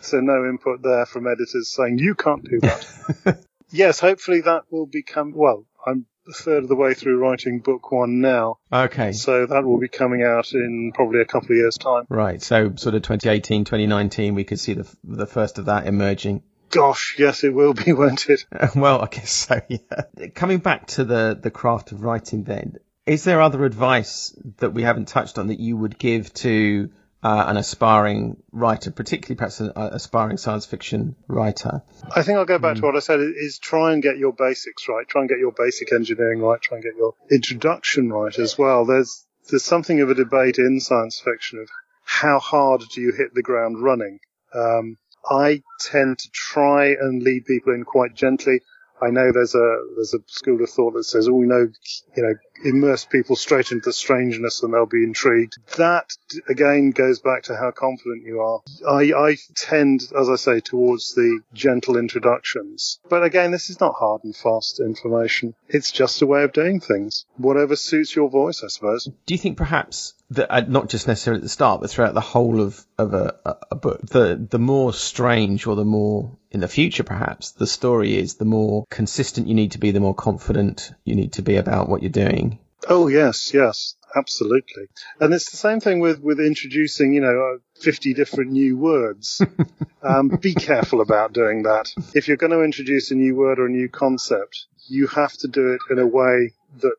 so 0.00 0.20
no 0.20 0.48
input 0.48 0.82
there 0.82 1.06
from 1.06 1.26
editors 1.26 1.74
saying 1.74 1.98
you 1.98 2.14
can't 2.14 2.44
do 2.44 2.60
that. 2.60 3.44
yes, 3.70 4.00
hopefully 4.00 4.42
that 4.42 4.62
will 4.70 4.86
become. 4.86 5.32
Well, 5.34 5.66
I'm 5.86 6.06
a 6.28 6.32
third 6.32 6.62
of 6.62 6.68
the 6.68 6.76
way 6.76 6.94
through 6.94 7.18
writing 7.18 7.60
book 7.60 7.90
one 7.92 8.20
now, 8.20 8.58
okay. 8.72 9.12
so 9.12 9.46
that 9.46 9.64
will 9.64 9.78
be 9.78 9.88
coming 9.88 10.22
out 10.22 10.52
in 10.52 10.92
probably 10.94 11.20
a 11.20 11.24
couple 11.24 11.50
of 11.50 11.56
years' 11.56 11.78
time. 11.78 12.04
Right. 12.08 12.42
So 12.42 12.74
sort 12.76 12.94
of 12.94 13.02
2018, 13.02 13.64
2019, 13.64 14.34
we 14.34 14.44
could 14.44 14.60
see 14.60 14.74
the 14.74 14.88
the 15.04 15.26
first 15.26 15.58
of 15.58 15.66
that 15.66 15.86
emerging. 15.86 16.42
Gosh, 16.70 17.16
yes, 17.18 17.44
it 17.44 17.54
will 17.54 17.74
be, 17.74 17.92
won't 17.92 18.28
it? 18.28 18.46
well, 18.74 19.02
I 19.02 19.06
guess 19.06 19.30
so. 19.30 19.60
Yeah. 19.68 20.28
Coming 20.34 20.58
back 20.58 20.86
to 20.88 21.04
the 21.04 21.38
the 21.40 21.50
craft 21.50 21.92
of 21.92 22.02
writing, 22.02 22.44
then, 22.44 22.78
is 23.06 23.24
there 23.24 23.40
other 23.40 23.64
advice 23.64 24.34
that 24.58 24.72
we 24.72 24.82
haven't 24.82 25.08
touched 25.08 25.38
on 25.38 25.48
that 25.48 25.60
you 25.60 25.76
would 25.76 25.98
give 25.98 26.32
to 26.34 26.90
uh, 27.24 27.46
an 27.48 27.56
aspiring 27.56 28.36
writer, 28.52 28.90
particularly 28.90 29.36
perhaps 29.36 29.58
an 29.60 29.72
uh, 29.74 29.88
aspiring 29.92 30.36
science 30.36 30.66
fiction 30.66 31.16
writer? 31.26 31.82
I 32.14 32.22
think 32.22 32.38
I'll 32.38 32.44
go 32.44 32.58
back 32.58 32.76
to 32.76 32.82
what 32.82 32.96
I 32.96 33.00
said: 33.00 33.20
is 33.20 33.58
try 33.58 33.94
and 33.94 34.02
get 34.02 34.18
your 34.18 34.34
basics 34.34 34.86
right. 34.88 35.08
Try 35.08 35.22
and 35.22 35.28
get 35.28 35.38
your 35.38 35.52
basic 35.52 35.92
engineering 35.92 36.40
right. 36.40 36.60
Try 36.60 36.76
and 36.76 36.84
get 36.84 36.96
your 36.96 37.14
introduction 37.30 38.12
right 38.12 38.38
as 38.38 38.58
well. 38.58 38.84
There's 38.84 39.26
there's 39.50 39.64
something 39.64 40.00
of 40.02 40.10
a 40.10 40.14
debate 40.14 40.58
in 40.58 40.80
science 40.80 41.18
fiction 41.18 41.58
of 41.58 41.68
how 42.04 42.38
hard 42.38 42.82
do 42.94 43.00
you 43.00 43.12
hit 43.12 43.34
the 43.34 43.42
ground 43.42 43.82
running. 43.82 44.20
Um, 44.54 44.98
I 45.28 45.62
tend 45.80 46.18
to 46.18 46.30
try 46.30 46.88
and 46.88 47.22
lead 47.22 47.46
people 47.46 47.72
in 47.72 47.84
quite 47.84 48.14
gently. 48.14 48.60
I 49.00 49.10
know 49.10 49.32
there's 49.32 49.54
a 49.54 49.78
there's 49.96 50.14
a 50.14 50.18
school 50.26 50.62
of 50.62 50.68
thought 50.68 50.92
that 50.92 51.04
says, 51.04 51.26
oh, 51.26 51.40
you 51.40 51.46
know, 51.46 51.68
you 52.16 52.22
know, 52.22 52.34
immerse 52.64 53.04
people 53.04 53.36
straight 53.36 53.70
into 53.72 53.84
the 53.84 53.92
strangeness 53.92 54.62
and 54.62 54.72
they'll 54.72 54.86
be 54.86 55.04
intrigued. 55.04 55.56
That 55.76 56.10
again 56.48 56.90
goes 56.90 57.20
back 57.20 57.44
to 57.44 57.56
how 57.56 57.70
confident 57.70 58.24
you 58.24 58.40
are. 58.40 58.60
I, 58.88 59.12
I 59.12 59.36
tend, 59.54 60.02
as 60.18 60.28
I 60.28 60.36
say, 60.36 60.60
towards 60.60 61.14
the 61.14 61.40
gentle 61.52 61.96
introductions. 61.96 62.98
But 63.08 63.22
again, 63.24 63.50
this 63.50 63.70
is 63.70 63.80
not 63.80 63.94
hard 63.94 64.24
and 64.24 64.34
fast 64.34 64.80
information. 64.80 65.54
It's 65.68 65.92
just 65.92 66.22
a 66.22 66.26
way 66.26 66.42
of 66.42 66.52
doing 66.52 66.80
things. 66.80 67.26
Whatever 67.36 67.76
suits 67.76 68.14
your 68.16 68.28
voice, 68.30 68.62
I 68.64 68.68
suppose. 68.68 69.04
Do 69.26 69.34
you 69.34 69.38
think 69.38 69.56
perhaps 69.56 70.14
that 70.30 70.50
uh, 70.52 70.60
not 70.66 70.88
just 70.88 71.06
necessarily 71.06 71.38
at 71.40 71.42
the 71.42 71.48
start, 71.48 71.80
but 71.80 71.90
throughout 71.90 72.14
the 72.14 72.20
whole 72.20 72.60
of 72.60 72.84
of 72.98 73.12
a, 73.12 73.36
a- 73.44 73.56
a 73.72 73.76
book, 73.76 74.00
the 74.06 74.46
the 74.50 74.58
more 74.58 74.92
strange 74.92 75.66
or 75.66 75.76
the 75.76 75.84
more 75.84 76.36
in 76.50 76.60
the 76.60 76.68
future 76.68 77.02
perhaps 77.04 77.50
the 77.52 77.66
story 77.66 78.16
is, 78.16 78.36
the 78.36 78.44
more 78.44 78.84
consistent 78.90 79.48
you 79.48 79.54
need 79.54 79.72
to 79.72 79.78
be, 79.78 79.90
the 79.90 80.00
more 80.00 80.14
confident 80.14 80.92
you 81.04 81.14
need 81.14 81.32
to 81.34 81.42
be 81.42 81.56
about 81.56 81.88
what 81.88 82.02
you're 82.02 82.10
doing. 82.10 82.53
Oh 82.88 83.08
yes, 83.08 83.52
yes, 83.54 83.94
absolutely. 84.14 84.84
And 85.20 85.32
it's 85.32 85.50
the 85.50 85.56
same 85.56 85.80
thing 85.80 86.00
with 86.00 86.20
with 86.20 86.40
introducing, 86.40 87.14
you 87.14 87.20
know, 87.20 87.54
uh, 87.54 87.80
fifty 87.80 88.14
different 88.14 88.52
new 88.52 88.76
words. 88.76 89.40
um, 90.02 90.28
be 90.28 90.54
careful 90.54 91.00
about 91.00 91.32
doing 91.32 91.62
that. 91.62 91.92
If 92.14 92.28
you're 92.28 92.36
going 92.36 92.52
to 92.52 92.62
introduce 92.62 93.10
a 93.10 93.14
new 93.14 93.36
word 93.36 93.58
or 93.58 93.66
a 93.66 93.70
new 93.70 93.88
concept, 93.88 94.66
you 94.88 95.06
have 95.08 95.32
to 95.38 95.48
do 95.48 95.72
it 95.72 95.80
in 95.90 95.98
a 95.98 96.06
way 96.06 96.52
that 96.80 96.96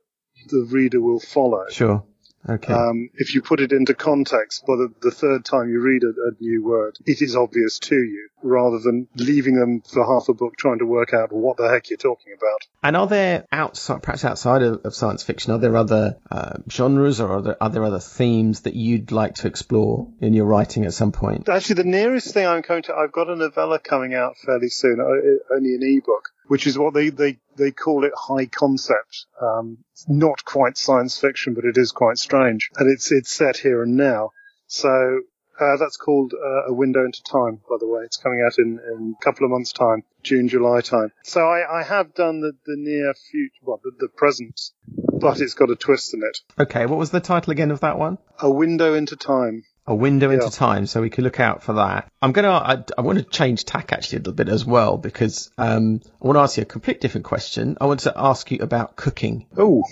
the 0.49 0.67
reader 0.69 1.01
will 1.01 1.19
follow. 1.19 1.65
Sure. 1.69 2.03
Okay. 2.47 2.73
Um, 2.73 3.09
if 3.15 3.33
you 3.33 3.41
put 3.41 3.59
it 3.59 3.71
into 3.71 3.93
context 3.93 4.65
by 4.67 4.75
the, 4.75 4.93
the 5.01 5.11
third 5.11 5.45
time 5.45 5.69
you 5.69 5.81
read 5.81 6.03
a, 6.03 6.09
a 6.09 6.31
new 6.39 6.63
word, 6.63 6.97
it 7.05 7.21
is 7.21 7.35
obvious 7.35 7.79
to 7.79 7.95
you, 7.95 8.29
rather 8.43 8.79
than 8.79 9.07
leaving 9.15 9.55
them 9.55 9.81
for 9.81 10.05
half 10.05 10.29
a 10.29 10.33
book 10.33 10.55
trying 10.57 10.79
to 10.79 10.85
work 10.85 11.13
out 11.13 11.31
what 11.31 11.57
the 11.57 11.67
heck 11.67 11.89
you're 11.89 11.97
talking 11.97 12.33
about. 12.37 12.59
And 12.83 12.95
are 12.95 13.07
there 13.07 13.45
outside, 13.51 14.03
perhaps 14.03 14.23
outside 14.23 14.61
of, 14.61 14.85
of 14.85 14.93
science 14.93 15.23
fiction, 15.23 15.53
are 15.53 15.57
there 15.57 15.75
other 15.75 16.17
uh, 16.29 16.59
genres 16.69 17.19
or 17.19 17.31
are 17.31 17.41
there, 17.41 17.63
are 17.63 17.69
there 17.69 17.83
other 17.83 17.99
themes 17.99 18.61
that 18.61 18.75
you'd 18.75 19.11
like 19.11 19.35
to 19.35 19.47
explore 19.47 20.07
in 20.21 20.33
your 20.33 20.45
writing 20.45 20.85
at 20.85 20.93
some 20.93 21.11
point? 21.11 21.49
Actually, 21.49 21.75
the 21.75 21.83
nearest 21.85 22.33
thing 22.33 22.45
I'm 22.45 22.61
going 22.61 22.83
to, 22.83 22.95
I've 22.95 23.11
got 23.11 23.29
a 23.29 23.35
novella 23.35 23.79
coming 23.79 24.13
out 24.13 24.37
fairly 24.37 24.69
soon, 24.69 24.99
uh, 24.99 25.55
only 25.55 25.73
an 25.73 25.81
ebook, 25.81 26.29
which 26.47 26.67
is 26.67 26.77
what 26.77 26.93
they, 26.93 27.09
they, 27.09 27.37
they 27.57 27.71
call 27.71 28.03
it 28.03 28.11
high 28.15 28.45
concept. 28.45 29.25
Um, 29.41 29.79
it's 29.93 30.05
not 30.07 30.43
quite 30.45 30.77
science 30.77 31.17
fiction, 31.17 31.53
but 31.53 31.65
it 31.65 31.77
is 31.77 31.91
quite 31.91 32.17
strange. 32.17 32.69
And 32.77 32.91
it's, 32.91 33.11
it's 33.11 33.31
set 33.31 33.57
here 33.57 33.83
and 33.83 33.95
now. 33.95 34.31
So, 34.67 35.21
uh, 35.59 35.77
that's 35.77 35.97
called 35.97 36.33
uh, 36.33 36.69
A 36.69 36.73
Window 36.73 37.05
into 37.05 37.23
Time, 37.23 37.61
by 37.69 37.77
the 37.79 37.87
way. 37.87 38.03
It's 38.03 38.17
coming 38.17 38.43
out 38.45 38.57
in, 38.57 38.79
in 38.79 39.15
a 39.19 39.23
couple 39.23 39.45
of 39.45 39.51
months' 39.51 39.71
time, 39.71 40.03
June, 40.21 40.49
July 40.49 40.81
time. 40.81 41.11
So 41.23 41.41
I, 41.47 41.79
I 41.79 41.83
have 41.83 42.13
done 42.13 42.41
the, 42.41 42.51
the 42.65 42.75
near 42.75 43.13
future, 43.13 43.53
well, 43.63 43.79
the, 43.83 43.91
the 43.97 44.09
present, 44.09 44.59
but 44.87 45.39
it's 45.39 45.53
got 45.53 45.71
a 45.71 45.75
twist 45.75 46.13
in 46.13 46.23
it. 46.23 46.39
Okay, 46.59 46.85
what 46.85 46.99
was 46.99 47.11
the 47.11 47.21
title 47.21 47.51
again 47.51 47.71
of 47.71 47.79
that 47.79 47.97
one? 47.97 48.17
A 48.39 48.49
Window 48.49 48.95
into 48.95 49.15
Time. 49.15 49.63
A 49.87 49.93
window 49.93 50.31
into 50.31 50.49
time, 50.49 50.87
so 50.87 50.99
we 50.99 51.11
could 51.11 51.23
look 51.23 51.39
out 51.39 51.61
for 51.61 51.73
that. 51.73 52.11
I'm 52.19 52.31
gonna, 52.31 52.49
I, 52.49 52.83
I 52.97 53.01
want 53.01 53.19
to 53.19 53.23
change 53.23 53.65
tack 53.65 53.93
actually 53.93 54.17
a 54.17 54.19
little 54.21 54.33
bit 54.33 54.49
as 54.49 54.65
well 54.65 54.97
because 54.97 55.51
um, 55.59 56.01
I 56.19 56.25
want 56.25 56.37
to 56.37 56.41
ask 56.41 56.57
you 56.57 56.63
a 56.63 56.65
complete 56.65 57.01
different 57.01 57.25
question. 57.25 57.77
I 57.79 57.85
want 57.85 57.99
to 58.01 58.13
ask 58.15 58.49
you 58.49 58.59
about 58.61 58.95
cooking 58.95 59.45
Oh, 59.55 59.83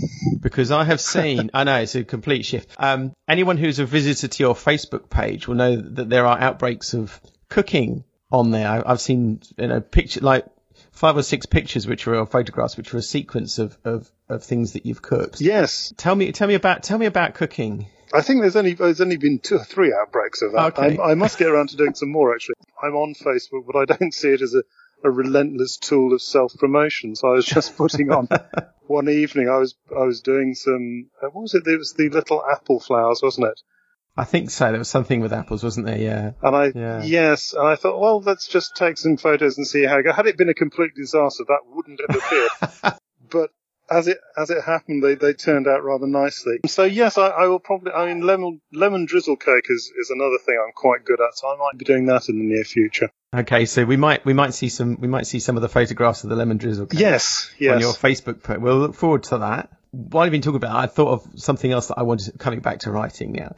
because 0.41 0.71
I 0.71 0.83
have 0.85 0.99
seen, 0.99 1.51
I 1.53 1.63
know 1.63 1.77
it's 1.77 1.93
a 1.93 2.03
complete 2.03 2.43
shift. 2.43 2.71
Um, 2.77 3.13
anyone 3.27 3.57
who's 3.57 3.77
a 3.77 3.85
visitor 3.85 4.27
to 4.27 4.43
your 4.43 4.55
Facebook 4.55 5.11
page 5.11 5.47
will 5.47 5.55
know 5.55 5.75
that 5.75 6.09
there 6.09 6.25
are 6.25 6.39
outbreaks 6.39 6.95
of 6.95 7.21
cooking 7.49 8.03
on 8.31 8.49
there. 8.49 8.67
I, 8.67 8.81
I've 8.83 9.01
seen, 9.01 9.41
you 9.59 9.67
know, 9.67 9.79
picture 9.79 10.21
like 10.21 10.45
five 10.91 11.17
or 11.17 11.23
six 11.23 11.45
pictures 11.45 11.85
which 11.85 12.07
are 12.07 12.15
or 12.15 12.25
photographs 12.25 12.77
which 12.77 12.93
are 12.93 12.97
a 12.97 13.01
sequence 13.03 13.59
of, 13.59 13.77
of, 13.83 14.09
of 14.27 14.43
things 14.43 14.73
that 14.73 14.87
you've 14.87 15.01
cooked. 15.03 15.39
yes. 15.39 15.93
Tell 15.97 16.15
me, 16.15 16.31
tell 16.31 16.47
me 16.47 16.55
about, 16.55 16.81
tell 16.81 16.97
me 16.97 17.05
about 17.05 17.35
cooking. 17.35 17.87
I 18.13 18.21
think 18.21 18.41
there's 18.41 18.55
only 18.55 18.73
there's 18.73 19.01
only 19.01 19.17
been 19.17 19.39
two 19.39 19.55
or 19.55 19.63
three 19.63 19.93
outbreaks 19.93 20.41
of 20.41 20.51
that. 20.53 20.77
Okay. 20.77 20.97
I, 20.99 21.11
I 21.11 21.15
must 21.15 21.37
get 21.37 21.49
around 21.49 21.69
to 21.69 21.77
doing 21.77 21.95
some 21.95 22.11
more 22.11 22.33
actually. 22.33 22.55
I'm 22.81 22.95
on 22.95 23.15
Facebook, 23.15 23.65
but 23.65 23.75
I 23.75 23.85
don't 23.85 24.13
see 24.13 24.29
it 24.29 24.41
as 24.41 24.53
a, 24.53 24.63
a 25.03 25.09
relentless 25.09 25.77
tool 25.77 26.13
of 26.13 26.21
self 26.21 26.53
promotion. 26.57 27.15
So 27.15 27.29
I 27.29 27.31
was 27.31 27.45
just 27.45 27.75
putting 27.77 28.11
on 28.11 28.27
one 28.85 29.09
evening. 29.09 29.49
I 29.49 29.57
was 29.57 29.75
I 29.89 30.03
was 30.03 30.21
doing 30.21 30.53
some 30.53 31.09
uh, 31.21 31.27
what 31.27 31.41
was 31.41 31.55
it? 31.55 31.65
It 31.65 31.77
was 31.77 31.93
the 31.93 32.09
little 32.09 32.43
apple 32.49 32.79
flowers, 32.79 33.21
wasn't 33.23 33.47
it? 33.47 33.59
I 34.15 34.25
think 34.25 34.51
so. 34.51 34.69
There 34.69 34.77
was 34.77 34.89
something 34.89 35.21
with 35.21 35.33
apples, 35.33 35.63
wasn't 35.63 35.87
there? 35.87 35.97
Yeah. 35.97 36.31
And 36.43 36.55
I 36.55 36.71
Yeah. 36.75 37.01
yes, 37.03 37.53
and 37.53 37.67
I 37.67 37.75
thought, 37.75 37.99
well, 37.99 38.21
let's 38.21 38.47
just 38.47 38.75
take 38.75 38.99
some 38.99 39.17
photos 39.17 39.57
and 39.57 39.65
see 39.65 39.85
how 39.85 39.97
it 39.97 40.03
goes. 40.03 40.15
Had 40.15 40.27
it 40.27 40.37
been 40.37 40.49
a 40.49 40.53
complete 40.53 40.91
disaster, 40.95 41.45
that 41.47 41.61
wouldn't 41.65 41.99
have 42.07 42.15
appeared. 42.21 42.93
but 43.31 43.49
as 43.89 44.07
it 44.07 44.17
as 44.37 44.49
it 44.49 44.63
happened, 44.63 45.03
they, 45.03 45.15
they 45.15 45.33
turned 45.33 45.67
out 45.67 45.83
rather 45.83 46.07
nicely. 46.07 46.59
So 46.67 46.83
yes, 46.83 47.17
I, 47.17 47.27
I 47.27 47.47
will 47.47 47.59
probably. 47.59 47.91
I 47.91 48.07
mean, 48.07 48.25
lemon 48.25 48.61
lemon 48.71 49.05
drizzle 49.05 49.35
cake 49.37 49.65
is, 49.69 49.91
is 49.99 50.09
another 50.09 50.37
thing 50.45 50.57
I'm 50.63 50.73
quite 50.73 51.05
good 51.05 51.19
at. 51.19 51.37
So 51.37 51.47
I 51.47 51.57
might 51.57 51.77
be 51.77 51.85
doing 51.85 52.05
that 52.07 52.29
in 52.29 52.37
the 52.37 52.45
near 52.45 52.63
future. 52.63 53.09
Okay, 53.35 53.65
so 53.65 53.83
we 53.83 53.97
might 53.97 54.25
we 54.25 54.33
might 54.33 54.53
see 54.53 54.69
some 54.69 54.99
we 54.99 55.07
might 55.07 55.27
see 55.27 55.39
some 55.39 55.55
of 55.55 55.61
the 55.61 55.69
photographs 55.69 56.23
of 56.23 56.29
the 56.29 56.35
lemon 56.35 56.57
drizzle 56.57 56.85
cake 56.85 56.99
Yes, 56.99 57.51
yes. 57.57 57.75
on 57.75 57.81
your 57.81 57.93
Facebook 57.93 58.43
page. 58.43 58.59
We'll 58.59 58.77
look 58.77 58.95
forward 58.95 59.23
to 59.23 59.39
that. 59.39 59.69
While 59.91 60.25
you've 60.25 60.31
been 60.31 60.41
talking 60.41 60.57
about, 60.57 60.75
it, 60.75 60.79
I 60.79 60.87
thought 60.87 61.09
of 61.09 61.39
something 61.39 61.71
else 61.71 61.87
that 61.87 61.99
I 61.99 62.03
wanted 62.03 62.39
coming 62.39 62.61
back 62.61 62.79
to 62.79 62.91
writing 62.91 63.33
now. 63.33 63.55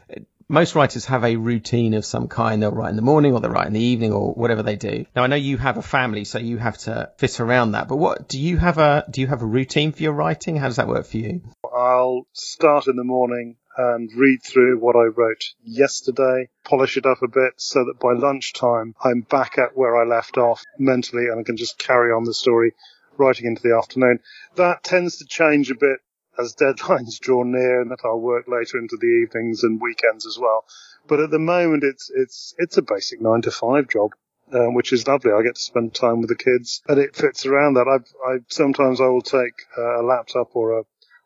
Most 0.48 0.76
writers 0.76 1.06
have 1.06 1.24
a 1.24 1.38
routine 1.38 1.96
of 1.96 2.06
some 2.06 2.28
kind. 2.28 2.62
They'll 2.62 2.72
write 2.72 2.92
in 2.92 2.96
the 2.96 3.02
morning 3.02 3.34
or 3.34 3.40
they'll 3.40 3.50
write 3.50 3.66
in 3.66 3.74
the 3.74 3.82
evening 3.82 4.14
or 4.14 4.32
whatever 4.34 4.62
they 4.62 4.76
do. 4.76 5.06
Now 5.16 5.24
I 5.24 5.28
know 5.28 5.36
you 5.36 5.58
have 5.58 5.78
a 5.78 5.82
family, 5.82 6.24
so 6.24 6.38
you 6.38 6.58
have 6.58 6.78
to 6.80 7.12
fit 7.18 7.40
around 7.40 7.72
that. 7.72 7.88
But 7.88 7.96
what 7.96 8.28
do 8.28 8.40
you 8.40 8.58
have 8.58 8.78
a 8.78 9.06
do 9.10 9.22
you 9.22 9.28
have 9.28 9.42
a 9.42 9.48
routine 9.48 9.92
for 9.92 10.04
your 10.04 10.14
writing? 10.14 10.56
How 10.56 10.68
does 10.68 10.76
that 10.76 10.88
work 10.88 11.08
for 11.08 11.18
you? 11.18 11.42
I'll 11.76 12.28
start 12.34 12.86
in 12.88 12.96
the 12.96 13.04
morning 13.04 13.56
and 13.76 14.12
read 14.16 14.44
through 14.44 14.78
what 14.78 14.96
I 14.96 15.06
wrote 15.06 15.44
yesterday, 15.64 16.50
polish 16.64 16.96
it 16.96 17.08
up 17.08 17.24
a 17.24 17.28
bit 17.28 17.54
so 17.58 17.84
that 17.86 18.00
by 18.00 18.14
lunchtime 18.14 18.94
I'm 19.04 19.22
back 19.22 19.58
at 19.58 19.76
where 19.76 19.98
I 19.98 20.06
left 20.06 20.38
off 20.38 20.62
mentally 20.78 21.26
and 21.26 21.40
I 21.40 21.44
can 21.44 21.58
just 21.58 21.80
carry 21.80 22.12
on 22.12 22.24
the 22.24 22.36
story 22.36 22.74
writing 23.18 23.48
into 23.48 23.64
the 23.64 23.76
afternoon. 23.76 24.20
That 24.56 24.84
tends 24.84 25.18
to 25.18 25.26
change 25.26 25.72
a 25.72 25.76
bit 25.76 26.00
as 26.40 26.56
deadlines 26.56 27.20
draw 27.22 27.44
near 27.44 27.82
and 27.82 27.92
that 27.92 28.06
I'll 28.06 28.20
work 28.20 28.48
later 28.48 28.78
into 28.78 28.98
the 28.98 29.26
evenings 29.26 29.64
and 29.64 29.82
weekends 29.82 30.26
as 30.26 30.38
well. 30.40 30.66
But 31.08 31.20
at 31.20 31.32
the 31.32 31.40
moment 31.40 31.84
it's, 31.84 32.12
it's, 32.14 32.54
it's 32.58 32.78
a 32.78 32.82
basic 32.82 33.22
nine 33.22 33.42
to 33.44 33.52
five 33.52 33.88
job. 33.90 34.12
Um, 34.54 34.76
which 34.76 34.94
is 34.94 35.08
lovely. 35.08 35.32
I 35.32 35.42
get 35.42 35.56
to 35.56 35.62
spend 35.62 35.96
time 35.96 36.20
with 36.20 36.30
the 36.30 36.36
kids, 36.36 36.84
and 36.88 37.00
it 37.00 37.16
fits 37.16 37.48
around 37.48 37.74
that. 37.74 37.88
I, 37.88 38.30
I 38.30 38.38
sometimes 38.48 39.02
I 39.02 39.08
will 39.08 39.24
take 39.24 39.56
uh, 39.76 40.02
a 40.02 40.04
laptop 40.04 40.56
or 40.56 40.78
a 40.78 40.84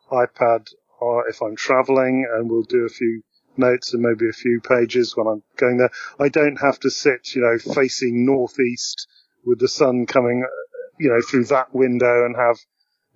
iPad 0.09 0.67
or 0.99 1.27
if 1.27 1.41
I'm 1.41 1.55
traveling 1.55 2.27
and 2.31 2.49
we'll 2.49 2.63
do 2.63 2.85
a 2.85 2.89
few 2.89 3.21
notes 3.57 3.93
and 3.93 4.01
maybe 4.01 4.29
a 4.29 4.33
few 4.33 4.61
pages 4.61 5.15
when 5.15 5.27
I'm 5.27 5.43
going 5.57 5.77
there. 5.77 5.91
I 6.19 6.29
don't 6.29 6.57
have 6.57 6.79
to 6.81 6.89
sit, 6.89 7.35
you 7.35 7.41
know, 7.41 7.73
facing 7.73 8.25
northeast 8.25 9.07
with 9.45 9.59
the 9.59 9.67
sun 9.67 10.05
coming, 10.05 10.43
uh, 10.43 10.91
you 10.99 11.09
know, 11.09 11.21
through 11.21 11.45
that 11.45 11.73
window 11.73 12.25
and 12.25 12.35
have 12.35 12.57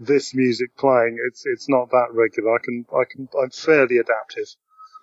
this 0.06 0.34
music 0.34 0.78
playing. 0.78 1.18
It's, 1.28 1.46
it's 1.46 1.70
not 1.70 1.90
that 1.92 2.08
regular. 2.12 2.56
I 2.56 2.58
can, 2.64 2.86
I 2.94 3.04
can, 3.10 3.30
I'm 3.42 3.50
fairly 3.50 3.98
adaptive 3.98 4.56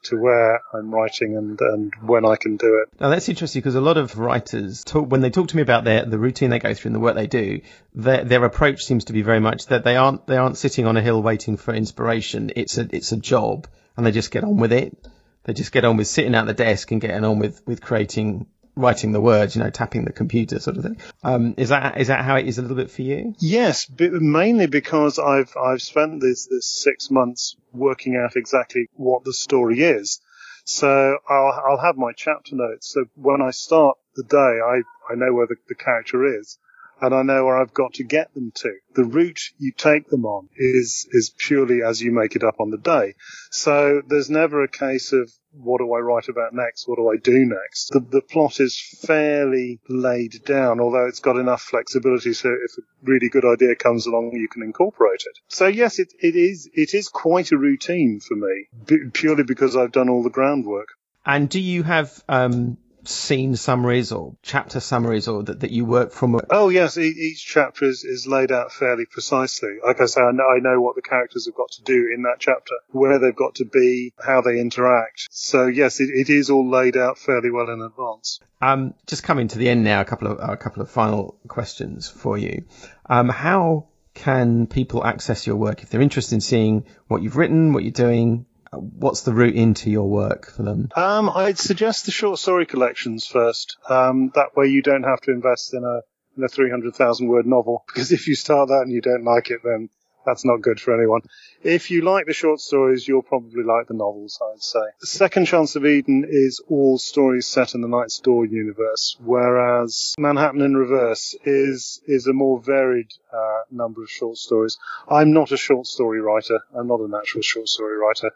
to 0.03 0.17
where 0.17 0.63
I'm 0.73 0.93
writing 0.95 1.37
and, 1.37 1.61
and 1.61 1.93
when 2.03 2.25
I 2.25 2.37
can 2.37 2.57
do 2.57 2.83
it. 2.83 3.01
Now 3.01 3.11
that's 3.11 3.29
interesting 3.29 3.61
because 3.61 3.75
a 3.75 3.81
lot 3.81 3.99
of 3.99 4.19
writers 4.19 4.83
talk 4.85 5.11
when 5.11 5.21
they 5.21 5.31
talk 5.31 5.49
to 5.49 5.57
me 5.57 5.63
about 5.63 5.85
their 5.85 6.05
the 6.05 6.19
routine 6.19 6.51
they 6.51 6.59
go 6.59 6.73
through 6.75 6.91
and 6.91 6.95
the 6.95 7.01
work 7.01 7.15
they 7.15 7.27
do, 7.27 7.61
their 7.95 8.25
their 8.25 8.45
approach 8.45 8.85
seems 8.85 9.05
to 9.07 9.13
be 9.13 9.23
very 9.23 9.41
much 9.41 9.67
that 9.67 9.85
they 9.85 9.97
aren't 9.97 10.27
they 10.27 10.37
aren't 10.37 10.57
sitting 10.57 10.87
on 10.87 10.97
a 10.97 11.03
hill 11.03 11.23
waiting 11.23 11.57
for 11.57 11.75
inspiration. 11.75 12.51
It's 12.57 12.79
a 12.79 12.89
it's 12.95 13.13
a 13.13 13.17
job 13.17 13.67
and 13.97 14.07
they 14.07 14.13
just 14.13 14.31
get 14.31 14.45
on 14.45 14.57
with 14.57 14.73
it. 14.73 14.97
They 15.45 15.53
just 15.53 15.73
get 15.73 15.85
on 15.85 15.97
with 15.97 16.07
sitting 16.07 16.35
at 16.35 16.47
the 16.47 16.55
desk 16.55 16.91
and 16.91 17.01
getting 17.01 17.25
on 17.25 17.39
with 17.39 17.63
with 17.67 17.83
creating 17.83 18.47
writing 18.77 19.13
the 19.13 19.21
words, 19.21 19.57
you 19.57 19.63
know, 19.63 19.71
tapping 19.71 20.05
the 20.05 20.13
computer 20.13 20.59
sort 20.59 20.77
of 20.77 20.83
thing. 20.83 21.01
Um, 21.23 21.55
is 21.57 21.71
that 21.71 22.01
is 22.01 22.09
that 22.09 22.25
how 22.25 22.37
it 22.37 22.47
is 22.47 22.59
a 22.59 22.63
little 22.63 22.77
bit 22.77 22.91
for 22.91 23.03
you? 23.03 23.35
Yes, 23.39 23.91
mainly 23.99 24.67
because 24.67 25.19
I've 25.19 25.55
I've 25.57 25.83
spent 25.83 26.21
this 26.21 26.47
this 26.47 26.67
six 26.67 27.11
months 27.11 27.57
working 27.73 28.17
out 28.17 28.37
exactly 28.37 28.89
what 28.95 29.25
the 29.25 29.33
story 29.33 29.81
is. 29.81 30.21
So 30.65 31.19
I'll 31.29 31.63
I'll 31.67 31.85
have 31.85 31.97
my 31.97 32.13
chapter 32.17 32.55
notes. 32.55 32.91
So 32.91 33.05
when 33.15 33.43
I 33.43 33.51
start 33.51 33.99
the 34.15 34.25
day, 34.25 34.37
I 34.39 34.83
I 35.11 35.17
know 35.17 35.33
where 35.33 35.47
the, 35.47 35.57
the 35.69 35.75
character 35.75 36.39
is. 36.39 36.59
And 37.01 37.15
I 37.15 37.23
know 37.23 37.45
where 37.45 37.57
I've 37.57 37.75
got 37.75 37.95
to 37.95 38.05
get 38.05 38.33
them 38.35 38.53
to. 38.57 38.73
The 38.95 39.05
route 39.05 39.41
you 39.59 39.73
take 39.73 40.09
them 40.09 40.25
on 40.27 40.49
is, 40.57 41.09
is 41.13 41.33
purely 41.37 41.83
as 41.83 42.01
you 42.01 42.13
make 42.13 42.37
it 42.37 42.45
up 42.45 42.57
on 42.61 42.71
the 42.71 42.79
day. 42.79 43.15
So 43.51 44.03
there's 44.07 44.31
never 44.31 44.63
a 44.63 44.69
case 44.69 45.13
of 45.13 45.31
what 45.53 45.79
do 45.79 45.93
I 45.93 45.99
write 45.99 46.29
about 46.29 46.55
next? 46.55 46.87
What 46.87 46.97
do 46.97 47.09
I 47.09 47.17
do 47.17 47.45
next? 47.45 47.89
The, 47.91 48.01
the 48.01 48.21
plot 48.21 48.61
is 48.61 48.81
fairly 49.03 49.81
laid 49.89 50.45
down, 50.45 50.81
although 50.81 51.07
it's 51.07 51.21
got 51.21 51.37
enough 51.37 51.63
flexibility 51.63 52.33
so 52.33 52.51
if 52.51 52.79
a 52.79 52.83
really 53.03 53.29
good 53.29 53.45
idea 53.45 53.75
comes 53.75 54.07
along, 54.07 54.33
you 54.35 54.49
can 54.49 54.63
incorporate 54.63 55.23
it. 55.27 55.39
So 55.49 55.67
yes, 55.67 55.99
it, 55.99 56.13
it 56.21 56.37
is, 56.37 56.69
it 56.73 56.95
is 56.95 57.09
quite 57.09 57.53
a 57.53 57.57
routine 57.57 58.21
for 58.21 58.37
me, 58.37 59.11
purely 59.13 59.45
because 59.45 59.77
I've 59.77 59.93
done 59.93 60.09
all 60.09 60.23
the 60.23 60.31
groundwork. 60.31 60.89
And 61.25 61.49
do 61.49 61.61
you 61.61 61.83
have 61.83 62.23
um, 62.29 62.79
scene 63.11 63.57
summaries 63.57 64.13
or 64.13 64.37
chapter 64.43 64.81
summaries 64.81 65.29
or 65.29 65.43
that, 65.43 65.61
that 65.61 65.71
you 65.71 65.85
work 65.85 66.13
from? 66.13 66.41
Oh 66.51 66.69
yes, 66.69 66.97
e- 66.97 67.09
each 67.09 67.45
chapter 67.45 67.85
is, 67.85 68.05
is 68.05 68.27
laid 68.27 68.53
out 68.53 68.73
fairly 68.73 69.07
precisely. 69.07 69.79
Like 69.85 70.01
I 70.01 70.07
say, 70.07 70.21
I 70.21 70.33
know, 70.33 70.45
I 70.45 70.61
know 70.61 70.81
what 70.81 70.97
the 70.97 71.03
characters 71.03 71.47
have 71.47 71.55
got 71.55 71.71
to 71.73 71.83
do 71.83 72.11
in 72.15 72.23
that 72.23 72.37
chapter, 72.39 72.75
where 72.91 73.19
they've 73.19 73.35
got 73.35 73.57
to 73.57 73.65
be, 73.65 74.13
how 74.19 74.41
they 74.41 74.61
interact. 74.61 75.29
So 75.31 75.67
yes, 75.67 76.01
it, 76.01 76.11
it 76.11 76.31
is 76.31 76.51
all 76.51 76.69
laid 76.69 76.97
out 76.97 77.19
fairly 77.19 77.51
well 77.51 77.69
in 77.71 77.83
advance. 77.83 78.41
Um, 78.61 78.95
just 79.07 79.23
coming 79.23 79.49
to 79.49 79.59
the 79.59 79.69
end 79.69 79.85
now, 79.85 80.01
a 80.01 80.05
couple 80.05 80.29
of 80.29 80.39
a 80.41 80.57
couple 80.57 80.83
of 80.83 80.91
final 80.91 81.39
questions 81.49 82.09
for 82.09 82.37
you. 82.37 82.65
Um, 83.09 83.29
how 83.29 83.89
can 84.15 84.67
people 84.67 85.05
access 85.05 85.47
your 85.47 85.57
work 85.57 85.83
if 85.83 85.91
they're 85.91 86.01
interested 86.03 86.35
in 86.35 86.41
seeing 86.41 86.85
what 87.07 87.23
you've 87.23 87.37
written, 87.37 87.73
what 87.73 87.85
you're 87.85 87.93
doing? 87.93 88.47
What's 88.73 89.23
the 89.23 89.35
route 89.35 89.57
into 89.57 89.91
your 89.91 90.09
work 90.09 90.53
for 90.53 90.63
them? 90.63 90.91
Um, 90.95 91.29
I'd 91.29 91.59
suggest 91.59 92.07
the 92.07 92.13
short 92.13 92.39
story 92.39 92.67
collections 92.67 93.27
first. 93.27 93.77
Um, 93.89 94.31
that 94.37 94.57
way 94.57 94.67
you 94.67 94.81
don't 94.81 95.03
have 95.03 95.21
to 95.23 95.33
invest 95.33 95.75
in 95.75 95.85
a 95.85 96.03
in 96.37 96.45
a 96.45 96.49
300,000 96.49 97.27
word 97.27 97.47
novel 97.47 97.83
because 97.89 98.13
if 98.13 98.29
you 98.29 98.37
start 98.37 98.69
that 98.69 98.83
and 98.83 98.93
you 98.93 99.01
don't 99.01 99.25
like 99.25 99.51
it, 99.51 99.61
then 99.65 99.91
that's 100.25 100.45
not 100.45 100.63
good 100.63 100.79
for 100.79 100.95
anyone. 100.95 101.23
If 101.65 101.91
you 101.91 102.03
like 102.03 102.27
the 102.27 102.33
short 102.33 102.61
stories, 102.61 103.09
you'll 103.09 103.23
probably 103.23 103.65
like 103.65 103.89
the 103.89 103.95
novels, 103.95 104.39
I'd 104.41 104.63
say. 104.63 104.81
The 105.01 105.07
Second 105.07 105.47
Chance 105.47 105.75
of 105.75 105.85
Eden 105.87 106.25
is 106.29 106.63
all 106.69 106.99
stories 106.99 107.47
set 107.47 107.75
in 107.75 107.81
the 107.81 107.89
Night's 107.89 108.21
Dawn 108.21 108.51
universe, 108.53 109.17
whereas 109.19 110.15
Manhattan 110.19 110.61
in 110.61 110.77
Reverse 110.77 111.35
is 111.45 112.01
is 112.07 112.29
a 112.29 112.33
more 112.33 112.61
varied 112.61 113.11
uh, 113.33 113.63
number 113.71 114.03
of 114.03 114.11
short 114.11 114.37
stories. 114.37 114.79
I'm 115.09 115.33
not 115.33 115.51
a 115.51 115.57
short 115.57 115.87
story 115.87 116.21
writer. 116.21 116.61
I'm 116.79 116.87
not 116.87 117.01
a 117.01 117.09
natural 117.09 117.43
short 117.43 117.67
story 117.67 117.97
writer. 117.99 118.31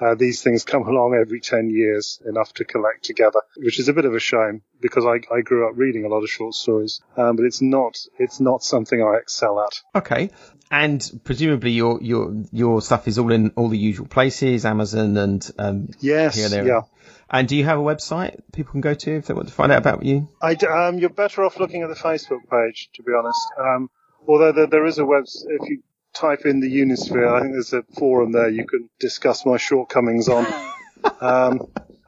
Uh, 0.00 0.14
these 0.14 0.42
things 0.42 0.64
come 0.64 0.82
along 0.88 1.14
every 1.14 1.40
10 1.40 1.70
years, 1.70 2.20
enough 2.26 2.52
to 2.54 2.64
collect 2.64 3.04
together, 3.04 3.40
which 3.56 3.78
is 3.78 3.88
a 3.88 3.92
bit 3.92 4.04
of 4.04 4.14
a 4.14 4.20
shame 4.20 4.62
because 4.80 5.04
I, 5.04 5.20
I 5.34 5.42
grew 5.42 5.68
up 5.68 5.74
reading 5.76 6.04
a 6.04 6.08
lot 6.08 6.22
of 6.22 6.30
short 6.30 6.54
stories, 6.54 7.02
um, 7.16 7.36
but 7.36 7.44
it's 7.44 7.60
not, 7.60 7.98
it's 8.18 8.40
not 8.40 8.62
something 8.62 9.02
I 9.02 9.18
excel 9.18 9.60
at. 9.60 9.80
Okay. 10.02 10.30
And 10.72 11.20
presumably 11.24 11.72
your 11.72 12.00
your 12.00 12.44
your 12.52 12.80
stuff 12.80 13.08
is 13.08 13.18
all 13.18 13.32
in 13.32 13.50
all 13.56 13.68
the 13.68 13.76
usual 13.76 14.06
places, 14.06 14.64
Amazon 14.64 15.16
and 15.16 15.50
um, 15.58 15.88
Yes, 15.98 16.36
here, 16.36 16.48
there. 16.48 16.64
yeah. 16.64 16.80
And 17.28 17.48
do 17.48 17.56
you 17.56 17.64
have 17.64 17.76
a 17.78 17.82
website 17.82 18.40
people 18.52 18.70
can 18.72 18.80
go 18.80 18.94
to 18.94 19.16
if 19.16 19.26
they 19.26 19.34
want 19.34 19.48
to 19.48 19.54
find 19.54 19.72
out 19.72 19.78
about 19.78 20.04
you? 20.04 20.28
I 20.40 20.54
d 20.54 20.66
um, 20.66 20.98
you're 20.98 21.10
better 21.10 21.44
off 21.44 21.58
looking 21.58 21.82
at 21.82 21.88
the 21.88 21.96
Facebook 21.96 22.48
page, 22.48 22.88
to 22.94 23.02
be 23.02 23.10
honest. 23.18 23.40
Um, 23.58 23.90
although 24.28 24.52
there, 24.52 24.68
there 24.68 24.86
is 24.86 24.98
a 24.98 25.04
web, 25.04 25.24
if 25.26 25.68
you 25.68 25.82
type 26.14 26.44
in 26.44 26.60
the 26.60 26.68
Unisphere, 26.68 27.32
I 27.32 27.40
think 27.40 27.52
there's 27.52 27.72
a 27.72 27.82
forum 27.98 28.32
there 28.32 28.48
you 28.48 28.66
can 28.66 28.88
discuss 28.98 29.46
my 29.46 29.56
shortcomings 29.56 30.28
on. 30.28 30.46
um, 31.20 31.60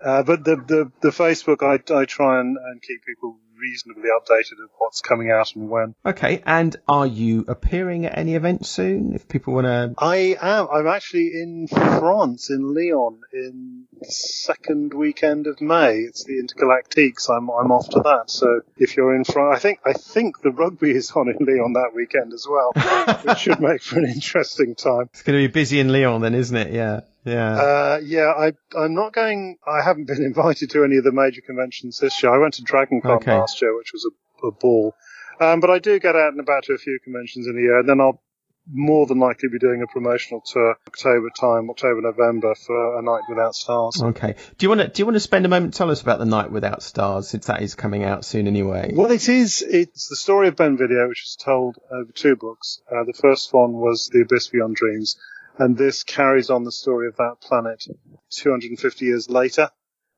uh, 0.05 0.23
but 0.23 0.45
the, 0.45 0.57
the, 0.57 0.93
the 1.01 1.11
Facebook, 1.11 1.62
I, 1.62 1.75
I 1.95 2.05
try 2.05 2.41
and, 2.41 2.57
and 2.57 2.83
keep 2.83 3.05
people 3.05 3.37
reasonably 3.62 4.11
updated 4.11 4.62
of 4.62 4.70
what's 4.79 5.01
coming 5.01 5.31
out 5.31 5.55
and 5.55 5.70
when. 5.70 5.94
Okay. 6.05 6.42
And 6.44 6.77
are 6.88 7.07
you 7.07 7.44
appearing 7.48 8.07
at 8.07 8.18
any 8.18 8.35
event 8.35 8.66
soon? 8.66 9.14
If 9.14 9.29
people 9.29 9.55
want 9.55 9.66
to. 9.66 9.94
I 9.98 10.37
am. 10.40 10.68
I'm 10.72 10.87
actually 10.87 11.29
in 11.29 11.68
France, 11.68 12.51
in 12.51 12.75
Lyon, 12.75 13.20
in 13.33 13.85
the 14.01 14.11
second 14.11 14.92
weekend 14.94 15.46
of 15.46 15.61
May. 15.61 15.98
It's 15.98 16.25
the 16.25 16.42
Intergalactiques. 16.42 17.31
I'm 17.31 17.48
I'm 17.51 17.70
off 17.70 17.88
to 17.90 18.01
that. 18.01 18.31
So 18.31 18.61
if 18.77 18.96
you're 18.96 19.14
in 19.14 19.25
France, 19.25 19.57
I 19.57 19.61
think 19.61 19.81
I 19.85 19.92
think 19.92 20.42
the 20.42 20.51
rugby 20.51 20.90
is 20.90 21.11
on 21.12 21.29
in 21.29 21.37
Lyon 21.46 21.75
that 21.75 21.92
weekend 21.94 22.33
as 22.33 22.46
well, 22.48 22.72
which 23.22 23.38
should 23.38 23.61
make 23.68 23.83
for 23.83 23.98
an 23.98 24.07
interesting 24.07 24.75
time. 24.75 25.09
It's 25.12 25.22
going 25.22 25.40
to 25.40 25.48
be 25.48 25.53
busy 25.53 25.81
in 25.81 25.92
Lyon 25.92 26.20
then, 26.22 26.35
isn't 26.35 26.57
it? 26.57 26.72
Yeah. 26.72 27.01
Yeah. 27.25 27.55
Uh, 27.55 28.01
yeah, 28.03 28.33
I, 28.37 28.53
I'm 28.77 28.95
not 28.95 29.13
going. 29.13 29.59
I 29.67 29.83
haven't 29.83 30.07
been 30.07 30.23
invited 30.25 30.71
to 30.71 30.85
any 30.85 30.97
of 30.97 31.05
the 31.05 31.13
major 31.13 31.41
conventions 31.41 31.99
this 31.99 32.23
year. 32.23 32.33
I 32.35 32.39
went 32.39 32.55
to 32.55 32.63
DragonCon 32.63 33.05
Okay. 33.17 33.39
last 33.39 33.63
year, 33.63 33.77
which 33.77 33.93
was 33.93 34.11
a, 34.43 34.47
a 34.49 34.51
ball. 34.53 34.95
Um, 35.41 35.61
but 35.61 35.71
I 35.71 35.79
do 35.79 35.99
get 35.99 36.15
out 36.15 36.33
and 36.33 36.41
about 36.41 36.65
to 36.65 36.75
a 36.75 36.79
few 36.79 36.99
conventions 37.03 37.47
in 37.47 37.57
a 37.57 37.61
year, 37.61 37.81
and 37.81 37.89
then 37.89 38.01
I'll 38.01 38.21
more 38.71 39.07
than 39.07 39.19
likely 39.19 39.49
be 39.49 39.59
doing 39.59 39.83
a 39.83 39.89
promotional 39.89 40.41
tour 40.47 40.77
October 40.87 41.31
time, 41.31 41.69
October 41.69 42.01
November 42.01 42.55
for 42.55 42.97
a 42.97 43.03
night 43.03 43.23
without 43.29 43.57
stars. 43.57 44.01
Okay. 44.01 44.37
Do 44.57 44.65
you 44.65 44.69
want 44.69 44.83
to 44.83 44.89
do 44.89 45.01
you 45.01 45.07
want 45.07 45.17
to 45.17 45.21
spend 45.21 45.45
a 45.45 45.49
moment 45.49 45.75
tell 45.75 45.91
us 45.91 46.01
about 46.01 46.21
the 46.21 46.27
Night 46.27 46.53
Without 46.53 46.81
Stars, 46.81 47.29
since 47.29 47.47
that 47.47 47.61
is 47.61 47.75
coming 47.75 48.05
out 48.05 48.25
soon 48.25 48.47
anyway? 48.47 48.93
Well, 48.95 49.11
it 49.11 49.29
is. 49.29 49.62
It's 49.62 50.07
the 50.09 50.14
story 50.14 50.47
of 50.47 50.55
Bienvenido, 50.55 51.09
which 51.09 51.25
is 51.25 51.37
told 51.37 51.77
over 51.91 52.12
two 52.12 52.37
books. 52.37 52.81
Uh, 52.89 53.03
the 53.05 53.14
first 53.20 53.53
one 53.53 53.73
was 53.73 54.09
The 54.12 54.20
Abyss 54.20 54.49
Beyond 54.49 54.77
Dreams, 54.77 55.16
and 55.59 55.76
this 55.76 56.03
carries 56.05 56.50
on 56.50 56.64
the 56.64 56.72
story 56.72 57.09
of 57.09 57.16
that 57.16 57.36
planet 57.40 57.84
250 58.30 59.05
years 59.05 59.28
later, 59.30 59.70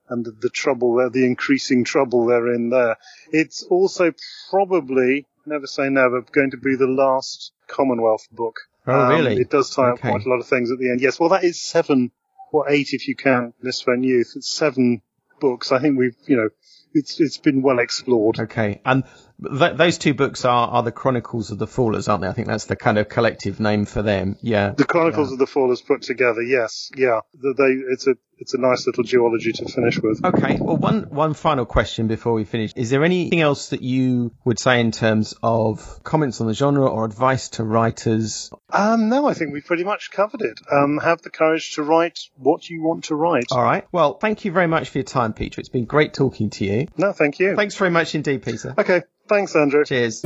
and 0.08 0.24
the, 0.24 0.30
the 0.32 0.50
trouble 0.50 0.96
there, 0.96 1.10
the 1.10 1.24
increasing 1.24 1.84
trouble 1.84 2.26
they're 2.26 2.52
in 2.54 2.70
there. 2.70 2.96
It's 3.32 3.62
also 3.62 4.12
probably, 4.50 5.26
never 5.46 5.66
say 5.66 5.88
never, 5.88 6.22
going 6.22 6.50
to 6.52 6.56
be 6.58 6.76
the 6.76 6.86
last 6.86 7.52
Commonwealth 7.66 8.26
book 8.30 8.56
Oh, 8.86 8.92
Um, 8.92 9.08
really? 9.08 9.36
It 9.40 9.48
does 9.48 9.70
tie 9.70 9.88
Okay. 9.92 9.92
up 9.92 10.00
quite 10.00 10.26
a 10.26 10.28
lot 10.28 10.40
of 10.40 10.46
things 10.46 10.70
at 10.70 10.78
the 10.78 10.90
end. 10.90 11.00
Yes, 11.00 11.18
well, 11.18 11.30
that 11.30 11.42
is 11.42 11.58
seven 11.58 12.10
or 12.52 12.68
eight 12.68 12.90
if 12.92 13.08
you 13.08 13.16
count 13.16 13.54
Misspent 13.62 14.04
Youth. 14.04 14.32
It's 14.36 14.50
seven 14.50 15.00
books. 15.40 15.72
I 15.72 15.78
think 15.80 15.98
we've, 15.98 16.14
you 16.26 16.36
know, 16.36 16.50
it's 16.92 17.18
it's 17.18 17.38
been 17.38 17.62
well 17.62 17.78
explored. 17.78 18.38
Okay, 18.38 18.82
and 18.84 19.04
th- 19.42 19.76
those 19.76 19.98
two 19.98 20.14
books 20.14 20.44
are, 20.44 20.68
are 20.68 20.82
the 20.82 20.92
Chronicles 20.92 21.50
of 21.50 21.58
the 21.58 21.66
Fallers, 21.66 22.08
aren't 22.08 22.22
they? 22.22 22.28
I 22.28 22.32
think 22.32 22.48
that's 22.48 22.66
the 22.66 22.76
kind 22.76 22.98
of 22.98 23.08
collective 23.08 23.60
name 23.60 23.84
for 23.84 24.02
them. 24.02 24.36
Yeah. 24.42 24.70
The 24.70 24.84
Chronicles 24.84 25.32
of 25.32 25.38
the 25.38 25.46
Fallers 25.46 25.84
put 25.84 26.02
together. 26.02 26.42
Yes, 26.42 26.90
yeah. 26.96 27.20
The- 27.34 27.54
They, 27.56 27.92
it's 27.92 28.06
a 28.06 28.14
it's 28.36 28.52
a 28.52 28.58
nice 28.58 28.84
little 28.88 29.04
duology 29.04 29.52
to 29.54 29.64
finish 29.72 30.00
with. 30.02 30.24
Okay. 30.24 30.58
Well, 30.60 30.76
one 30.76 31.02
one 31.10 31.34
final 31.34 31.64
question 31.66 32.08
before 32.08 32.32
we 32.32 32.42
finish: 32.44 32.72
Is 32.74 32.90
there 32.90 33.04
anything 33.04 33.40
else 33.40 33.68
that 33.68 33.80
you 33.80 34.32
would 34.44 34.58
say 34.58 34.80
in 34.80 34.90
terms 34.90 35.34
of 35.40 36.02
comments 36.02 36.40
on 36.40 36.48
the 36.48 36.52
genre 36.54 36.84
or 36.90 37.04
advice 37.04 37.50
to 37.50 37.64
writers? 37.64 38.50
Um, 38.72 39.08
no, 39.08 39.26
I 39.28 39.34
think 39.34 39.52
we've 39.52 39.64
pretty 39.64 39.84
much 39.84 40.10
covered 40.10 40.42
it. 40.42 40.58
Um, 40.70 40.98
have 40.98 41.22
the 41.22 41.30
courage 41.30 41.76
to 41.76 41.84
write 41.84 42.18
what 42.36 42.68
you 42.68 42.82
want 42.82 43.04
to 43.04 43.14
write. 43.14 43.46
All 43.52 43.62
right. 43.62 43.86
Well, 43.92 44.14
thank 44.14 44.44
you 44.44 44.50
very 44.50 44.66
much 44.66 44.88
for 44.90 44.98
your 44.98 45.04
time, 45.04 45.32
Peter. 45.32 45.60
It's 45.60 45.68
been 45.68 45.84
great 45.84 46.12
talking 46.12 46.50
to 46.50 46.64
you. 46.64 46.88
No, 46.96 47.12
thank 47.12 47.38
you. 47.38 47.54
Thanks 47.54 47.76
very 47.76 47.90
much 47.90 48.16
indeed, 48.16 48.42
Peter. 48.42 48.74
Okay, 48.76 49.02
thanks, 49.28 49.54
Andrew. 49.56 49.84
Cheers. 49.84 50.24